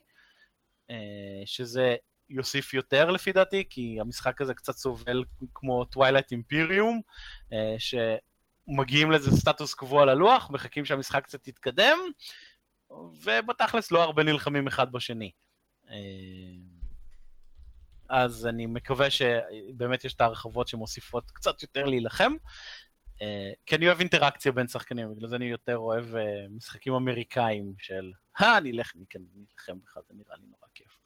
אה, 0.90 1.42
שזה 1.44 1.96
יוסיף 2.30 2.74
יותר 2.74 3.10
לפי 3.10 3.32
דעתי, 3.32 3.64
כי 3.70 3.96
המשחק 4.00 4.40
הזה 4.40 4.54
קצת 4.54 4.76
סובל 4.76 5.24
כמו 5.54 5.84
Twilight 5.94 6.34
Imperium, 6.34 7.00
אה, 7.52 7.76
שמגיעים 7.78 9.10
לזה 9.10 9.30
סטטוס 9.30 9.74
קבוע 9.74 10.02
על 10.02 10.08
הלוח, 10.08 10.50
מחכים 10.50 10.84
שהמשחק 10.84 11.24
קצת 11.24 11.48
יתקדם, 11.48 11.98
ובתכלס 13.22 13.90
לא 13.90 14.02
הרבה 14.02 14.22
נלחמים 14.22 14.66
אחד 14.66 14.92
בשני. 14.92 15.30
אה, 15.90 15.96
אז 18.08 18.46
אני 18.46 18.66
מקווה 18.66 19.10
שבאמת 19.10 20.04
יש 20.04 20.14
את 20.14 20.20
ההרחבות 20.20 20.68
שמוסיפות 20.68 21.30
קצת 21.30 21.62
יותר 21.62 21.84
להילחם. 21.84 22.32
אה, 23.22 23.52
כי 23.66 23.76
אני 23.76 23.86
אוהב 23.86 23.98
אינטראקציה 23.98 24.52
בין 24.52 24.68
שחקנים, 24.68 25.14
בגלל 25.14 25.28
זה 25.28 25.36
אני 25.36 25.44
יותר 25.44 25.76
אוהב 25.76 26.14
אה, 26.14 26.46
משחקים 26.50 26.94
אמריקאים 26.94 27.74
של, 27.78 28.12
אה, 28.40 28.58
אני 28.58 28.70
אלך 28.70 28.92
מכאן, 28.96 29.20
אני 29.34 29.44
אלחם 29.52 29.80
בך, 29.80 29.98
זה 30.08 30.14
נראה 30.14 30.36
לי 30.36 30.46
נורא 30.46 30.68
כיף. 30.74 30.98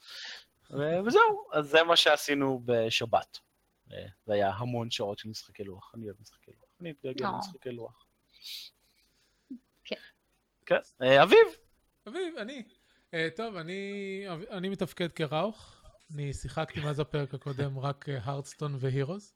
וזהו, 1.07 1.47
אז 1.53 1.65
זה 1.65 1.83
מה 1.83 1.95
שעשינו 1.95 2.61
בשבת. 2.65 3.39
אה, 3.91 4.05
זה 4.25 4.33
היה 4.33 4.49
המון 4.49 4.91
שעות 4.91 5.19
של 5.19 5.29
משחקי 5.29 5.63
לוח, 5.63 5.91
אני 5.95 6.05
אוהב 6.05 6.15
משחקי 6.21 6.51
לוח, 6.51 6.69
אני 6.81 6.91
אתגלגל 6.91 7.25
למשחקי 7.25 7.71
לוח. 7.71 8.05
כן. 9.83 9.95
כן, 10.65 10.79
אביב. 11.23 11.47
אביב, 12.07 12.37
אני. 12.37 12.63
טוב, 13.35 13.55
אני 14.51 14.69
מתפקד 14.69 15.11
כראוך. 15.11 15.81
אני 16.13 16.33
שיחקתי 16.33 16.79
מאז 16.79 16.99
הפרק 16.99 17.33
הקודם 17.33 17.79
רק 17.79 18.05
הרדסטון 18.09 18.75
והירוס. 18.79 19.35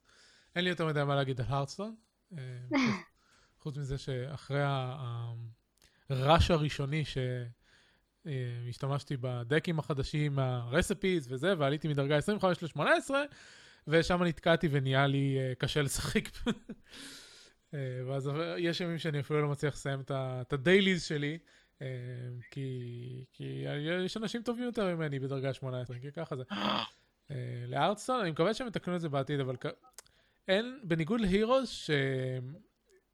אין 0.55 0.63
לי 0.63 0.69
יותר 0.69 0.85
מדי 0.85 1.03
מה 1.03 1.15
להגיד 1.15 1.41
על 1.41 1.45
הרדסטון. 1.49 1.95
אה, 2.37 2.57
חוץ 3.59 3.77
מזה 3.77 3.97
שאחרי 3.97 4.61
הרש 6.09 6.51
הראשוני 6.51 7.03
שהשתמשתי 8.25 9.17
בדקים 9.17 9.79
החדשים, 9.79 10.39
הרספיז 10.39 11.31
וזה, 11.31 11.53
ועליתי 11.57 11.87
מדרגה 11.87 12.17
25 12.17 12.63
ל-18, 12.63 13.11
ושם 13.87 14.23
נתקעתי 14.23 14.67
ונהיה 14.71 15.07
לי 15.07 15.37
uh, 15.37 15.55
קשה 15.55 15.81
לשחק. 15.81 16.23
ואז 18.07 18.29
יש 18.57 18.81
ימים 18.81 18.97
שאני 18.97 19.19
אפילו 19.19 19.41
לא 19.41 19.49
מצליח 19.49 19.73
לסיים 19.73 20.01
את 20.11 20.53
ה 20.53 20.59
dailies 20.59 21.03
שלי, 21.03 21.37
כי, 22.51 23.65
יש 24.05 24.17
אנשים 24.17 24.41
טובים 24.41 24.63
יותר 24.63 24.95
ממני 24.95 25.19
בדרגה 25.19 25.53
18, 25.53 25.99
כי 25.99 26.11
ככה 26.11 26.35
זה. 26.35 26.43
להארטסטון, 27.67 28.19
אני 28.19 28.31
מקווה 28.31 28.53
שהם 28.53 28.67
יתקנו 28.67 28.95
את 28.95 29.01
זה 29.01 29.09
בעתיד, 29.09 29.39
אבל 29.39 29.55
אין, 30.49 30.79
בניגוד 30.83 31.21
להירוס, 31.21 31.89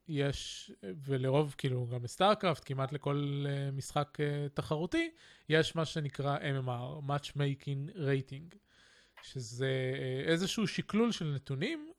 שיש, 0.09 0.71
ולרוב, 0.83 1.55
כאילו, 1.57 1.87
גם 1.87 2.01
ב 2.01 2.07
StarCraft, 2.07 2.63
כמעט 2.65 2.91
לכל 2.91 3.45
uh, 3.45 3.75
משחק 3.75 4.17
uh, 4.19 4.49
תחרותי, 4.53 5.11
יש 5.49 5.75
מה 5.75 5.85
שנקרא 5.85 6.37
MMR, 6.37 7.09
Matchmaking 7.09 7.95
Rating, 7.95 8.55
שזה 9.23 9.93
uh, 10.25 10.29
איזשהו 10.29 10.67
שקלול 10.67 11.11
של 11.11 11.25
נתונים 11.25 11.91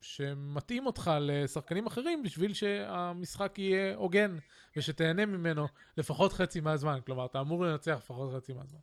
שמתאים 0.00 0.86
אותך 0.86 1.10
לשחקנים 1.20 1.86
אחרים 1.86 2.22
בשביל 2.22 2.54
שהמשחק 2.54 3.58
יהיה 3.58 3.96
הוגן 3.96 4.38
ושתהנה 4.76 5.26
ממנו 5.26 5.66
לפחות 5.96 6.32
חצי 6.32 6.60
מהזמן. 6.60 6.98
כלומר, 7.06 7.26
אתה 7.26 7.40
אמור 7.40 7.64
לנצח 7.64 7.96
לפחות 7.98 8.34
חצי 8.36 8.52
מהזמן. 8.52 8.80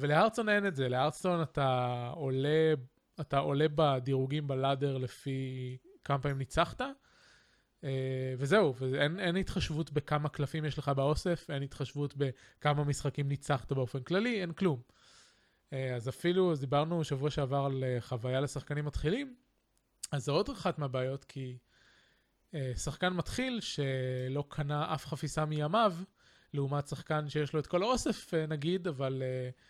ולהרצון 0.00 0.48
אין 0.48 0.66
את 0.66 0.76
זה, 0.76 0.88
להרצון 0.88 1.42
אתה 1.42 2.10
עולה, 2.14 2.74
אתה 3.20 3.38
עולה 3.38 3.66
בדירוגים 3.74 4.48
בלאדר 4.48 4.98
לפי 4.98 5.76
כמה 6.04 6.18
פעמים 6.18 6.38
ניצחת, 6.38 6.80
Uh, 7.80 7.84
וזהו, 8.38 8.74
ואין 8.76 9.20
אין 9.20 9.36
התחשבות 9.36 9.92
בכמה 9.92 10.28
קלפים 10.28 10.64
יש 10.64 10.78
לך 10.78 10.88
באוסף, 10.88 11.50
אין 11.50 11.62
התחשבות 11.62 12.14
בכמה 12.16 12.84
משחקים 12.84 13.28
ניצחת 13.28 13.72
באופן 13.72 14.02
כללי, 14.02 14.40
אין 14.40 14.52
כלום. 14.52 14.80
Uh, 15.70 15.74
אז 15.96 16.08
אפילו, 16.08 16.52
אז 16.52 16.60
דיברנו 16.60 17.04
שבוע 17.04 17.30
שעבר 17.30 17.56
על 17.56 17.84
uh, 17.84 18.00
חוויה 18.00 18.40
לשחקנים 18.40 18.84
מתחילים, 18.84 19.34
אז 20.12 20.24
זו 20.24 20.32
עוד 20.32 20.48
אחת 20.48 20.78
מהבעיות, 20.78 21.24
כי 21.24 21.58
שחקן 22.76 23.12
מתחיל 23.12 23.60
שלא 23.60 24.44
קנה 24.48 24.94
אף 24.94 25.06
חפיסה 25.06 25.44
מימיו, 25.44 25.94
לעומת 26.54 26.88
שחקן 26.88 27.28
שיש 27.28 27.52
לו 27.52 27.60
את 27.60 27.66
כל 27.66 27.82
האוסף 27.82 28.34
נגיד, 28.34 28.88
אבל 28.88 29.22
uh, 29.22 29.60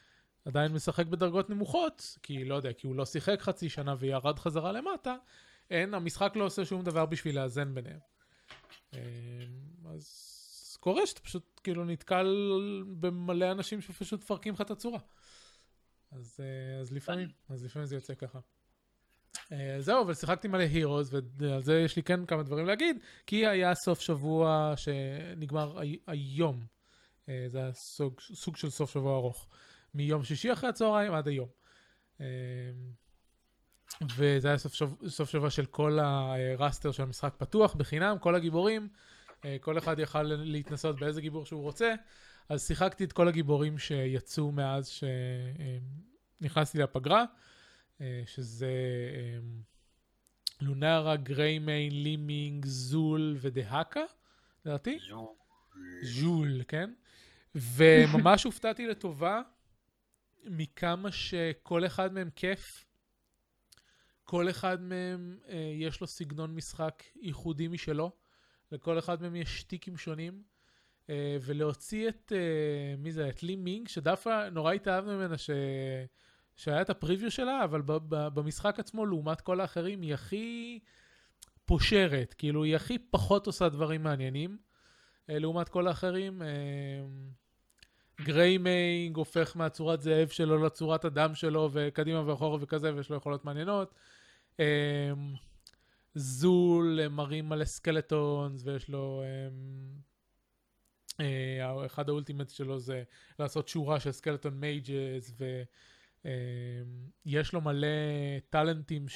עדיין 0.44 0.72
משחק 0.72 1.06
בדרגות 1.06 1.50
נמוכות, 1.50 2.18
כי 2.22 2.44
לא 2.44 2.54
יודע, 2.54 2.72
כי 2.72 2.86
הוא 2.86 2.96
לא 2.96 3.04
שיחק 3.04 3.40
חצי 3.40 3.68
שנה 3.68 3.94
וירד 3.98 4.38
חזרה 4.38 4.72
למטה, 4.72 5.16
אין, 5.70 5.94
המשחק 5.94 6.32
לא 6.36 6.44
עושה 6.44 6.64
שום 6.64 6.82
דבר 6.84 7.06
בשביל 7.06 7.40
לאזן 7.40 7.74
ביניהם. 7.74 7.98
אמ, 8.92 8.98
אז 9.94 10.76
קורה 10.80 11.06
שאתה 11.06 11.20
פשוט 11.20 11.60
כאילו 11.64 11.84
נתקל 11.84 12.26
במלא 13.00 13.52
אנשים 13.52 13.80
שפשוט 13.80 14.20
מפרקים 14.20 14.54
לך 14.54 14.60
את 14.60 14.70
הצורה. 14.70 14.98
אז, 16.12 16.40
אה, 16.40 16.80
אז 16.80 16.92
לפעמים, 16.92 17.28
אז 17.48 17.64
לפעמים 17.64 17.86
זה 17.86 17.94
יוצא 17.94 18.14
ככה. 18.14 18.38
אה, 19.52 19.76
זהו, 19.80 20.02
אבל 20.04 20.14
שיחקתי 20.14 20.48
מלא 20.48 20.62
הירוס, 20.62 21.10
ועל 21.12 21.62
זה 21.62 21.80
יש 21.80 21.96
לי 21.96 22.02
כן 22.02 22.26
כמה 22.26 22.42
דברים 22.42 22.66
להגיד, 22.66 22.96
כי 23.26 23.46
היה 23.46 23.74
סוף 23.74 24.00
שבוע 24.00 24.74
שנגמר 24.76 25.78
היום. 26.06 26.66
אה, 27.28 27.46
זה 27.48 27.58
היה 27.58 27.72
סוג, 27.72 28.20
סוג 28.20 28.56
של 28.56 28.70
סוף 28.70 28.92
שבוע 28.92 29.16
ארוך. 29.16 29.46
מיום 29.94 30.24
שישי 30.24 30.52
אחרי 30.52 30.68
הצהריים 30.68 31.12
עד 31.14 31.28
היום. 31.28 31.48
וזה 34.16 34.48
היה 34.48 34.58
סוף, 34.58 34.74
שבוע, 34.74 35.08
סוף 35.08 35.30
שבוע 35.30 35.50
של 35.50 35.66
כל 35.66 35.98
הרסטר 35.98 36.92
של 36.92 37.02
המשחק 37.02 37.34
פתוח 37.38 37.74
בחינם, 37.74 38.16
כל 38.20 38.34
הגיבורים, 38.34 38.88
אה, 39.44 39.56
כל 39.60 39.78
אחד 39.78 39.98
יכל 39.98 40.22
להתנסות 40.22 41.00
באיזה 41.00 41.20
גיבור 41.20 41.46
שהוא 41.46 41.62
רוצה, 41.62 41.94
אז 42.48 42.66
שיחקתי 42.66 43.04
את 43.04 43.12
כל 43.12 43.28
הגיבורים 43.28 43.78
שיצאו 43.78 44.52
מאז 44.52 44.90
שנכנסתי 46.40 46.78
לפגרה, 46.78 47.24
אה, 48.00 48.22
שזה 48.26 48.66
אה, 49.14 49.38
לונרה, 50.60 51.16
גריימיין, 51.16 52.02
לימינג, 52.02 52.66
זול 52.66 53.36
ודהקה, 53.40 54.02
לדעתי. 54.64 54.98
ז'ול, 56.02 56.62
כן? 56.68 56.92
וממש 57.76 58.44
הופתעתי 58.44 58.86
לטובה 58.86 59.42
מכמה 60.44 61.12
שכל 61.12 61.86
אחד 61.86 62.12
מהם 62.12 62.30
כיף. 62.36 62.84
כל 64.24 64.50
אחד 64.50 64.82
מהם 64.82 65.38
אה, 65.48 65.72
יש 65.74 66.00
לו 66.00 66.06
סגנון 66.06 66.54
משחק 66.54 67.02
ייחודי 67.20 67.68
משלו, 67.68 68.12
לכל 68.72 68.98
אחד 68.98 69.22
מהם 69.22 69.36
יש 69.36 69.60
שטיקים 69.60 69.96
שונים, 69.96 70.42
אה, 71.10 71.36
ולהוציא 71.40 72.08
את, 72.08 72.32
אה, 72.34 72.96
מי 72.98 73.12
זה, 73.12 73.28
את 73.28 73.42
לי 73.42 73.56
מינג, 73.56 73.88
שדווקא 73.88 74.48
נורא 74.48 74.72
התאהבנו 74.72 75.12
ממנה 75.12 75.38
ש... 75.38 75.50
שהיה 76.56 76.80
את 76.82 76.90
ה 76.90 76.95
preview 76.95 77.30
שלה, 77.30 77.64
אבל 77.64 77.82
ב- 77.82 77.92
ב- 77.92 78.28
במשחק 78.28 78.80
עצמו, 78.80 79.06
לעומת 79.06 79.40
כל 79.40 79.60
האחרים, 79.60 80.02
היא 80.02 80.14
הכי 80.14 80.78
פושרת, 81.64 82.34
כאילו 82.34 82.64
היא 82.64 82.76
הכי 82.76 82.98
פחות 82.98 83.46
עושה 83.46 83.68
דברים 83.68 84.02
מעניינים, 84.02 84.58
אה, 85.30 85.38
לעומת 85.38 85.68
כל 85.68 85.88
האחרים. 85.88 86.42
אה, 86.42 86.48
גריימיינג 88.20 89.16
הופך 89.16 89.56
מהצורת 89.56 90.02
זאב 90.02 90.28
שלו 90.28 90.64
לצורת 90.64 91.04
הדם 91.04 91.34
שלו, 91.34 91.70
וקדימה 91.72 92.26
ואחורה 92.26 92.58
וכזה, 92.60 92.94
ויש 92.94 93.10
לו 93.10 93.16
יכולות 93.16 93.44
מעניינות. 93.44 93.94
אמ, 94.58 94.64
זול 96.14 97.00
אה, 97.02 97.08
מרים 97.08 97.48
מלא 97.48 97.64
skeletons 97.64 98.62
ויש 98.64 98.88
לו 98.88 99.22
אמ, 99.24 99.98
אה, 101.20 101.86
אחד 101.86 102.08
ה 102.08 102.13
ultimate 102.13 102.50
שלו 102.50 102.78
זה 102.78 103.02
לעשות 103.38 103.68
שורה 103.68 104.00
של 104.00 104.12
skeleton 104.12 104.60
mages 104.60 105.32
ויש 107.24 107.52
לו 107.52 107.60
מלא 107.60 107.88
טאלנטים 108.50 109.06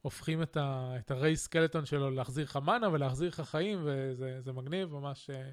שהופכים 0.00 0.42
את, 0.42 0.56
ה, 0.56 0.92
את 0.98 1.10
ה 1.10 1.14
raise 1.14 1.36
skeleton 1.36 1.86
שלו 1.86 2.10
להחזיר 2.10 2.44
לך 2.44 2.56
מאנה 2.56 2.88
ולהחזיר 2.88 3.28
לך 3.28 3.40
חיים 3.40 3.78
וזה 3.84 4.52
מגניב 4.52 4.92
ממש 4.92 5.30
אה, 5.30 5.50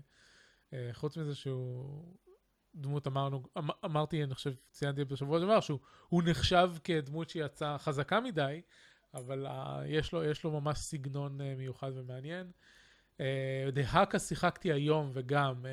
חוץ 0.93 1.17
מזה 1.17 1.35
שהוא 1.35 2.03
דמות 2.75 3.07
אמרנו, 3.07 3.43
אמ, 3.57 3.67
אמרתי, 3.85 4.23
אני 4.23 4.35
חושב, 4.35 4.53
ציינתי 4.71 5.05
בשבוע 5.05 5.39
שעבר, 5.39 5.59
שהוא 5.59 6.23
נחשב 6.25 6.71
כדמות 6.83 7.29
שיצאה 7.29 7.77
חזקה 7.77 8.19
מדי, 8.21 8.61
אבל 9.13 9.47
uh, 9.47 9.51
יש, 9.85 10.11
לו, 10.13 10.23
יש 10.23 10.43
לו 10.43 10.51
ממש 10.61 10.77
סגנון 10.77 11.41
uh, 11.41 11.43
מיוחד 11.57 11.91
ומעניין. 11.95 12.51
דהאקה 13.73 14.17
uh, 14.17 14.21
שיחקתי 14.21 14.73
היום 14.73 15.11
וגם 15.13 15.65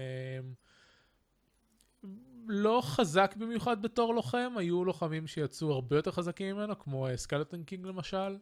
לא 2.47 2.81
חזק 2.85 3.35
במיוחד 3.39 3.83
בתור 3.83 4.15
לוחם, 4.15 4.53
היו 4.57 4.85
לוחמים 4.85 5.27
שיצאו 5.27 5.73
הרבה 5.73 5.97
יותר 5.97 6.11
חזקים 6.11 6.57
ממנו, 6.57 6.79
כמו 6.79 7.07
Skeleton 7.17 7.65
King 7.65 7.87
למשל, 7.87 8.39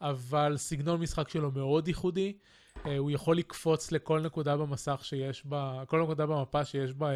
אבל 0.00 0.56
סגנון 0.56 1.00
משחק 1.00 1.28
שלו 1.28 1.50
מאוד 1.50 1.88
ייחודי. 1.88 2.38
Uh, 2.78 2.88
הוא 2.98 3.10
יכול 3.10 3.38
לקפוץ 3.38 3.92
לכל 3.92 4.20
נקודה 4.20 4.56
במסך 4.56 5.00
שיש 5.04 5.46
בה, 5.46 5.82
כל 5.86 6.02
נקודה 6.02 6.26
במפה 6.26 6.64
שיש 6.64 6.94
בה 6.94 7.10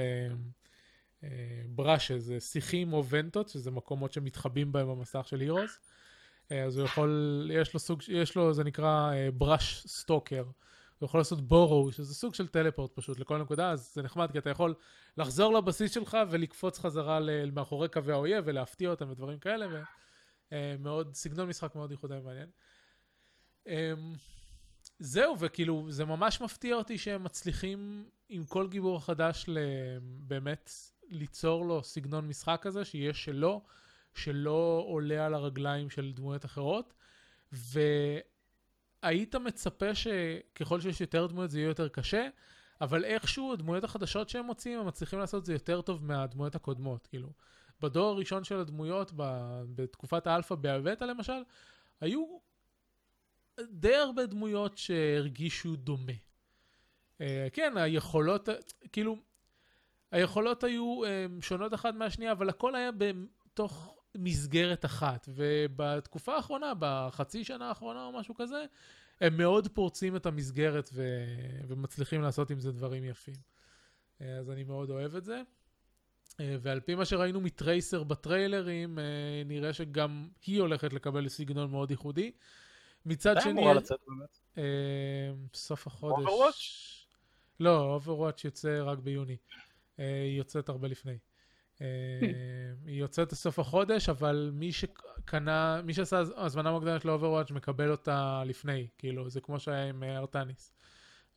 uh, 1.21 1.27
brushes, 1.69 2.25
זה 2.27 2.41
שיחים 2.41 2.93
או 2.93 3.05
vents, 3.09 3.49
שזה 3.49 3.71
מקומות 3.71 4.13
שמתחבאים 4.13 4.73
בהם 4.73 4.89
במסך 4.89 5.29
של 5.29 5.41
הירוס. 5.41 5.81
אה, 6.53 6.65
אז 6.65 6.77
הוא 6.77 6.85
יכול, 6.85 7.51
יש 7.55 7.75
לו 7.75 7.81
סוג, 7.81 8.03
יש 8.09 8.37
לו, 8.37 8.55
זה 8.55 8.65
נקרא 8.65 9.13
בראש 9.35 9.83
אה, 9.85 9.89
סטוקר. 9.89 10.45
הוא 10.99 11.07
יכול 11.07 11.21
לעשות 11.21 11.41
בורו, 11.41 11.93
שזה 11.93 12.15
סוג 12.15 12.35
של 12.35 12.49
טלפורט 12.49 12.91
פשוט 12.95 13.19
לכל 13.19 13.39
נקודה, 13.39 13.71
אז 13.71 13.95
זה 13.95 14.03
נחמד, 14.03 14.33
כי 14.33 14.39
אתה 14.39 14.51
יכול 14.51 14.75
לחזור 15.17 15.55
לבסיס 15.55 15.95
שלך 15.95 16.19
ולקפוץ 16.31 16.79
חזרה 16.79 17.19
מאחורי 17.53 17.89
קווי 17.89 18.13
האויב 18.13 18.45
ולהפתיע 18.47 18.91
אותם 18.91 19.11
ודברים 19.11 19.39
כאלה, 19.39 19.67
ומאוד, 20.53 21.07
אה, 21.07 21.15
סגנון 21.15 21.49
משחק 21.49 21.75
מאוד 21.75 21.91
ייחודי 21.91 22.15
ומעניין. 22.15 22.49
זהו, 24.99 25.39
וכאילו, 25.39 25.87
זה 25.89 26.05
ממש 26.05 26.41
מפתיע 26.41 26.77
אותי 26.77 26.99
שהם 26.99 27.25
מצליחים 27.25 28.09
עם 28.29 28.45
כל 28.45 28.69
גיבור 28.69 29.05
חדש 29.05 29.49
באמת 30.01 30.71
ליצור 31.09 31.67
לו 31.67 31.85
סגנון 31.85 32.29
משחק 32.29 32.59
כזה, 32.63 32.85
שיהיה 32.85 33.15
שלו, 33.15 33.63
שלא 34.15 34.85
עולה 34.87 35.27
על 35.27 35.35
הרגליים 35.35 35.91
של 35.91 36.13
דמויות 36.13 36.45
אחרות, 36.45 36.95
והיית 37.53 39.35
מצפה 39.35 39.95
שככל 39.95 40.81
שיש 40.81 41.01
יותר 41.01 41.27
דמויות 41.27 41.51
זה 41.51 41.59
יהיה 41.59 41.69
יותר 41.69 41.89
קשה, 41.89 42.29
אבל 42.81 43.05
איכשהו 43.05 43.53
הדמויות 43.53 43.85
החדשות 43.85 44.29
שהם 44.29 44.45
מוצאים, 44.45 44.79
הם 44.79 44.87
מצליחים 44.87 45.19
לעשות 45.19 45.41
את 45.41 45.47
זה 45.47 45.53
יותר 45.53 45.81
טוב 45.81 46.05
מהדמויות 46.05 46.55
הקודמות, 46.55 47.07
כאילו. 47.07 47.33
בדור 47.81 48.11
הראשון 48.11 48.45
של 48.45 48.61
הדמויות, 48.61 49.13
בתקופת 49.75 50.27
האלפא 50.27 50.55
בהבטה 50.55 51.07
למשל, 51.07 51.43
היו 52.01 52.39
די 53.71 53.95
הרבה 53.95 54.27
דמויות 54.27 54.79
שהרגישו 54.79 55.77
דומה. 55.77 56.13
Uh, 57.19 57.21
כן, 57.53 57.73
היכולות, 57.77 58.49
כאילו, 58.93 59.17
היכולות 60.11 60.65
היו 60.65 61.01
um, 61.05 61.45
שונות 61.45 61.75
אחת 61.75 61.95
מהשנייה, 61.95 62.33
אבל 62.33 62.49
הכל 62.49 62.75
היה 62.75 62.91
בתוך 62.93 63.95
מסגרת 64.15 64.85
אחת. 64.85 65.29
ובתקופה 65.35 66.37
האחרונה, 66.37 66.73
בחצי 66.79 67.45
שנה 67.45 67.69
האחרונה 67.69 68.05
או 68.05 68.13
משהו 68.13 68.35
כזה, 68.35 68.65
הם 69.21 69.37
מאוד 69.37 69.69
פורצים 69.69 70.17
את 70.17 70.27
המסגרת 70.27 70.91
ו... 70.93 71.25
ומצליחים 71.69 72.23
לעשות 72.23 72.51
עם 72.51 72.61
זה 72.61 72.73
דברים 72.73 73.05
יפים. 73.05 73.35
Uh, 73.35 74.25
אז 74.41 74.51
אני 74.51 74.65
מאוד 74.65 74.91
אוהב 74.91 75.17
את 75.17 75.25
זה. 75.25 75.43
אה, 76.41 76.57
ועל 76.61 76.81
פי 76.81 76.95
מה 76.95 77.05
שראינו 77.05 77.41
מטרייסר 77.41 78.03
בטריילרים, 78.03 78.99
אה, 78.99 79.05
נראה 79.47 79.73
שגם 79.73 80.29
היא 80.47 80.61
הולכת 80.61 80.93
לקבל 80.93 81.29
סגנון 81.29 81.71
מאוד 81.71 81.91
ייחודי. 81.91 82.33
מצד 83.09 83.33
מתי 83.33 83.41
שני... 83.41 83.53
אמורה 83.53 83.75
לצאת 83.75 84.01
באמת? 84.09 84.39
אה, 84.59 84.63
סוף 85.55 85.87
החודש. 85.87 86.25
Overwatch? 86.27 87.07
לא, 87.61 87.95
Overwatch 87.95 88.45
יוצא 88.45 88.83
רק 88.83 88.99
ביוני. 88.99 89.37
אה, 89.99 90.23
היא 90.23 90.39
יוצאת 90.39 90.69
הרבה 90.69 90.89
לפני. 90.89 91.19
אה, 91.81 91.87
היא 92.87 93.01
יוצאת 93.01 93.33
בסוף 93.33 93.59
החודש, 93.59 94.09
אבל 94.09 94.51
מי 94.55 94.73
שקנה, 94.73 95.83
מי 95.85 95.95
שעשה 95.95 96.23
הזמנה 96.37 96.71
מוקדמת 96.73 97.05
ל 97.05 97.09
Overwatch 97.09 97.51
מקבל 97.51 97.91
אותה 97.91 98.43
לפני, 98.47 98.89
כאילו, 98.99 99.31
זה 99.31 99.41
כמו 99.41 99.61
שהיה 99.61 99.85
עם 99.85 100.03
ארטניס. 100.03 100.73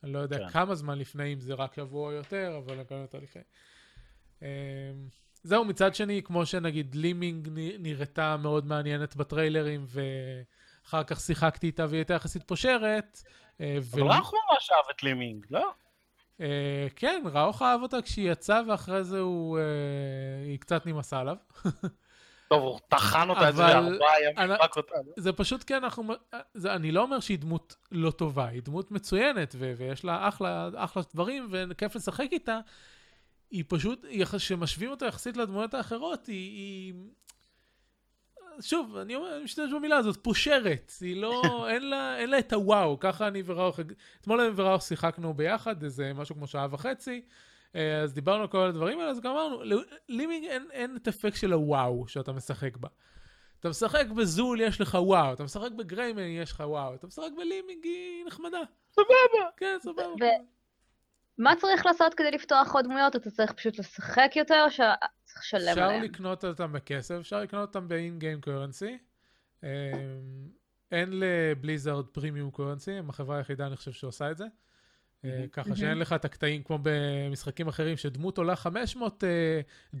אני 0.02 0.12
לא 0.12 0.18
יודע 0.18 0.38
כן. 0.38 0.48
כמה 0.48 0.74
זמן 0.74 0.98
לפני, 0.98 1.32
אם 1.32 1.40
זה 1.40 1.54
רק 1.54 1.74
שבוע 1.74 2.10
או 2.10 2.12
יותר, 2.12 2.60
אבל 2.64 2.80
מקבל 2.80 3.02
אותה 3.02 3.18
לפני. 3.18 3.42
זהו, 5.44 5.64
מצד 5.64 5.94
שני, 5.94 6.22
כמו 6.24 6.46
שנגיד 6.46 6.94
Li-Ming 6.94 7.48
נראתה 7.78 8.36
מאוד 8.36 8.66
מעניינת 8.66 9.16
בטריילרים, 9.16 9.86
ואחר 10.84 11.04
כך 11.04 11.20
שיחקתי 11.20 11.66
איתה 11.66 11.86
והיא 11.88 11.98
הייתה 11.98 12.14
יחסית 12.14 12.42
פושרת. 12.42 13.22
אה, 13.60 13.78
אבל 13.78 14.02
רח 14.02 14.32
ממש 14.32 14.70
אהב 14.70 14.84
את 14.90 15.02
לימינג, 15.02 15.46
לא? 15.50 15.70
אה, 16.40 16.86
כן, 16.96 17.22
ראוך 17.32 17.62
אהב 17.62 17.82
אותה 17.82 18.02
כשהיא 18.02 18.32
יצאה, 18.32 18.60
ואחרי 18.68 19.04
זה 19.04 19.18
הוא... 19.18 19.58
אה, 19.58 19.64
היא 20.44 20.58
קצת 20.58 20.86
נמאסה 20.86 21.18
עליו. 21.18 21.36
טוב, 22.48 22.62
הוא 22.62 22.78
טחן 22.88 23.30
אותה 23.30 23.48
איזה 23.48 23.64
אבל 23.64 23.92
ארבעה 23.92 24.22
ימים, 24.22 24.52
רק 24.52 24.76
אותה. 24.76 24.94
לא? 25.06 25.12
זה 25.16 25.32
פשוט 25.32 25.62
כי 25.62 25.76
אנחנו... 25.76 26.14
זה, 26.54 26.74
אני 26.74 26.92
לא 26.92 27.02
אומר 27.02 27.20
שהיא 27.20 27.38
דמות 27.38 27.76
לא 27.92 28.10
טובה, 28.10 28.46
היא 28.46 28.62
דמות 28.62 28.90
מצוינת, 28.90 29.54
ו- 29.58 29.72
ויש 29.76 30.04
לה 30.04 30.28
אחלה, 30.28 30.70
אחלה 30.76 31.02
דברים, 31.14 31.48
וכיף 31.50 31.96
לשחק 31.96 32.28
איתה. 32.32 32.58
היא 33.50 33.64
פשוט, 33.68 34.06
כשמשווים 34.32 34.90
אותה 34.90 35.06
יחסית 35.06 35.36
לדמויות 35.36 35.74
האחרות, 35.74 36.26
היא... 36.26 36.34
היא... 36.34 36.94
שוב, 38.60 38.96
אני 38.96 39.14
אומר, 39.14 39.36
אני 39.36 39.44
משתמש 39.44 39.72
במילה 39.72 39.96
הזאת, 39.96 40.16
פושרת. 40.22 40.92
היא 41.00 41.16
לא, 41.16 41.42
אין 41.70 41.90
לה, 41.90 42.18
אין 42.18 42.30
לה 42.30 42.38
את 42.38 42.52
הוואו. 42.52 42.98
ככה 43.00 43.28
אני 43.28 43.42
וראוך, 43.46 43.80
אתמול 44.20 44.40
אני 44.40 44.50
וראוך 44.56 44.82
שיחקנו 44.82 45.34
ביחד, 45.34 45.82
איזה 45.82 46.12
משהו 46.14 46.34
כמו 46.34 46.46
שעה 46.46 46.66
וחצי. 46.70 47.22
אה, 47.76 48.00
אז 48.00 48.14
דיברנו 48.14 48.42
על 48.42 48.48
כל 48.48 48.58
הדברים 48.58 48.98
האלה, 48.98 49.10
אז 49.10 49.20
גם 49.20 49.32
אמרנו, 49.32 49.62
לימינג 50.08 50.46
אין, 50.46 50.66
אין 50.72 50.96
את 50.96 51.08
אפקט 51.08 51.36
של 51.36 51.52
הוואו 51.52 52.08
שאתה 52.08 52.32
משחק 52.32 52.76
בה. 52.76 52.88
אתה 53.60 53.68
משחק 53.68 54.06
בזול, 54.06 54.60
יש 54.60 54.80
לך 54.80 54.98
וואו. 55.00 55.32
אתה 55.32 55.44
משחק 55.44 55.70
בגריימן, 55.76 56.22
יש 56.22 56.52
לך 56.52 56.62
וואו. 56.66 56.94
אתה 56.94 57.06
משחק 57.06 57.30
בלימינג, 57.36 57.84
היא 57.84 58.24
נחמדה. 58.26 58.60
סבבה. 58.92 59.48
כן, 59.56 59.76
סבבה. 59.82 60.26
מה 61.38 61.56
צריך 61.56 61.86
לעשות 61.86 62.14
כדי 62.14 62.30
לפתוח 62.30 62.74
עוד 62.74 62.84
דמויות? 62.84 63.16
אתה 63.16 63.30
צריך 63.30 63.52
פשוט 63.52 63.78
לשחק 63.78 64.32
יותר, 64.36 64.62
או 64.64 64.70
שצריך 64.70 65.38
לשלם 65.38 65.68
אפשר 65.68 65.82
עליהם? 65.82 66.02
לקנות 66.02 66.44
אותם 66.44 66.72
בכסף, 66.72 67.14
אפשר 67.20 67.40
לקנות 67.40 67.68
אותם 67.68 67.88
ב-in-game 67.88 68.46
currency. 68.46 68.92
אמ, 69.62 69.68
אין 70.92 71.10
לבליזארד 71.12 72.06
פרימיום 72.06 72.50
קורנסי, 72.50 72.92
הם 72.92 73.10
החברה 73.10 73.36
היחידה 73.36 73.66
אני 73.66 73.76
חושב 73.76 73.92
שעושה 73.92 74.30
את 74.30 74.36
זה. 74.36 74.44
אה. 75.24 75.44
ככה 75.52 75.76
שאין 75.76 75.98
לך 75.98 76.12
את 76.12 76.24
הקטעים 76.24 76.62
כמו 76.62 76.78
במשחקים 76.82 77.68
אחרים, 77.68 77.96
שדמות 77.96 78.38
עולה 78.38 78.56
500 78.56 79.24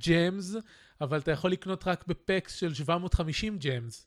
ג'מס, 0.08 0.56
אבל 1.00 1.18
אתה 1.18 1.30
יכול 1.30 1.52
לקנות 1.52 1.86
רק 1.86 2.06
בפקס 2.06 2.54
של 2.54 2.74
750 2.74 3.58
ג'מס. 3.58 4.06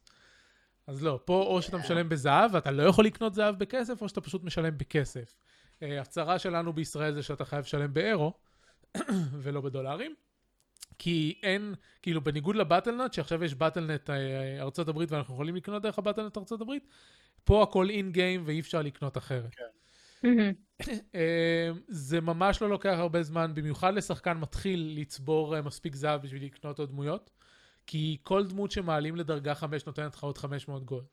אז 0.87 1.03
לא, 1.03 1.19
פה 1.25 1.43
או 1.43 1.61
שאתה 1.61 1.77
משלם 1.77 2.09
בזהב, 2.09 2.51
ואתה 2.53 2.71
לא 2.71 2.83
יכול 2.83 3.05
לקנות 3.05 3.33
זהב 3.33 3.59
בכסף, 3.59 4.01
או 4.01 4.09
שאתה 4.09 4.21
פשוט 4.21 4.43
משלם 4.43 4.77
בכסף. 4.77 5.35
אה, 5.85 6.01
הצרה 6.01 6.39
שלנו 6.39 6.73
בישראל 6.73 7.13
זה 7.13 7.23
שאתה 7.23 7.45
חייב 7.45 7.61
לשלם 7.61 7.93
באירו, 7.93 8.33
ולא 9.43 9.61
בדולרים. 9.61 10.15
כי 10.97 11.39
אין, 11.43 11.75
כאילו 12.01 12.21
בניגוד 12.21 12.55
לבטלנט, 12.55 13.13
שעכשיו 13.13 13.43
יש 13.43 13.55
בטלנט 13.55 14.09
אה, 14.09 14.61
ארצות 14.61 14.87
הברית 14.87 15.11
ואנחנו 15.11 15.33
יכולים 15.33 15.55
לקנות 15.55 15.83
דרך 15.83 15.97
הבטלנט 15.99 16.37
ארצות 16.37 16.61
הברית, 16.61 16.87
פה 17.43 17.63
הכל 17.63 17.89
אין 17.89 18.11
גיים 18.11 18.43
ואי 18.45 18.59
אפשר 18.59 18.81
לקנות 18.81 19.17
אחרת. 19.17 19.55
מהמם. 20.23 20.53
אה, 21.15 21.69
זה 21.87 22.21
ממש 22.21 22.61
לא 22.61 22.69
לוקח 22.69 22.95
הרבה 22.97 23.23
זמן, 23.23 23.51
במיוחד 23.55 23.93
לשחקן 23.93 24.37
מתחיל 24.37 24.93
לצבור 24.97 25.61
מספיק 25.61 25.95
זהב 25.95 26.21
בשביל 26.21 26.45
לקנות 26.45 26.79
עוד 26.79 26.89
דמויות, 26.89 27.29
כי 27.87 28.17
כל 28.23 28.47
דמות 28.47 28.71
שמעלים 28.71 29.15
לדרגה 29.15 29.55
5 29.55 29.85
נותנת 29.85 30.15
לך 30.15 30.23
עוד 30.23 30.37
500 30.37 30.85
גולד. 30.85 31.05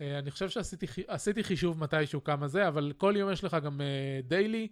אה, 0.00 0.18
אני 0.18 0.30
חושב 0.30 0.48
שעשיתי 0.48 0.86
חי- 0.88 1.04
עשיתי 1.08 1.44
חישוב 1.44 1.80
מתישהו 1.80 2.24
כמה 2.24 2.48
זה, 2.48 2.68
אבל 2.68 2.92
כל 2.96 3.14
יום 3.16 3.32
יש 3.32 3.44
לך 3.44 3.56
גם 3.64 3.80
דיילי. 4.24 4.68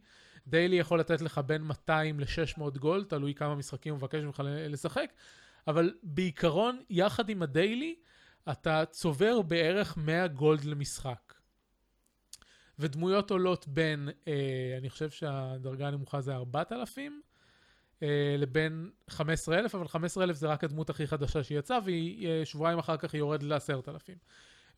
דיילי 0.47 0.77
יכול 0.77 1.01
לתת 1.01 1.20
לך 1.20 1.41
בין 1.47 1.62
200 1.62 2.20
ל-600 2.20 2.79
גולד, 2.79 3.05
תלוי 3.07 3.35
כמה 3.35 3.55
משחקים 3.55 3.93
הוא 3.93 3.99
מבקש 3.99 4.22
ממך 4.25 4.43
לשחק, 4.47 5.12
אבל 5.66 5.95
בעיקרון, 6.03 6.83
יחד 6.91 7.29
עם 7.29 7.43
הדיילי, 7.43 7.95
אתה 8.53 8.85
צובר 8.91 9.43
בערך 9.43 9.97
100 9.97 10.27
גולד 10.29 10.64
למשחק. 10.64 11.35
ודמויות 12.79 13.31
עולות 13.31 13.68
בין, 13.68 14.09
אה, 14.29 14.75
אני 14.79 14.91
חושב 14.91 15.11
שהדרגה 15.11 15.89
הנמוכה 15.89 16.20
זה 16.20 16.35
4,000, 16.35 17.22
אה, 18.03 18.35
לבין 18.39 18.91
15,000, 19.11 19.75
אבל 19.75 19.89
15,000 19.89 20.37
זה 20.37 20.47
רק 20.47 20.64
הדמות 20.64 20.91
הכי 20.91 21.07
חדשה 21.07 21.43
שיצאה, 21.45 21.79
והיא 21.85 22.29
אה, 22.29 22.45
שבועיים 22.45 22.79
אחר 22.79 22.97
כך 22.97 23.14
היא 23.14 23.18
יורדת 23.18 23.43
ל-10,000. 23.43 24.18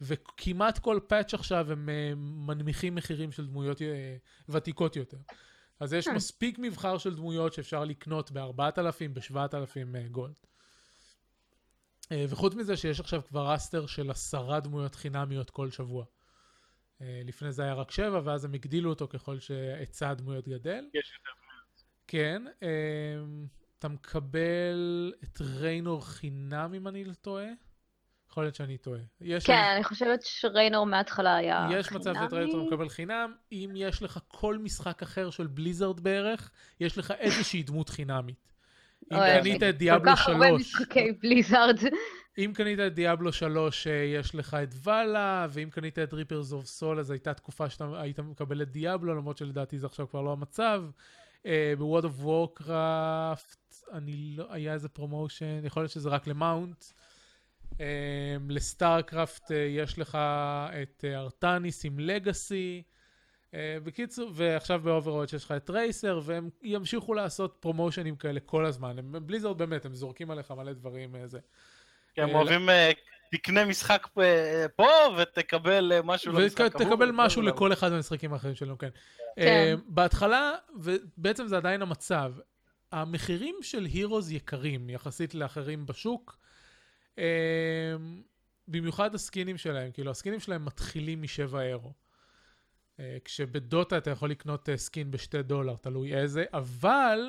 וכמעט 0.01 0.78
כל 0.78 1.01
פאץ' 1.07 1.34
עכשיו 1.34 1.72
הם 1.72 1.88
אה, 1.88 2.12
מנמיכים 2.16 2.94
מחירים 2.94 3.32
של 3.32 3.47
דמויות 3.47 3.82
אה, 3.82 4.16
ותיקות 4.49 4.97
יותר. 4.97 5.18
אז 5.80 5.92
יש 5.92 6.09
Hmm. 6.09 6.12
מספיק 6.12 6.59
מבחר 6.59 6.99
של 6.99 7.14
דמויות 7.14 7.53
שאפשר 7.53 7.84
לקנות 7.84 8.30
ב-4,000, 8.32 9.09
ב-7,000 9.12 10.09
גולד. 10.11 10.38
אה, 12.12 12.24
וחוץ 12.28 12.55
מזה 12.55 12.76
שיש 12.76 13.01
עכשיו 13.01 13.22
כבר 13.28 13.51
ראסטר 13.51 13.86
של 13.86 14.11
עשרה 14.11 14.61
דמויות 14.61 14.94
חינמיות 14.94 15.51
כל 15.51 15.70
שבוע. 15.70 16.05
אה, 17.01 17.22
לפני 17.24 17.53
זה 17.53 17.62
היה 17.62 17.74
רק 17.74 17.90
שבע, 17.90 18.20
ואז 18.24 18.44
הם 18.44 18.55
הגדילו 18.55 18.90
אותו 18.90 19.09
ככל 19.09 19.38
שהיצע 19.38 20.11
הדמויות 20.11 20.49
גדל. 20.49 20.84
יש 20.94 21.12
יותר 21.18 21.36
כן, 22.09 22.42
אה, 22.62 22.68
אתה 23.78 23.88
מקבל 23.88 25.12
את 25.24 25.40
ריינור 25.40 26.07
חינם 26.07 26.74
אם 26.74 26.88
אני 26.88 27.05
לא 27.05 27.14
טועה. 27.14 27.47
יכול 28.37 28.45
להיות 28.45 28.55
שאני 28.55 28.78
טועה. 28.78 29.01
יש 29.20 29.47
כן, 29.47 29.72
אני 29.74 29.84
חושבת 29.84 30.22
שריינור 30.22 30.87
מההתחלה 30.87 31.37
היה 31.37 31.68
יש 31.72 31.93
מצב 31.93 32.14
שאת 32.14 32.32
ריינור 32.32 32.66
מקבל 32.66 32.89
חינם. 32.89 33.32
אם 33.53 33.72
יש 33.76 34.03
לך 34.03 34.18
כל 34.28 34.59
משחק 34.59 35.03
אחר 35.03 35.30
של 35.30 35.47
Blizzard 35.47 36.01
בערך, 36.01 36.51
יש 36.80 36.99
לך 36.99 37.11
איזושהי 37.18 37.62
דמות 37.62 37.89
חינמית. 37.89 38.53
אם 39.12 39.18
קנית 39.41 39.62
את 39.62 39.78
Diablo 39.78 40.11
כל 40.11 40.16
כך 40.16 40.28
הרבה 40.28 40.49
3, 40.49 40.61
משחקי 40.61 41.12
Blizzard. 41.22 41.76
אם 42.39 42.53
קנית 42.55 42.78
את 42.78 42.95
Diablo 42.95 43.32
3, 43.32 43.87
אה, 43.87 43.93
יש 43.93 44.34
לך 44.34 44.57
את 44.62 44.74
ואלה, 44.82 45.47
ואם 45.51 45.68
קנית 45.70 45.99
את 45.99 46.12
Reaper 46.12 46.53
of 46.53 46.66
Souls, 46.66 46.99
אז 46.99 47.11
הייתה 47.11 47.34
תקופה 47.34 47.70
שאתה 47.70 47.87
היית 48.01 48.20
מקבל 48.20 48.62
את 48.62 48.70
Diablo, 48.70 49.14
למרות 49.14 49.39
שלדעתי 49.39 49.78
זה 49.78 49.87
עכשיו 49.87 50.09
כבר 50.09 50.22
לא 50.22 50.32
המצב. 50.32 50.84
ב 51.78 51.83
World 51.83 52.05
of 52.05 52.14
Warcraft, 52.18 53.74
לא, 54.37 54.47
היה 54.51 54.72
איזה 54.72 54.89
promotion, 54.89 55.61
יכול 55.64 55.82
להיות 55.82 55.93
שזה 55.93 56.09
רק 56.09 56.26
ל 56.26 56.35
mount. 56.35 56.84
אה, 57.81 58.37
ל 58.49 58.59
StarCraft 58.59 59.53
אה, 59.53 59.57
יש 59.57 59.99
לך 59.99 60.19
את 60.83 61.05
אה, 61.05 61.19
ארטניס 61.19 61.85
עם 61.85 61.99
Legacy. 61.99 62.82
אה, 63.55 63.77
בקיצור, 63.85 64.31
ועכשיו 64.35 64.81
ב 64.80 64.86
Overwatch 64.86 65.32
יש 65.33 65.45
לך 65.45 65.53
את 65.53 65.71
Tracer, 65.70 66.20
והם 66.25 66.51
ימשיכו 66.62 67.14
לעשות 67.14 67.57
פרומושנים 67.61 68.17
כאלה 68.17 68.41
כל 68.41 68.67
הזמן. 68.67 68.99
הם 68.99 69.14
Blizzard 69.26 69.59
באמת, 69.59 69.85
הם 69.85 69.95
זורקים 69.95 70.31
עליך 70.31 70.51
מלא 70.51 70.73
דברים 70.73 71.17
אה, 71.17 71.27
זה. 71.27 71.39
כי 72.14 72.23
הם 72.23 72.35
אוהבים, 72.35 72.71
אה, 72.71 72.91
תקנה 73.31 73.64
משחק 73.64 74.07
פה 74.77 74.89
ותקבל 75.19 75.93
משהו 76.05 76.33
למשחק 76.33 76.61
ההוא. 76.61 76.83
ותקבל 76.83 77.11
משהו 77.12 77.43
לכל 77.43 77.73
אחד 77.73 77.93
מהמשחקים 77.93 78.33
האחרים 78.33 78.55
שלנו, 78.55 78.79
כן. 78.79 78.89
כן. 79.37 79.77
בהתחלה, 79.87 80.53
ובעצם 80.77 81.47
זה 81.47 81.57
עדיין 81.57 81.83
המצב, 81.83 82.33
המחירים 82.93 83.57
של 83.62 83.85
Heroes 83.84 84.32
יקרים 84.33 84.91
יחסית 84.91 85.35
לאחרים 85.35 85.87
בשוק. 85.87 86.39
אה, 87.19 87.97
במיוחד 88.69 89.14
הסקינים 89.14 89.59
שלהם, 89.59 89.93
כאילו 89.93 90.11
הסקינים 90.11 90.41
שלהם 90.41 90.64
מתחילים 90.64 91.23
משבע 91.23 91.62
אירו. 91.62 91.93
אה, 93.01 93.17
כשבדוטה 93.25 93.99
אתה 93.99 94.11
יכול 94.11 94.31
לקנות 94.31 94.69
אה, 94.69 94.77
skin 94.76 95.11
בשתי 95.11 95.43
דולר, 95.43 95.77
תלוי 95.77 96.14
איזה, 96.14 96.45
אבל 96.53 97.21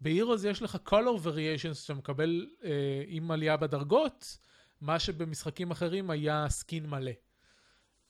ב 0.00 0.06
Heroes 0.06 0.44
יש 0.44 0.62
לך 0.62 0.78
color 0.88 1.24
variations 1.24 1.74
שאתה 1.74 1.94
מקבל 1.94 2.46
אה, 2.64 2.70
עם 3.06 3.30
עלייה 3.30 3.56
בדרגות, 3.56 4.38
מה 4.80 4.98
שבמשחקים 4.98 5.70
אחרים 5.70 6.10
היה 6.10 6.46
skin 6.48 6.86
מלא. 6.86 7.10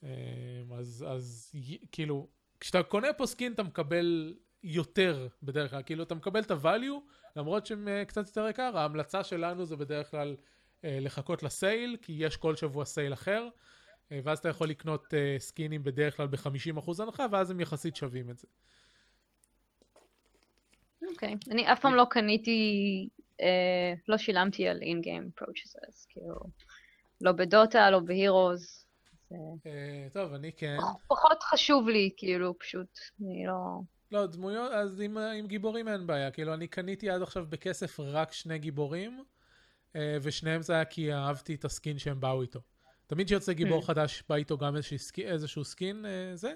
אה, 0.04 0.08
אז, 0.78 1.04
אז 1.08 1.52
כאילו, 1.92 2.28
כשאתה 2.60 2.82
קונה 2.82 3.12
פה 3.12 3.26
skin 3.26 3.52
אתה 3.52 3.62
מקבל 3.62 4.34
יותר 4.62 5.28
בדרך 5.42 5.70
כלל, 5.70 5.82
כאילו 5.82 6.02
אתה 6.02 6.14
מקבל 6.14 6.40
את 6.40 6.50
ה-value, 6.50 7.00
למרות 7.36 7.66
שהם 7.66 7.88
קצת 8.06 8.26
יותר 8.26 8.48
יקר, 8.48 8.78
ההמלצה 8.78 9.24
שלנו 9.24 9.64
זה 9.64 9.76
בדרך 9.76 10.10
כלל 10.10 10.36
לחכות 10.84 11.42
ל 11.42 11.51
sale, 11.51 11.96
כי 12.02 12.12
יש 12.12 12.36
כל 12.36 12.56
שבוע 12.56 12.84
sale 12.84 13.12
אחר, 13.12 13.48
אה, 14.12 14.20
ואז 14.24 14.38
אתה 14.38 14.48
יכול 14.48 14.68
לקנות 14.68 15.14
אה, 15.14 15.36
סקינים 15.38 15.84
בדרך 15.84 16.16
כלל 16.16 16.26
ב-50% 16.26 17.02
הנחה, 17.02 17.26
ואז 17.30 17.50
הם 17.50 17.60
יחסית 17.60 17.96
שווים 17.96 18.30
את 18.30 18.38
זה. 18.38 18.48
אוקיי. 21.10 21.34
אני 21.50 21.72
אף 21.72 21.80
פעם 21.80 21.94
לא 21.94 22.06
קניתי 22.10 23.08
אה, 23.40 23.94
לא 24.08 24.16
שילמתי 24.18 24.68
על 24.68 24.82
in-game 24.82 25.30
purchases, 25.34 26.06
כאילו, 26.08 26.34
לא 27.20 27.32
בדוטה, 27.32 27.90
לא 27.90 28.00
ב 28.00 28.11
Heroes. 28.11 28.84
אה, 29.32 30.06
טוב, 30.12 30.32
אני 30.34 30.52
כן. 30.52 30.76
פחות 31.08 31.42
חשוב 31.42 31.88
לי, 31.88 32.10
כאילו, 32.16 32.58
פשוט, 32.58 32.98
אני 33.20 33.46
לא... 33.46 33.80
לא, 34.12 34.26
דמויות, 34.26 34.72
אז 34.72 35.00
עם, 35.00 35.18
עם 35.18 35.46
גיבורים 35.46 35.88
אין 35.88 36.06
בעיה. 36.06 36.30
כאילו, 36.30 36.54
אני 36.54 36.68
קניתי 36.68 37.10
עד 37.10 37.22
עכשיו 37.22 37.46
בכסף 37.48 38.00
רק 38.00 38.32
שני 38.32 38.58
גיבורים, 38.58 39.18
אה, 39.18 39.24
ושניהם 40.22 40.62
זה 40.62 40.72
היה 40.72 40.84
כי 40.84 41.14
אהבתי 41.14 41.54
את 41.54 41.64
ה 41.64 41.71
skin 41.71 41.98
שהם 41.98 42.20
באו 42.20 42.42
איתו. 42.42 42.60
תמיד 43.08 43.26
כשיוצא 43.26 43.52
גיבור 43.52 43.86
חדש, 43.86 44.22
בא 44.28 44.34
איתו 44.34 44.58
גם 44.58 44.76
איזשהו 44.76 44.98
skin, 44.98 45.28
איזשהו 45.28 45.64
skin 45.64 46.06
אה, 46.06 46.36
זה, 46.36 46.52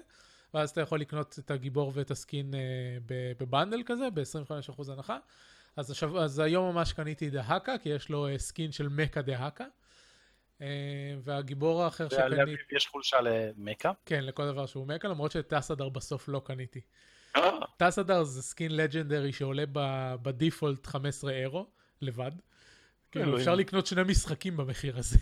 ואז 0.53 0.69
אתה 0.69 0.81
יכול 0.81 0.99
לקנות 0.99 1.39
את 1.39 1.51
הגיבור 1.51 1.91
ואת 1.95 2.11
ה 2.11 2.19
skin 2.19 2.53
אה, 2.53 2.59
ב 3.39 3.45
bundle 3.45 3.81
כזה, 3.85 4.09
ב-25% 4.13 4.91
הנחה. 4.91 5.17
אז, 5.75 5.91
השב... 5.91 6.15
אז 6.15 6.39
היום 6.39 6.75
ממש 6.75 6.93
קניתי 6.93 7.29
דהקה, 7.29 7.77
כי 7.77 7.89
יש 7.89 8.09
לו 8.09 8.27
skin 8.37 8.71
של 8.71 8.87
mecha 8.87 9.21
דהקה. 9.21 9.65
והגיבור 11.23 11.83
האחר 11.83 12.09
שקניתי... 12.09 12.35
ועל 12.35 12.55
יש 12.71 12.87
חולשה 12.87 13.17
ל 13.21 13.31
mecha? 13.31 13.91
כן, 14.05 14.23
לכל 14.23 14.45
דבר 14.45 14.65
שהוא 14.65 14.87
mecha, 14.87 15.07
למרות 15.07 15.31
שאת 15.31 15.47
טסאדר 15.47 15.89
בסוף 15.89 16.29
לא 16.29 16.41
קניתי. 16.45 16.81
טסאדר 17.77 18.23
זה 18.23 18.41
skin 18.41 18.75
legendary 18.75 19.31
שעולה 19.31 19.63
ב 20.21 20.29
default 20.29 20.85
15 20.87 21.31
אירו 21.31 21.67
לבד. 22.01 22.31
כאילו 23.13 23.37
אפשר 23.37 23.55
לקנות 23.55 23.87
שני 23.87 24.03
משחקים 24.03 24.57
במחיר 24.57 24.97
הזה. 24.97 25.17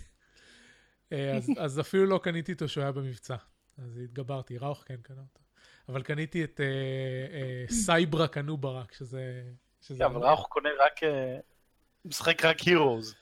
אה, 1.11 1.35
אז, 1.35 1.49
אז 1.65 1.79
אפילו 1.79 2.05
לא 2.05 2.19
קניתי 2.23 2.53
אותו 2.53 2.67
שהוא 2.67 2.81
היה 2.81 2.91
במבצע. 2.91 3.35
אז 3.77 3.97
התגברתי, 3.97 4.57
ראוך 4.57 4.83
כן 4.85 4.95
קנה 5.01 5.21
אותו. 5.21 5.39
אבל 5.89 6.03
קניתי 6.03 6.43
את 6.43 6.59
אה, 6.59 7.69
אה, 7.69 7.73
Cyber 7.73 8.27
Anub'arak, 8.27 8.93
שזה... 8.93 9.43
שזה 9.81 9.97
כן, 9.97 10.05
אבל 10.05 10.21
ראוך 10.21 10.47
קונה 10.49 10.69
רק... 10.85 10.99
משחק 12.05 12.45
רק 12.45 12.59
Heroes. 12.59 13.15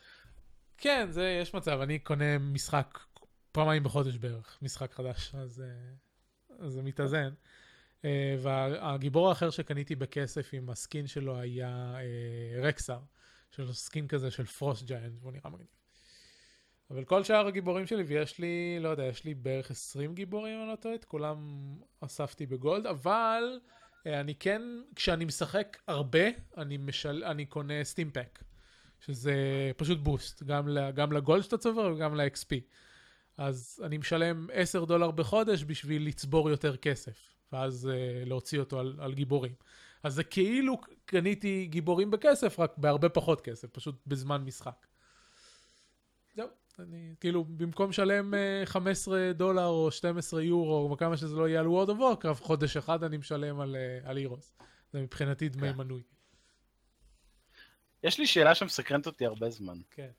כן, 0.77 1.07
זה, 1.11 1.39
יש 1.41 1.53
מצב, 1.53 1.79
אני 1.81 1.99
קונה 1.99 2.37
משחק 2.37 2.99
פעמיים 3.51 3.83
בחודש 3.83 4.17
בערך, 4.17 4.57
משחק 4.61 4.93
חדש, 4.93 5.35
אז, 5.35 5.63
אז 6.59 6.73
זה 6.73 6.81
מתאזן. 6.81 7.29
והגיבור 8.39 9.29
האחר 9.29 9.49
שקניתי 9.49 9.95
בכסף 9.95 10.49
עם 10.53 10.69
ה 10.69 10.77
skin 10.77 11.07
שלו 11.07 11.39
היה 11.39 11.95
אה, 11.95 12.65
רקסר, 12.65 12.99
של 13.51 13.73
skin 13.73 14.07
כזה 14.07 14.31
של 14.31 14.45
frost 14.45 14.85
giant, 14.85 15.13
והוא 15.21 15.31
נראה 15.31 15.49
מגניב. 15.49 15.67
אבל 16.91 17.03
כל 17.03 17.23
שאר 17.23 17.47
הגיבורים 17.47 17.87
שלי, 17.87 18.03
ויש 18.03 18.39
לי, 18.39 18.77
לא 18.79 18.89
יודע, 18.89 19.03
יש 19.03 19.23
לי 19.23 19.33
בערך 19.33 19.71
20 19.71 20.15
גיבורים, 20.15 20.55
אם 20.55 20.61
אני 20.61 20.69
לא 20.69 20.75
טועה, 20.75 20.95
את 20.95 21.05
כולם 21.05 21.37
אספתי 21.99 22.45
ב 22.45 22.52
gold, 22.52 22.85
אבל 22.85 23.59
אה, 23.63 24.09
אני 24.09 24.35
כן, 24.35 24.61
כשאני 24.95 25.25
משחק 25.25 25.77
הרבה, 25.87 26.27
אני, 26.57 26.77
משל, 26.77 27.23
אני 27.25 27.45
קונה 27.45 27.83
סטימפק, 27.83 28.43
שזה 28.99 29.33
פשוט 29.77 29.99
בוסט, 29.99 30.43
גם, 30.43 30.67
גם 30.95 31.11
לגולד 31.11 31.43
שאתה 31.43 31.57
צובר 31.57 31.93
וגם 31.95 32.15
ל-XP. 32.15 32.55
אז 33.37 33.81
אני 33.85 33.97
משלם 33.97 34.47
10 34.53 34.85
דולר 34.85 35.11
בחודש 35.11 35.63
בשביל 35.63 36.07
לצבור 36.07 36.49
יותר 36.49 36.77
כסף. 36.77 37.29
ואז 37.51 37.89
uh, 37.91 38.29
להוציא 38.29 38.59
אותו 38.59 38.79
על, 38.79 38.95
על 38.99 39.13
גיבורים. 39.13 39.53
אז 40.03 40.13
זה 40.13 40.23
כאילו 40.23 40.77
קניתי 41.05 41.67
גיבורים 41.69 42.11
בכסף, 42.11 42.59
רק 42.59 42.77
בהרבה 42.77 43.09
פחות 43.09 43.41
כסף, 43.41 43.67
פשוט 43.67 43.95
בזמן 44.07 44.43
משחק. 44.43 44.87
זהו, 46.35 46.47
אני 46.79 47.13
כאילו, 47.19 47.43
במקום 47.43 47.89
לשלם 47.89 48.33
uh, 48.33 48.37
אה, 48.37 48.65
15 48.65 49.31
דולר 49.33 49.65
או 49.65 49.91
12 49.91 50.43
יורו, 50.43 50.91
או 50.91 50.97
כמה 50.97 51.17
שזה 51.17 51.35
לא 51.35 51.49
יהיה 51.49 51.59
על 51.59 51.67
World 51.67 51.89
of 51.89 51.99
Warcraft, 51.99 52.43
חודש 52.43 52.77
אחד 52.77 53.03
אני 53.03 53.17
משלם 53.17 53.59
על, 53.59 53.75
uh, 53.75 54.09
על 54.09 54.17
אירוס. 54.17 54.53
זה 54.93 55.01
מבחינתי 55.01 55.49
דמי 55.49 55.71
כן. 55.71 55.77
מנוי. 55.77 56.01
יש 58.03 58.19
לי 58.19 58.27
שאלה 58.27 58.55
שמסקרנת 58.55 59.07
אותי 59.07 59.25
הרבה 59.25 59.49
זמן. 59.49 59.77
כן. 59.91 60.09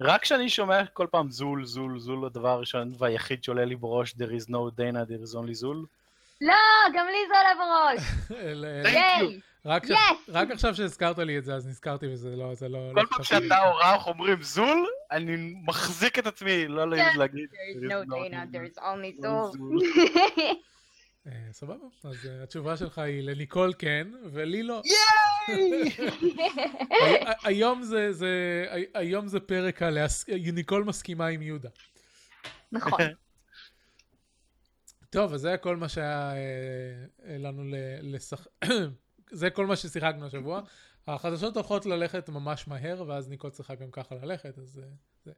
רק 0.00 0.22
כשאני 0.22 0.50
שומע 0.50 0.86
כל 0.86 1.06
פעם 1.10 1.30
זול, 1.30 1.64
זול, 1.64 1.98
זול, 1.98 2.26
הדבר 2.26 2.48
הראשון 2.48 2.92
והיחיד 2.98 3.44
שעולה 3.44 3.64
לי 3.64 3.76
בראש, 3.76 4.12
there 4.12 4.40
is 4.40 4.48
no 4.48 4.78
Dana, 4.78 5.08
there 5.08 5.30
is 5.30 5.34
only 5.34 5.52
זול. 5.52 5.86
לא, 6.40 6.54
גם 6.94 7.06
לי 7.06 7.18
זה 7.28 7.34
עולה 7.38 7.54
בראש. 7.54 8.02
ייי! 8.94 9.40
רק 10.28 10.50
עכשיו 10.50 10.74
שהזכרת 10.74 11.18
לי 11.18 11.38
את 11.38 11.44
זה, 11.44 11.54
אז 11.54 11.66
נזכרתי 11.66 12.08
בזה, 12.08 12.36
לא, 12.36 12.54
זה 12.54 12.68
לא... 12.68 12.92
כל 12.94 13.06
פעם 13.10 13.22
שאתה 13.22 13.68
או 13.68 13.76
ראוך 13.76 14.06
אומרים 14.06 14.42
זול, 14.42 14.86
אני 15.10 15.54
מחזיק 15.66 16.18
את 16.18 16.26
עצמי, 16.26 16.68
לא 16.68 16.90
להגיד. 16.90 17.50
There 17.50 17.84
is 17.84 17.90
no 17.90 18.14
Dana, 18.14 18.46
there 18.52 18.74
is 18.74 18.78
only 18.78 19.22
זול. 19.22 19.78
סבבה, 21.52 21.86
אז 22.04 22.26
אה, 22.26 22.42
התשובה 22.42 22.76
שלך 22.76 22.98
היא 22.98 23.22
לניקול 23.22 23.72
כן, 23.78 24.08
ולי 24.32 24.62
לא. 24.62 24.82
ייי! 25.48 25.90
היום 28.94 29.26
זה 29.26 29.40
פרק 29.40 29.82
על... 29.82 29.98
ניקול 30.52 30.84
מסכימה 30.84 31.26
עם 31.26 31.42
יהודה. 31.42 31.68
נכון. 32.72 33.00
טוב, 35.10 35.34
אז 35.34 35.40
זה 35.40 35.56
כל 35.56 35.76
מה 35.76 35.88
שהיה 35.88 36.32
אה, 36.32 37.38
לנו 37.38 37.62
לשחק... 38.02 38.46
זה 39.30 39.50
כל 39.50 39.66
מה 39.66 39.76
ששיחקנו 39.76 40.26
השבוע. 40.26 40.60
החדשות 41.06 41.56
הולכות 41.56 41.86
ללכת 41.86 42.28
ממש 42.28 42.68
מהר, 42.68 43.04
ואז 43.06 43.28
ניקול 43.28 43.50
צריכה 43.50 43.74
גם 43.74 43.90
ככה 43.90 44.14
ללכת, 44.14 44.58
אז 44.58 44.80
אה, 44.82 44.88
זה... 45.24 45.32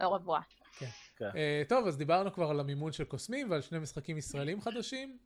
לא 0.00 0.14
רבוע. 0.14 0.40
כן. 0.78 0.86
כן. 1.16 1.30
Uh, 1.30 1.68
טוב, 1.68 1.86
אז 1.86 1.96
דיברנו 1.96 2.32
כבר 2.32 2.50
על 2.50 2.60
המימון 2.60 2.92
של 2.92 3.04
קוסמים 3.04 3.50
ועל 3.50 3.60
שני 3.60 3.78
משחקים 3.78 4.18
ישראלים 4.18 4.60
חדשים. 4.60 5.18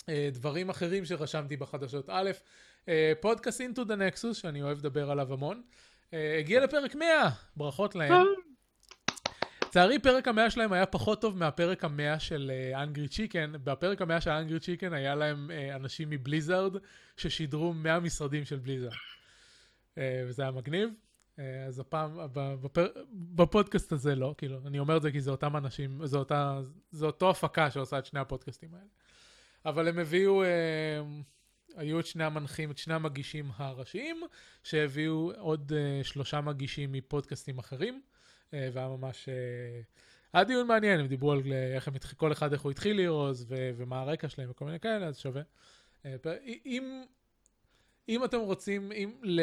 Uh, 0.00 0.04
דברים 0.32 0.70
אחרים 0.70 1.04
שרשמתי 1.04 1.56
בחדשות. 1.56 2.04
א', 2.08 2.30
uh, 2.84 2.88
פודקאסט 3.20 3.60
into 3.60 3.80
the 3.80 4.16
nexus, 4.16 4.34
שאני 4.34 4.62
אוהב 4.62 4.78
לדבר 4.78 5.10
עליו 5.10 5.32
המון. 5.32 5.62
הגיע 6.38 6.64
לפרק 6.64 6.94
100, 6.94 7.30
ברכות 7.56 7.94
להם. 7.94 8.26
לצערי 9.74 9.98
פרק 9.98 10.28
המאה 10.28 10.50
שלהם 10.50 10.72
היה 10.72 10.86
פחות 10.86 11.20
טוב 11.20 11.38
מהפרק 11.38 11.84
המאה 11.84 12.20
של 12.20 12.52
אנגרי 12.74 13.04
uh, 13.04 13.08
צ'יקן. 13.08 13.52
בפרק 13.64 14.02
המאה 14.02 14.20
של 14.20 14.30
אנגרי 14.30 14.60
צ'יקן 14.60 14.92
היה 14.92 15.14
להם 15.14 15.50
uh, 15.50 15.76
אנשים 15.76 16.10
מבליזארד 16.10 16.76
ששידרו 17.16 17.72
מהמשרדים 17.72 18.44
של 18.44 18.58
בליזארד. 18.58 18.92
Uh, 18.92 19.98
וזה 20.26 20.42
היה 20.42 20.50
מגניב. 20.50 20.90
אז 21.66 21.78
הפעם, 21.78 22.18
בפודקאסט 23.12 23.92
הזה 23.92 24.14
לא, 24.14 24.34
כאילו, 24.38 24.58
אני 24.66 24.78
אומר 24.78 24.96
את 24.96 25.02
זה 25.02 25.12
כי 25.12 25.20
זה 25.20 25.30
אותם 25.30 25.56
אנשים, 25.56 26.06
זה 26.06 26.18
אותה, 26.18 26.60
זה 26.90 27.06
אותו 27.06 27.30
הפקה 27.30 27.70
שעושה 27.70 27.98
את 27.98 28.06
שני 28.06 28.20
הפודקאסטים 28.20 28.74
האלה. 28.74 28.86
אבל 29.66 29.88
הם 29.88 29.98
הביאו, 29.98 30.42
היו 31.76 32.00
את 32.00 32.06
שני 32.06 32.24
המנחים, 32.24 32.70
את 32.70 32.78
שני 32.78 32.94
המגישים 32.94 33.50
הראשיים, 33.56 34.22
שהביאו 34.62 35.32
עוד 35.38 35.72
שלושה 36.02 36.40
מגישים 36.40 36.92
מפודקאסטים 36.92 37.58
אחרים. 37.58 38.00
אה, 38.54 38.68
והיה 38.72 38.88
ממש... 38.88 39.28
אה, 39.28 39.80
היה 40.32 40.44
דיון 40.44 40.66
מעניין, 40.66 41.00
הם 41.00 41.06
דיברו 41.06 41.32
על 41.32 41.42
אה, 41.52 41.74
איך 41.74 41.88
הם 41.88 41.94
כל 42.16 42.32
אחד 42.32 42.52
איך 42.52 42.62
הוא 42.62 42.70
התחיל 42.70 42.96
לירוז 42.96 43.46
ו- 43.48 43.70
ומה 43.76 44.00
הרקע 44.00 44.28
שלהם 44.28 44.50
וכל 44.50 44.64
מיני 44.64 44.80
כאלה, 44.80 45.06
אז 45.06 45.18
שווה. 45.18 45.42
אם, 46.66 47.04
אם 48.08 48.24
אתם 48.24 48.38
רוצים 48.38 48.92
אם 48.92 49.12
ל- 49.22 49.40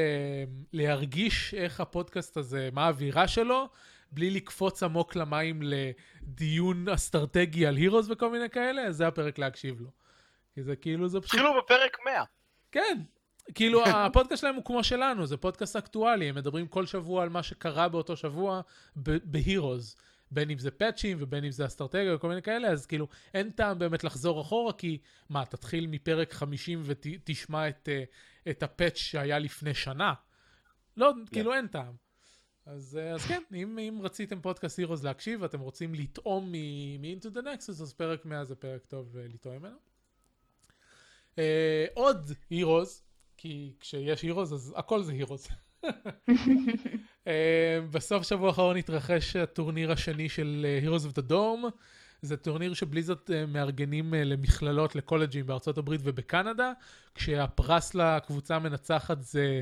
להרגיש 0.73 1.53
איך 1.53 1.79
הפודקאסט 1.79 2.37
הזה, 2.37 2.69
מה 2.73 2.85
האווירה 2.85 3.27
שלו, 3.27 3.69
בלי 4.11 4.31
לקפוץ 4.31 4.83
עמוק 4.83 5.15
למים 5.15 5.61
לדיון 5.63 6.89
אסטרטגי 6.89 7.65
על 7.65 7.75
הירוז 7.75 8.11
וכל 8.11 8.31
מיני 8.31 8.49
כאלה, 8.49 8.91
זה 8.91 9.07
הפרק 9.07 9.37
להקשיב 9.37 9.81
לו. 9.81 9.89
כי 10.53 10.63
זה 10.63 10.75
כאילו, 10.75 11.07
זה 11.07 11.21
פשוט... 11.21 11.33
התחילו 11.33 11.61
בפרק 11.61 11.97
100. 12.05 12.23
כן, 12.71 13.01
כאילו 13.55 13.83
הפודקאסט 13.87 14.41
שלהם 14.41 14.55
הוא 14.55 14.65
כמו 14.65 14.83
שלנו, 14.83 15.25
זה 15.25 15.37
פודקאסט 15.37 15.75
אקטואלי, 15.75 16.29
הם 16.29 16.35
מדברים 16.35 16.67
כל 16.67 16.85
שבוע 16.85 17.23
על 17.23 17.29
מה 17.29 17.43
שקרה 17.43 17.89
באותו 17.89 18.15
שבוע 18.15 18.61
בהירוז. 18.95 19.95
בין 20.31 20.49
אם 20.49 20.57
זה 20.57 20.71
פאצ'ים 20.71 21.17
ובין 21.19 21.43
אם 21.43 21.51
זה 21.51 21.65
אסטרטגיה 21.65 22.15
וכל 22.15 22.27
מיני 22.29 22.41
כאלה, 22.41 22.67
אז 22.67 22.85
כאילו 22.85 23.07
אין 23.33 23.49
טעם 23.49 23.79
באמת 23.79 24.03
לחזור 24.03 24.41
אחורה, 24.41 24.73
כי 24.73 24.97
מה, 25.29 25.45
תתחיל 25.45 25.87
מפרק 25.87 26.33
50 26.33 26.83
ותשמע 26.85 27.69
את, 27.69 27.89
אה, 27.91 28.03
את 28.51 28.63
הפאצ' 28.63 28.97
שהיה 28.97 29.39
לפני 29.39 29.73
שנה? 29.73 30.13
לא, 30.97 31.11
yeah. 31.11 31.29
כאילו 31.33 31.53
אין 31.53 31.67
טעם. 31.67 31.95
אז, 32.65 32.99
אה, 33.01 33.13
אז 33.13 33.25
כן, 33.25 33.41
אם, 33.53 33.79
אם 33.79 33.99
רציתם 34.01 34.41
פודקאסט 34.41 34.79
הירוז 34.79 35.05
להקשיב 35.05 35.41
ואתם 35.41 35.59
רוצים 35.59 35.95
לטעום 35.95 36.51
מ-Into 36.51 37.27
the 37.35 37.41
Nexus, 37.41 37.81
אז 37.81 37.93
פרק 37.93 38.25
100 38.25 38.45
זה 38.45 38.55
פרק 38.55 38.85
טוב 38.85 39.15
uh, 39.15 39.33
לטעום 39.33 39.55
ממנו. 39.55 39.77
Uh, 41.35 41.39
עוד 41.93 42.31
הירוז, 42.49 43.03
כי 43.41 43.73
כשיש 43.79 44.21
הירוז 44.21 44.53
אז 44.53 44.73
הכל 44.77 45.03
זה 45.03 45.11
הירוז. 45.11 45.47
אה, 47.27 47.79
בסוף 47.91 48.23
שבוע 48.23 48.47
האחרון 48.47 48.77
התרחש 48.77 49.35
הטורניר 49.35 49.91
השני 49.91 50.29
של 50.29 50.65
אה, 50.65 50.97
of 50.97 51.11
the 51.19 51.31
Dome. 51.31 51.71
זה 52.21 52.37
טורניר 52.37 52.73
שבליזרד 52.73 53.17
אה, 53.33 53.45
מארגנים 53.45 54.13
למכללות, 54.13 54.95
לקולג'ים 54.95 55.45
בארצות 55.45 55.77
הברית 55.77 56.01
ובקנדה, 56.03 56.71
כשהפרס 57.15 57.95
לקבוצה 57.95 58.55
המנצחת 58.55 59.21
זה 59.21 59.61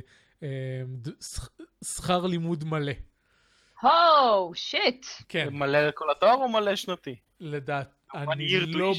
שכר 1.84 2.26
לימוד 2.26 2.64
מלא. 2.64 2.94
הו, 3.82 4.52
שיט. 4.56 5.06
כן. 5.30 5.48
מלא 5.52 5.88
לכל 5.88 6.12
התואר 6.12 6.36
או 6.36 6.50
מלא 6.50 6.76
שנתי? 6.76 7.16
לדעת, 7.40 7.96
אני 8.16 8.60
לא 8.60 8.94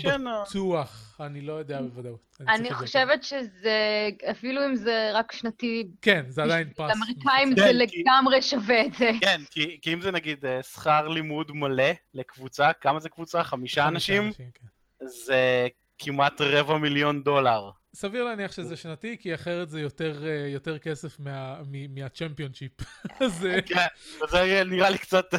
בטוח, 0.49 1.21
אני 1.21 1.41
לא 1.41 1.53
יודע 1.53 1.83
בוודאות. 1.83 2.37
אני. 2.49 2.75
חושבת 2.75 3.25
שזה, 3.25 4.09
אפילו 4.31 4.67
אם 4.67 4.77
זה 4.77 5.11
רק 5.15 5.33
שנתי, 5.33 5.87
כן, 6.03 6.25
זה 6.29 6.43
עדיין 6.43 6.71
פרס. 6.77 6.91
לאמריקאים 6.91 7.49
כן, 7.49 7.63
זה 7.63 7.73
לגמרי 7.73 8.43
שווה 8.43 8.87
את 8.87 8.95
זה. 8.95 9.11
כן, 9.21 9.41
כי, 9.83 9.93
אם 9.93 10.01
זה 10.01 10.11
נגיד 10.11 10.47
אה, 10.47 10.63
שכר 10.63 11.09
לימוד 11.09 11.53
מלא 11.53 11.91
לקבוצה, 12.15 12.73
כמה 12.73 13.01
זה 13.01 13.09
קבוצה? 13.09 13.45
חמישה 13.45 13.89
אנשים? 13.89 14.33
כן. 14.33 14.45
זה 15.05 15.69
כמעט 15.99 16.41
רבע 16.41 16.79
מיליון 16.79 17.23
דולר. 17.23 17.71
סביר 17.95 18.25
להניח 18.25 18.53
שזה 18.53 18.77
שנתי, 18.77 19.17
כי 19.21 19.35
אחרת 19.35 19.71
זה 19.71 19.81
יותר, 19.81 20.27
אה, 20.27 20.49
יותר 20.49 20.79
כסף 20.79 21.17
מהצ'מפיונשיפ. 21.89 22.73
אה, 23.23 23.63
כן, 23.63 23.87
זה 24.31 24.63
נראה 24.67 24.91
לי 24.91 24.99
קצת... 24.99 25.35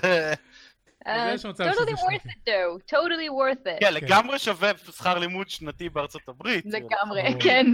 totally 1.08 1.96
worth 1.96 2.26
it 2.26 2.40
though, 2.46 2.92
totally 2.92 3.30
worth 3.30 3.68
it. 3.68 3.80
כן, 3.80 3.94
לגמרי 3.94 4.40
שווה 4.40 4.72
שכר 4.78 5.18
לימוד 5.18 5.50
שנתי 5.50 5.90
בארצות 5.90 6.22
הברית. 6.28 6.66
לגמרי, 6.66 7.22
ברור. 7.24 7.42
כן. 7.44 7.66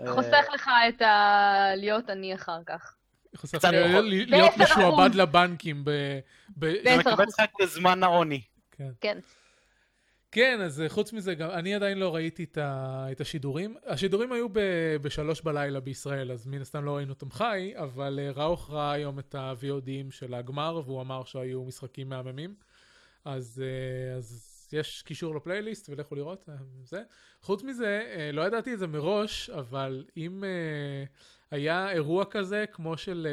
אה, 0.00 0.12
חוסך 0.12 0.44
לך 0.54 0.70
את 0.88 1.02
ה... 1.02 1.70
להיות 1.76 2.10
עני 2.10 2.34
אחר 2.34 2.58
כך. 2.66 2.94
חוסך 3.36 3.64
להיות- 3.72 4.58
משועבד. 4.58 5.14
לבנקים 5.14 5.84
ב... 5.84 5.90
זה 6.60 6.96
מקבל. 6.98 7.24
לך 7.24 7.40
את 7.62 7.68
זמן 7.68 8.02
העוני. 8.02 8.40
כן. 9.00 9.18
כן. 10.34 10.60
אז 10.60 10.80
אה, 10.80 10.88
חוץ 10.88 11.12
מזה, 11.12 11.34
גם 11.34 11.50
אני 11.50 11.74
עדיין 11.74 11.98
לא 11.98 12.14
ראיתי 12.14 12.44
את, 12.44 12.58
ה, 12.58 13.06
את 13.12 13.20
השידורים. 13.20 13.76
השידורים 13.86 14.32
היו 14.32 14.48
ב, 14.48 14.60
בשלוש 15.02 15.40
בלילה 15.40 15.80
בישראל, 15.80 16.32
אז 16.32 16.46
מן 16.46 16.60
הסתם 16.60 16.84
לא 16.84 16.96
ראינו 16.96 17.12
אותם 17.12 17.30
חי, 17.30 17.72
אבל 17.76 18.20
אה, 18.22 18.30
ראוך 18.30 18.70
ראה 18.70 18.92
היום 18.92 19.18
את 19.18 19.34
ה-VODים 19.34 20.10
של 20.10 20.34
הגמר, 20.34 20.82
והוא 20.84 21.00
אמר 21.00 21.24
שהיו 21.24 21.64
משחקים 21.64 22.08
מהממים. 22.08 22.54
אז, 23.24 23.62
אה, 23.64 24.16
אז 24.16 24.50
יש 24.72 25.02
קישור 25.02 25.34
לפלייליסט, 25.34 25.88
ולכו 25.90 26.14
לראות, 26.14 26.48
זה. 26.82 27.02
חוץ 27.42 27.62
מזה, 27.62 28.30
לא 28.32 28.42
ידעתי 28.42 28.74
את 28.74 28.78
זה 28.78 28.86
מראש, 28.86 29.50
אבל 29.50 30.04
אם 30.16 30.44
היה 31.50 31.90
אירוע 31.90 32.24
כזה, 32.24 32.64
כמו 32.72 32.96
של 32.96 33.26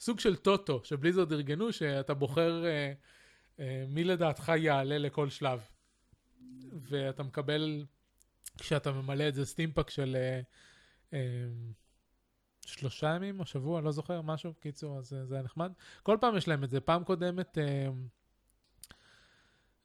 סוג 0.00 0.20
של 0.20 0.36
טוטו, 0.36 0.80
ש 0.84 0.94
Blizzard 0.94 1.32
ארגנו, 1.32 1.72
שאתה 1.72 2.14
בוחר... 2.14 2.64
מי 3.88 4.04
לדעתך 4.04 4.52
יעלה 4.56 4.98
לכל 4.98 5.28
שלב. 5.28 5.60
ואתה 6.82 7.22
מקבל, 7.22 7.84
כשאתה 8.58 8.92
ממלא 8.92 9.28
את 9.28 9.34
זה, 9.34 9.44
stimpack 9.44 9.90
של 9.90 10.16
אה, 10.16 10.40
אה, 11.12 11.46
שלושה 12.66 13.14
ימים 13.14 13.40
או 13.40 13.46
שבוע, 13.46 13.80
לא 13.80 13.92
זוכר, 13.92 14.22
משהו, 14.22 14.54
קיצור, 14.54 14.98
אז 14.98 15.12
אה, 15.12 15.26
זה 15.26 15.34
היה 15.34 15.44
נחמד. 15.44 15.72
כל 16.02 16.16
פעם 16.20 16.36
יש 16.36 16.48
להם 16.48 16.64
את 16.64 16.70
זה. 16.70 16.80
פעם 16.80 17.04
קודמת, 17.04 17.58
אה, 17.58 17.88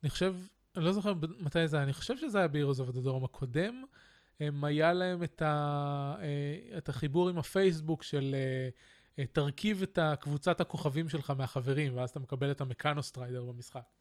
אני 0.03 0.09
חושב, 0.09 0.35
אני 0.75 0.85
לא 0.85 0.91
זוכר 0.91 1.13
מתי 1.39 1.67
זה 1.67 1.77
היה, 1.77 1.83
אני 1.83 1.93
חושב 1.93 2.17
שזה 2.17 2.37
היה 2.37 2.47
ב-Heroes 2.47 2.79
of 2.79 2.95
the 2.95 3.05
Dorm 3.05 3.25
הקודם. 3.25 3.83
הם 4.39 4.63
היה 4.63 4.93
להם 4.93 5.23
את, 5.23 5.41
ה, 5.41 6.15
אה, 6.21 6.77
את 6.77 6.89
החיבור 6.89 7.29
עם 7.29 7.37
הפייסבוק 7.37 8.03
של 8.03 8.35
אה, 9.19 9.25
תרכיב 9.25 9.81
את 9.81 9.99
קבוצת 10.19 10.61
הכוכבים 10.61 11.09
שלך 11.09 11.33
מהחברים, 11.37 11.97
ואז 11.97 12.09
אתה 12.09 12.19
מקבל 12.19 12.51
את 12.51 12.61
ה 12.61 13.03
mechanostrider 13.03 13.45
במשחק. 13.45 13.96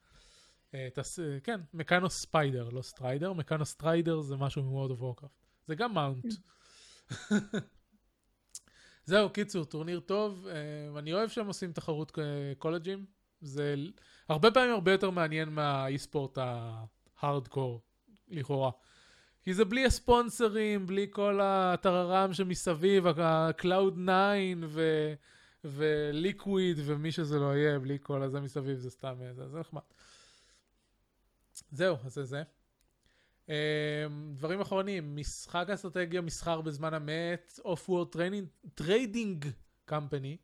אה, 0.76 0.88
תס... 0.94 1.18
אה, 1.18 1.38
כן, 1.42 1.60
mechano 1.74 2.10
spider, 2.10 2.68
לא 2.68 2.82
strider, 2.82 3.32
mechanostrider 3.32 4.20
זה 4.20 4.36
משהו 4.36 4.62
מ 4.62 4.67
World 4.67 4.90
of 4.90 5.00
Warcraft. 5.00 5.46
זה 5.66 5.74
גם 5.74 5.94
mount. 5.94 6.24
זהו, 9.04 9.30
קיצור, 9.30 9.64
טורניר 9.64 10.00
טוב, 10.00 10.46
אה, 10.46 10.98
אני 10.98 11.12
אוהב 11.12 11.28
שהם 11.28 11.46
עושים 11.46 11.72
תחרות 11.72 12.18
קולג'ים. 12.58 13.04
זה 13.40 13.74
הרבה 14.28 14.50
פעמים 14.50 14.72
הרבה 14.72 14.92
יותר 14.92 15.10
מעניין 15.10 15.48
מהאי-ספורט 15.48 16.38
ההארדקור, 16.38 17.82
לכאורה. 18.28 18.70
כי 19.42 19.54
זה 19.54 19.64
בלי 19.64 19.86
הספונסרים, 19.86 20.86
בלי 20.86 21.06
כל 21.10 21.40
הטררם 21.42 22.34
שמסביב, 22.34 23.06
ה-Cloud 23.06 23.94
9 23.94 24.66
ו... 24.66 25.12
וליקוויד 25.64 26.78
ומי 26.84 27.12
שזה 27.12 27.38
לא 27.38 27.56
יהיה, 27.56 27.78
בלי 27.78 27.98
כל 28.02 28.22
הזה 28.22 28.40
מסביב, 28.40 28.78
זה 28.78 28.90
סתם, 28.90 29.14
זה 29.32 29.58
נחמד. 29.60 29.80
זהו, 31.70 31.96
אז 32.04 32.14
זה 32.14 32.24
זה. 32.24 32.42
Um, 33.46 33.50
דברים 34.34 34.60
אחרונים, 34.60 35.16
משחק 35.16 35.70
אסטרטגיה, 35.70 36.20
מסחר 36.20 36.60
בזמן 36.60 36.94
אמת, 36.94 37.60
Off-World 37.64 38.16
Training, 38.16 38.70
Trading 38.80 39.46
Company, 39.90 40.36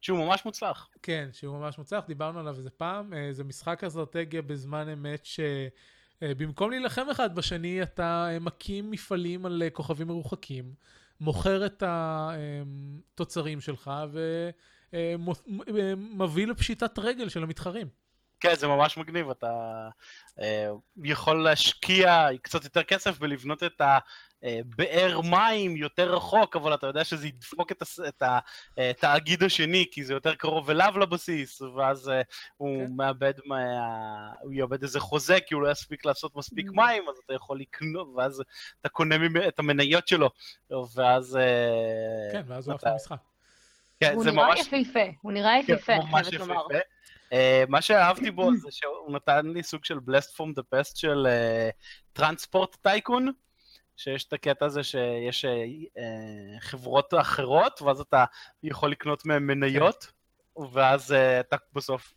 שהוא 0.00 0.18
ממש 0.18 0.44
מוצלח. 0.44 0.88
כן, 1.02 1.28
שהוא 1.32 1.58
ממש 1.58 1.78
מוצלח, 1.78 2.04
דיברנו 2.06 2.40
עליו 2.40 2.56
איזה 2.56 2.70
פעם, 2.70 3.14
אה, 3.14 3.28
זה 3.32 3.44
משחק 3.44 3.84
אסטרטגיה 3.84 4.42
בזמן 4.42 4.88
אמת 4.88 5.26
שבמקום 5.26 6.70
להילחם 6.70 7.06
אחד 7.10 7.34
בשני, 7.34 7.82
אתה 7.82 8.28
אה, 8.30 8.38
מקים 8.38 8.90
מפעלים 8.90 9.46
על 9.46 9.62
אה, 9.62 9.70
כוכבים 9.70 10.06
מרוחקים, 10.06 10.74
מוכר 11.20 11.66
את 11.66 11.82
התוצרים 11.86 13.60
שלך 13.60 13.90
ומביא 14.92 16.46
לפשיטת 16.46 16.98
רגל 16.98 17.28
של 17.28 17.42
המתחרים. 17.42 17.99
כן, 18.40 18.54
זה 18.54 18.66
ממש 18.68 18.96
מגניב, 18.96 19.30
אתה 19.30 19.88
אה, 20.40 20.68
יכול 21.04 21.44
להשקיע 21.44 22.26
קצת 22.42 22.64
יותר 22.64 22.82
כסף 22.82 23.16
ולבנות 23.20 23.62
את 23.62 23.80
הבאר 24.42 25.20
מים 25.20 25.76
יותר 25.76 26.14
רחוק, 26.14 26.56
אבל 26.56 26.74
אתה 26.74 26.86
יודע 26.86 27.04
שזה 27.04 27.26
ידפוק 27.28 27.72
את, 27.72 27.82
הס- 27.82 28.00
את 28.08 28.22
התאגיד 28.78 29.42
השני, 29.42 29.86
כי 29.92 30.04
זה 30.04 30.12
יותר 30.14 30.34
קרוב 30.34 30.70
אליו 30.70 30.98
לבסיס, 30.98 31.60
ואז 31.62 32.08
אה, 32.08 32.22
הוא 32.56 32.86
כן. 32.86 32.92
מאבד, 32.96 33.32
מה... 33.46 33.56
הוא 34.40 34.52
יאבד 34.52 34.82
איזה 34.82 35.00
חוזה, 35.00 35.38
כי 35.46 35.54
הוא 35.54 35.62
לא 35.62 35.70
יספיק 35.70 36.04
לעשות 36.04 36.36
מספיק 36.36 36.66
מים, 36.72 37.02
אז 37.08 37.14
אתה 37.26 37.34
יכול 37.34 37.60
לקנות, 37.60 38.08
ואז 38.16 38.42
אתה 38.80 38.88
קונה 38.88 39.18
ממ- 39.18 39.48
את 39.48 39.58
המניות 39.58 40.08
שלו, 40.08 40.30
ואז... 40.94 41.36
אה, 41.36 42.28
כן, 42.32 42.42
ואז 42.46 42.68
הוא 42.68 42.76
אתה- 42.76 42.88
עף 42.88 42.92
למשחק. 42.92 43.16
הוא 43.20 44.08
כן, 44.08 44.20
זה 44.20 44.30
נראה 44.32 44.46
ממש... 44.48 44.60
יפהפה, 44.60 45.00
הוא 45.22 45.32
נראה 45.32 45.52
כן, 45.66 45.72
יפהפה, 45.72 45.92
אני 45.92 46.04
ממש 46.10 46.28
חייבת 46.28 46.46
לומר. 46.46 46.62
אה, 47.32 47.64
מה 47.68 47.82
שאהבתי 47.82 48.30
בו 48.30 48.50
זה 48.56 48.68
שהוא 48.70 49.12
נתן 49.12 49.46
לי 49.46 49.62
סוג 49.62 49.84
של 49.84 49.98
blessed 49.98 50.36
from 50.36 50.60
the 50.60 50.62
past 50.74 50.98
של 50.98 51.26
טרנספורט 52.12 52.76
טייקון, 52.82 53.32
שיש 53.96 54.24
את 54.24 54.32
הקטע 54.32 54.66
הזה 54.66 54.82
שיש 54.82 55.44
אה, 55.44 55.50
אה, 55.98 56.60
חברות 56.60 57.14
אחרות, 57.20 57.82
ואז 57.82 58.00
אתה 58.00 58.24
יכול 58.62 58.90
לקנות 58.90 59.26
מהן 59.26 59.42
מניות, 59.42 60.12
ואז 60.72 61.12
אה, 61.12 61.40
אתה 61.40 61.56
בסוף 61.74 62.14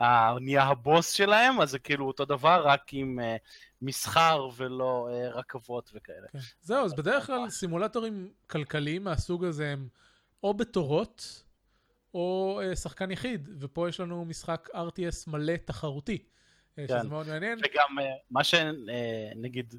אה, 0.00 0.34
נהיה 0.40 0.62
הבוס 0.62 1.12
שלהם, 1.12 1.60
אז 1.60 1.70
זה 1.70 1.78
כאילו 1.78 2.06
אותו 2.06 2.24
דבר, 2.24 2.62
רק 2.66 2.82
עם 2.92 3.20
אה, 3.20 3.36
מסחר 3.82 4.48
ולא 4.56 5.08
אה, 5.12 5.28
רכבות 5.28 5.90
וכאלה. 5.94 6.26
כן. 6.32 6.38
זהו, 6.62 6.84
אז 6.84 6.94
בדרך 6.94 7.26
כלל 7.26 7.50
סימולטורים 7.50 8.32
כלכליים 8.46 9.04
מהסוג 9.04 9.44
הזה 9.44 9.70
הם 9.72 9.88
או 10.42 10.54
בתורות, 10.54 11.42
או 12.14 12.60
אה, 12.64 12.76
שחקן 12.76 13.10
יחיד, 13.10 13.48
ופה 13.60 13.88
יש 13.88 14.00
לנו 14.00 14.24
משחק 14.24 14.68
RTS 14.74 15.30
מלא 15.30 15.56
תחרותי, 15.64 16.18
אה, 16.78 16.84
שזה 16.88 16.98
כן. 17.02 17.08
מאוד 17.08 17.28
מעניין. 17.28 17.58
וגם 17.58 17.98
אה, 17.98 18.04
מה 18.30 18.44
שנגיד, 18.44 19.74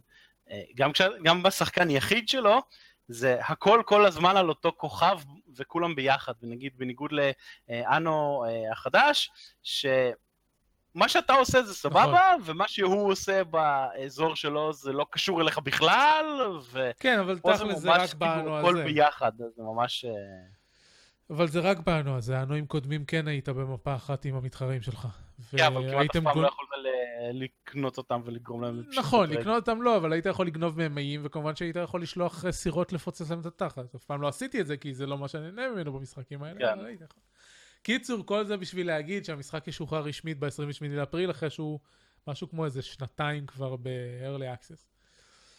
גם, 0.75 0.93
כש, 0.93 1.01
גם 1.23 1.43
בשחקן 1.43 1.89
יחיד 1.89 2.29
שלו, 2.29 2.61
זה 3.07 3.39
הכל 3.41 3.81
כל 3.85 4.05
הזמן 4.05 4.37
על 4.37 4.49
אותו 4.49 4.71
כוכב 4.77 5.19
וכולם 5.55 5.95
ביחד, 5.95 6.33
ונגיד 6.43 6.73
בניגוד 6.77 7.11
לאנו 7.11 8.45
החדש, 8.71 9.31
שמה 9.63 11.07
שאתה 11.07 11.33
עושה 11.33 11.63
זה 11.63 11.73
סבבה, 11.73 12.33
ומה 12.43 12.67
שהוא 12.67 13.11
עושה 13.11 13.43
באזור 13.43 14.35
שלו 14.35 14.73
זה 14.73 14.91
לא 14.91 15.05
קשור 15.09 15.41
אליך 15.41 15.59
בכלל, 15.59 16.25
ופה 16.69 16.79
כן, 16.99 17.19
אבל 17.19 17.39
תכל'ס 17.39 17.77
זה 17.77 17.91
רק 17.91 18.13
באנו 18.13 18.41
כאילו 18.41 18.55
על 18.55 18.65
הכל 18.65 18.77
זה. 18.77 18.83
ביחד, 18.83 19.31
זה 19.37 19.63
ממש... 19.63 20.05
אבל 21.29 21.47
זה 21.47 21.59
רק 21.59 21.79
באנו 21.79 22.15
על 22.15 22.21
זה, 22.21 22.39
הנועים 22.39 22.65
קודמים 22.67 23.05
כן 23.05 23.27
היית 23.27 23.49
במפה 23.49 23.95
אחת 23.95 24.25
עם 24.25 24.35
המתחרים 24.35 24.81
שלך. 24.81 25.07
כן, 25.51 25.63
אבל 25.65 25.91
כמעט 25.91 26.15
אף 26.15 26.23
פעם 26.23 26.41
לא 26.41 26.47
יכולת 26.47 26.69
ל- 26.83 27.43
לקנות 27.43 27.97
אותם 27.97 28.21
ולגרום 28.25 28.63
להם... 28.63 28.83
נכון. 28.97 29.29
לקנות 29.29 29.55
אותם 29.55 29.81
לא, 29.81 29.97
אבל 29.97 30.13
היית 30.13 30.25
יכול 30.25 30.47
לגנוב 30.47 30.77
מהם 30.77 30.95
מאים, 30.95 31.21
וכמובן 31.23 31.55
שהיית 31.55 31.75
יכול 31.75 32.01
לשלוח 32.01 32.45
אה, 32.45 32.51
סירות 32.51 32.93
לפוצץ 32.93 33.29
להם 33.29 33.39
את 33.39 33.45
התחת. 33.45 33.95
אף 33.95 34.03
פעם 34.03 34.21
לא 34.21 34.27
עשיתי 34.27 34.61
את 34.61 34.67
זה, 34.67 34.77
כי 34.77 34.93
זה 34.93 35.05
לא 35.05 35.17
מה 35.17 35.27
שאני 35.27 35.51
נהנה 35.51 35.71
ממנו 35.71 35.93
במשחקים 35.93 36.43
האלה, 36.43 36.59
כן. 36.59 36.65
אבל 36.79 36.85
היית 36.85 37.01
יכול. 37.01 37.21
קיצור, 37.83 38.25
כל 38.25 38.45
זה 38.45 38.57
בשביל 38.57 38.87
להגיד 38.87 39.25
שהמשחק 39.25 39.67
ישוחרר 39.67 40.03
רשמית 40.03 40.39
ב-28 40.39 40.49
לאפריל, 40.89 41.31
אחרי 41.31 41.49
שהוא 41.49 41.79
משהו 42.27 42.49
כמו 42.49 42.65
איזה 42.65 42.81
שנתיים 42.81 43.45
כבר 43.45 43.75
ב-early 43.75 44.57
access. 44.59 44.85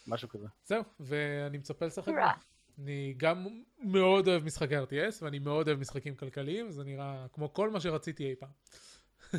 משהו 0.07 0.29
כזה. 0.29 0.47
זהו, 0.65 0.83
ואני 0.99 1.57
מצפה 1.57 1.85
לשחק. 1.85 2.11
אני 2.79 3.13
גם 3.17 3.47
מאוד 3.79 4.27
אוהב 4.27 4.43
משחקי 4.43 4.77
RTS, 4.77 5.15
ואני 5.21 5.39
מאוד 5.39 5.67
אוהב 5.67 5.79
משחקים 5.79 6.15
כלכליים, 6.15 6.71
זה 6.71 6.83
נראה 6.83 7.25
כמו 7.33 7.53
כל 7.53 7.69
מה 7.69 7.79
שרציתי 7.79 8.29
אי 8.29 8.35
פעם. 8.35 8.49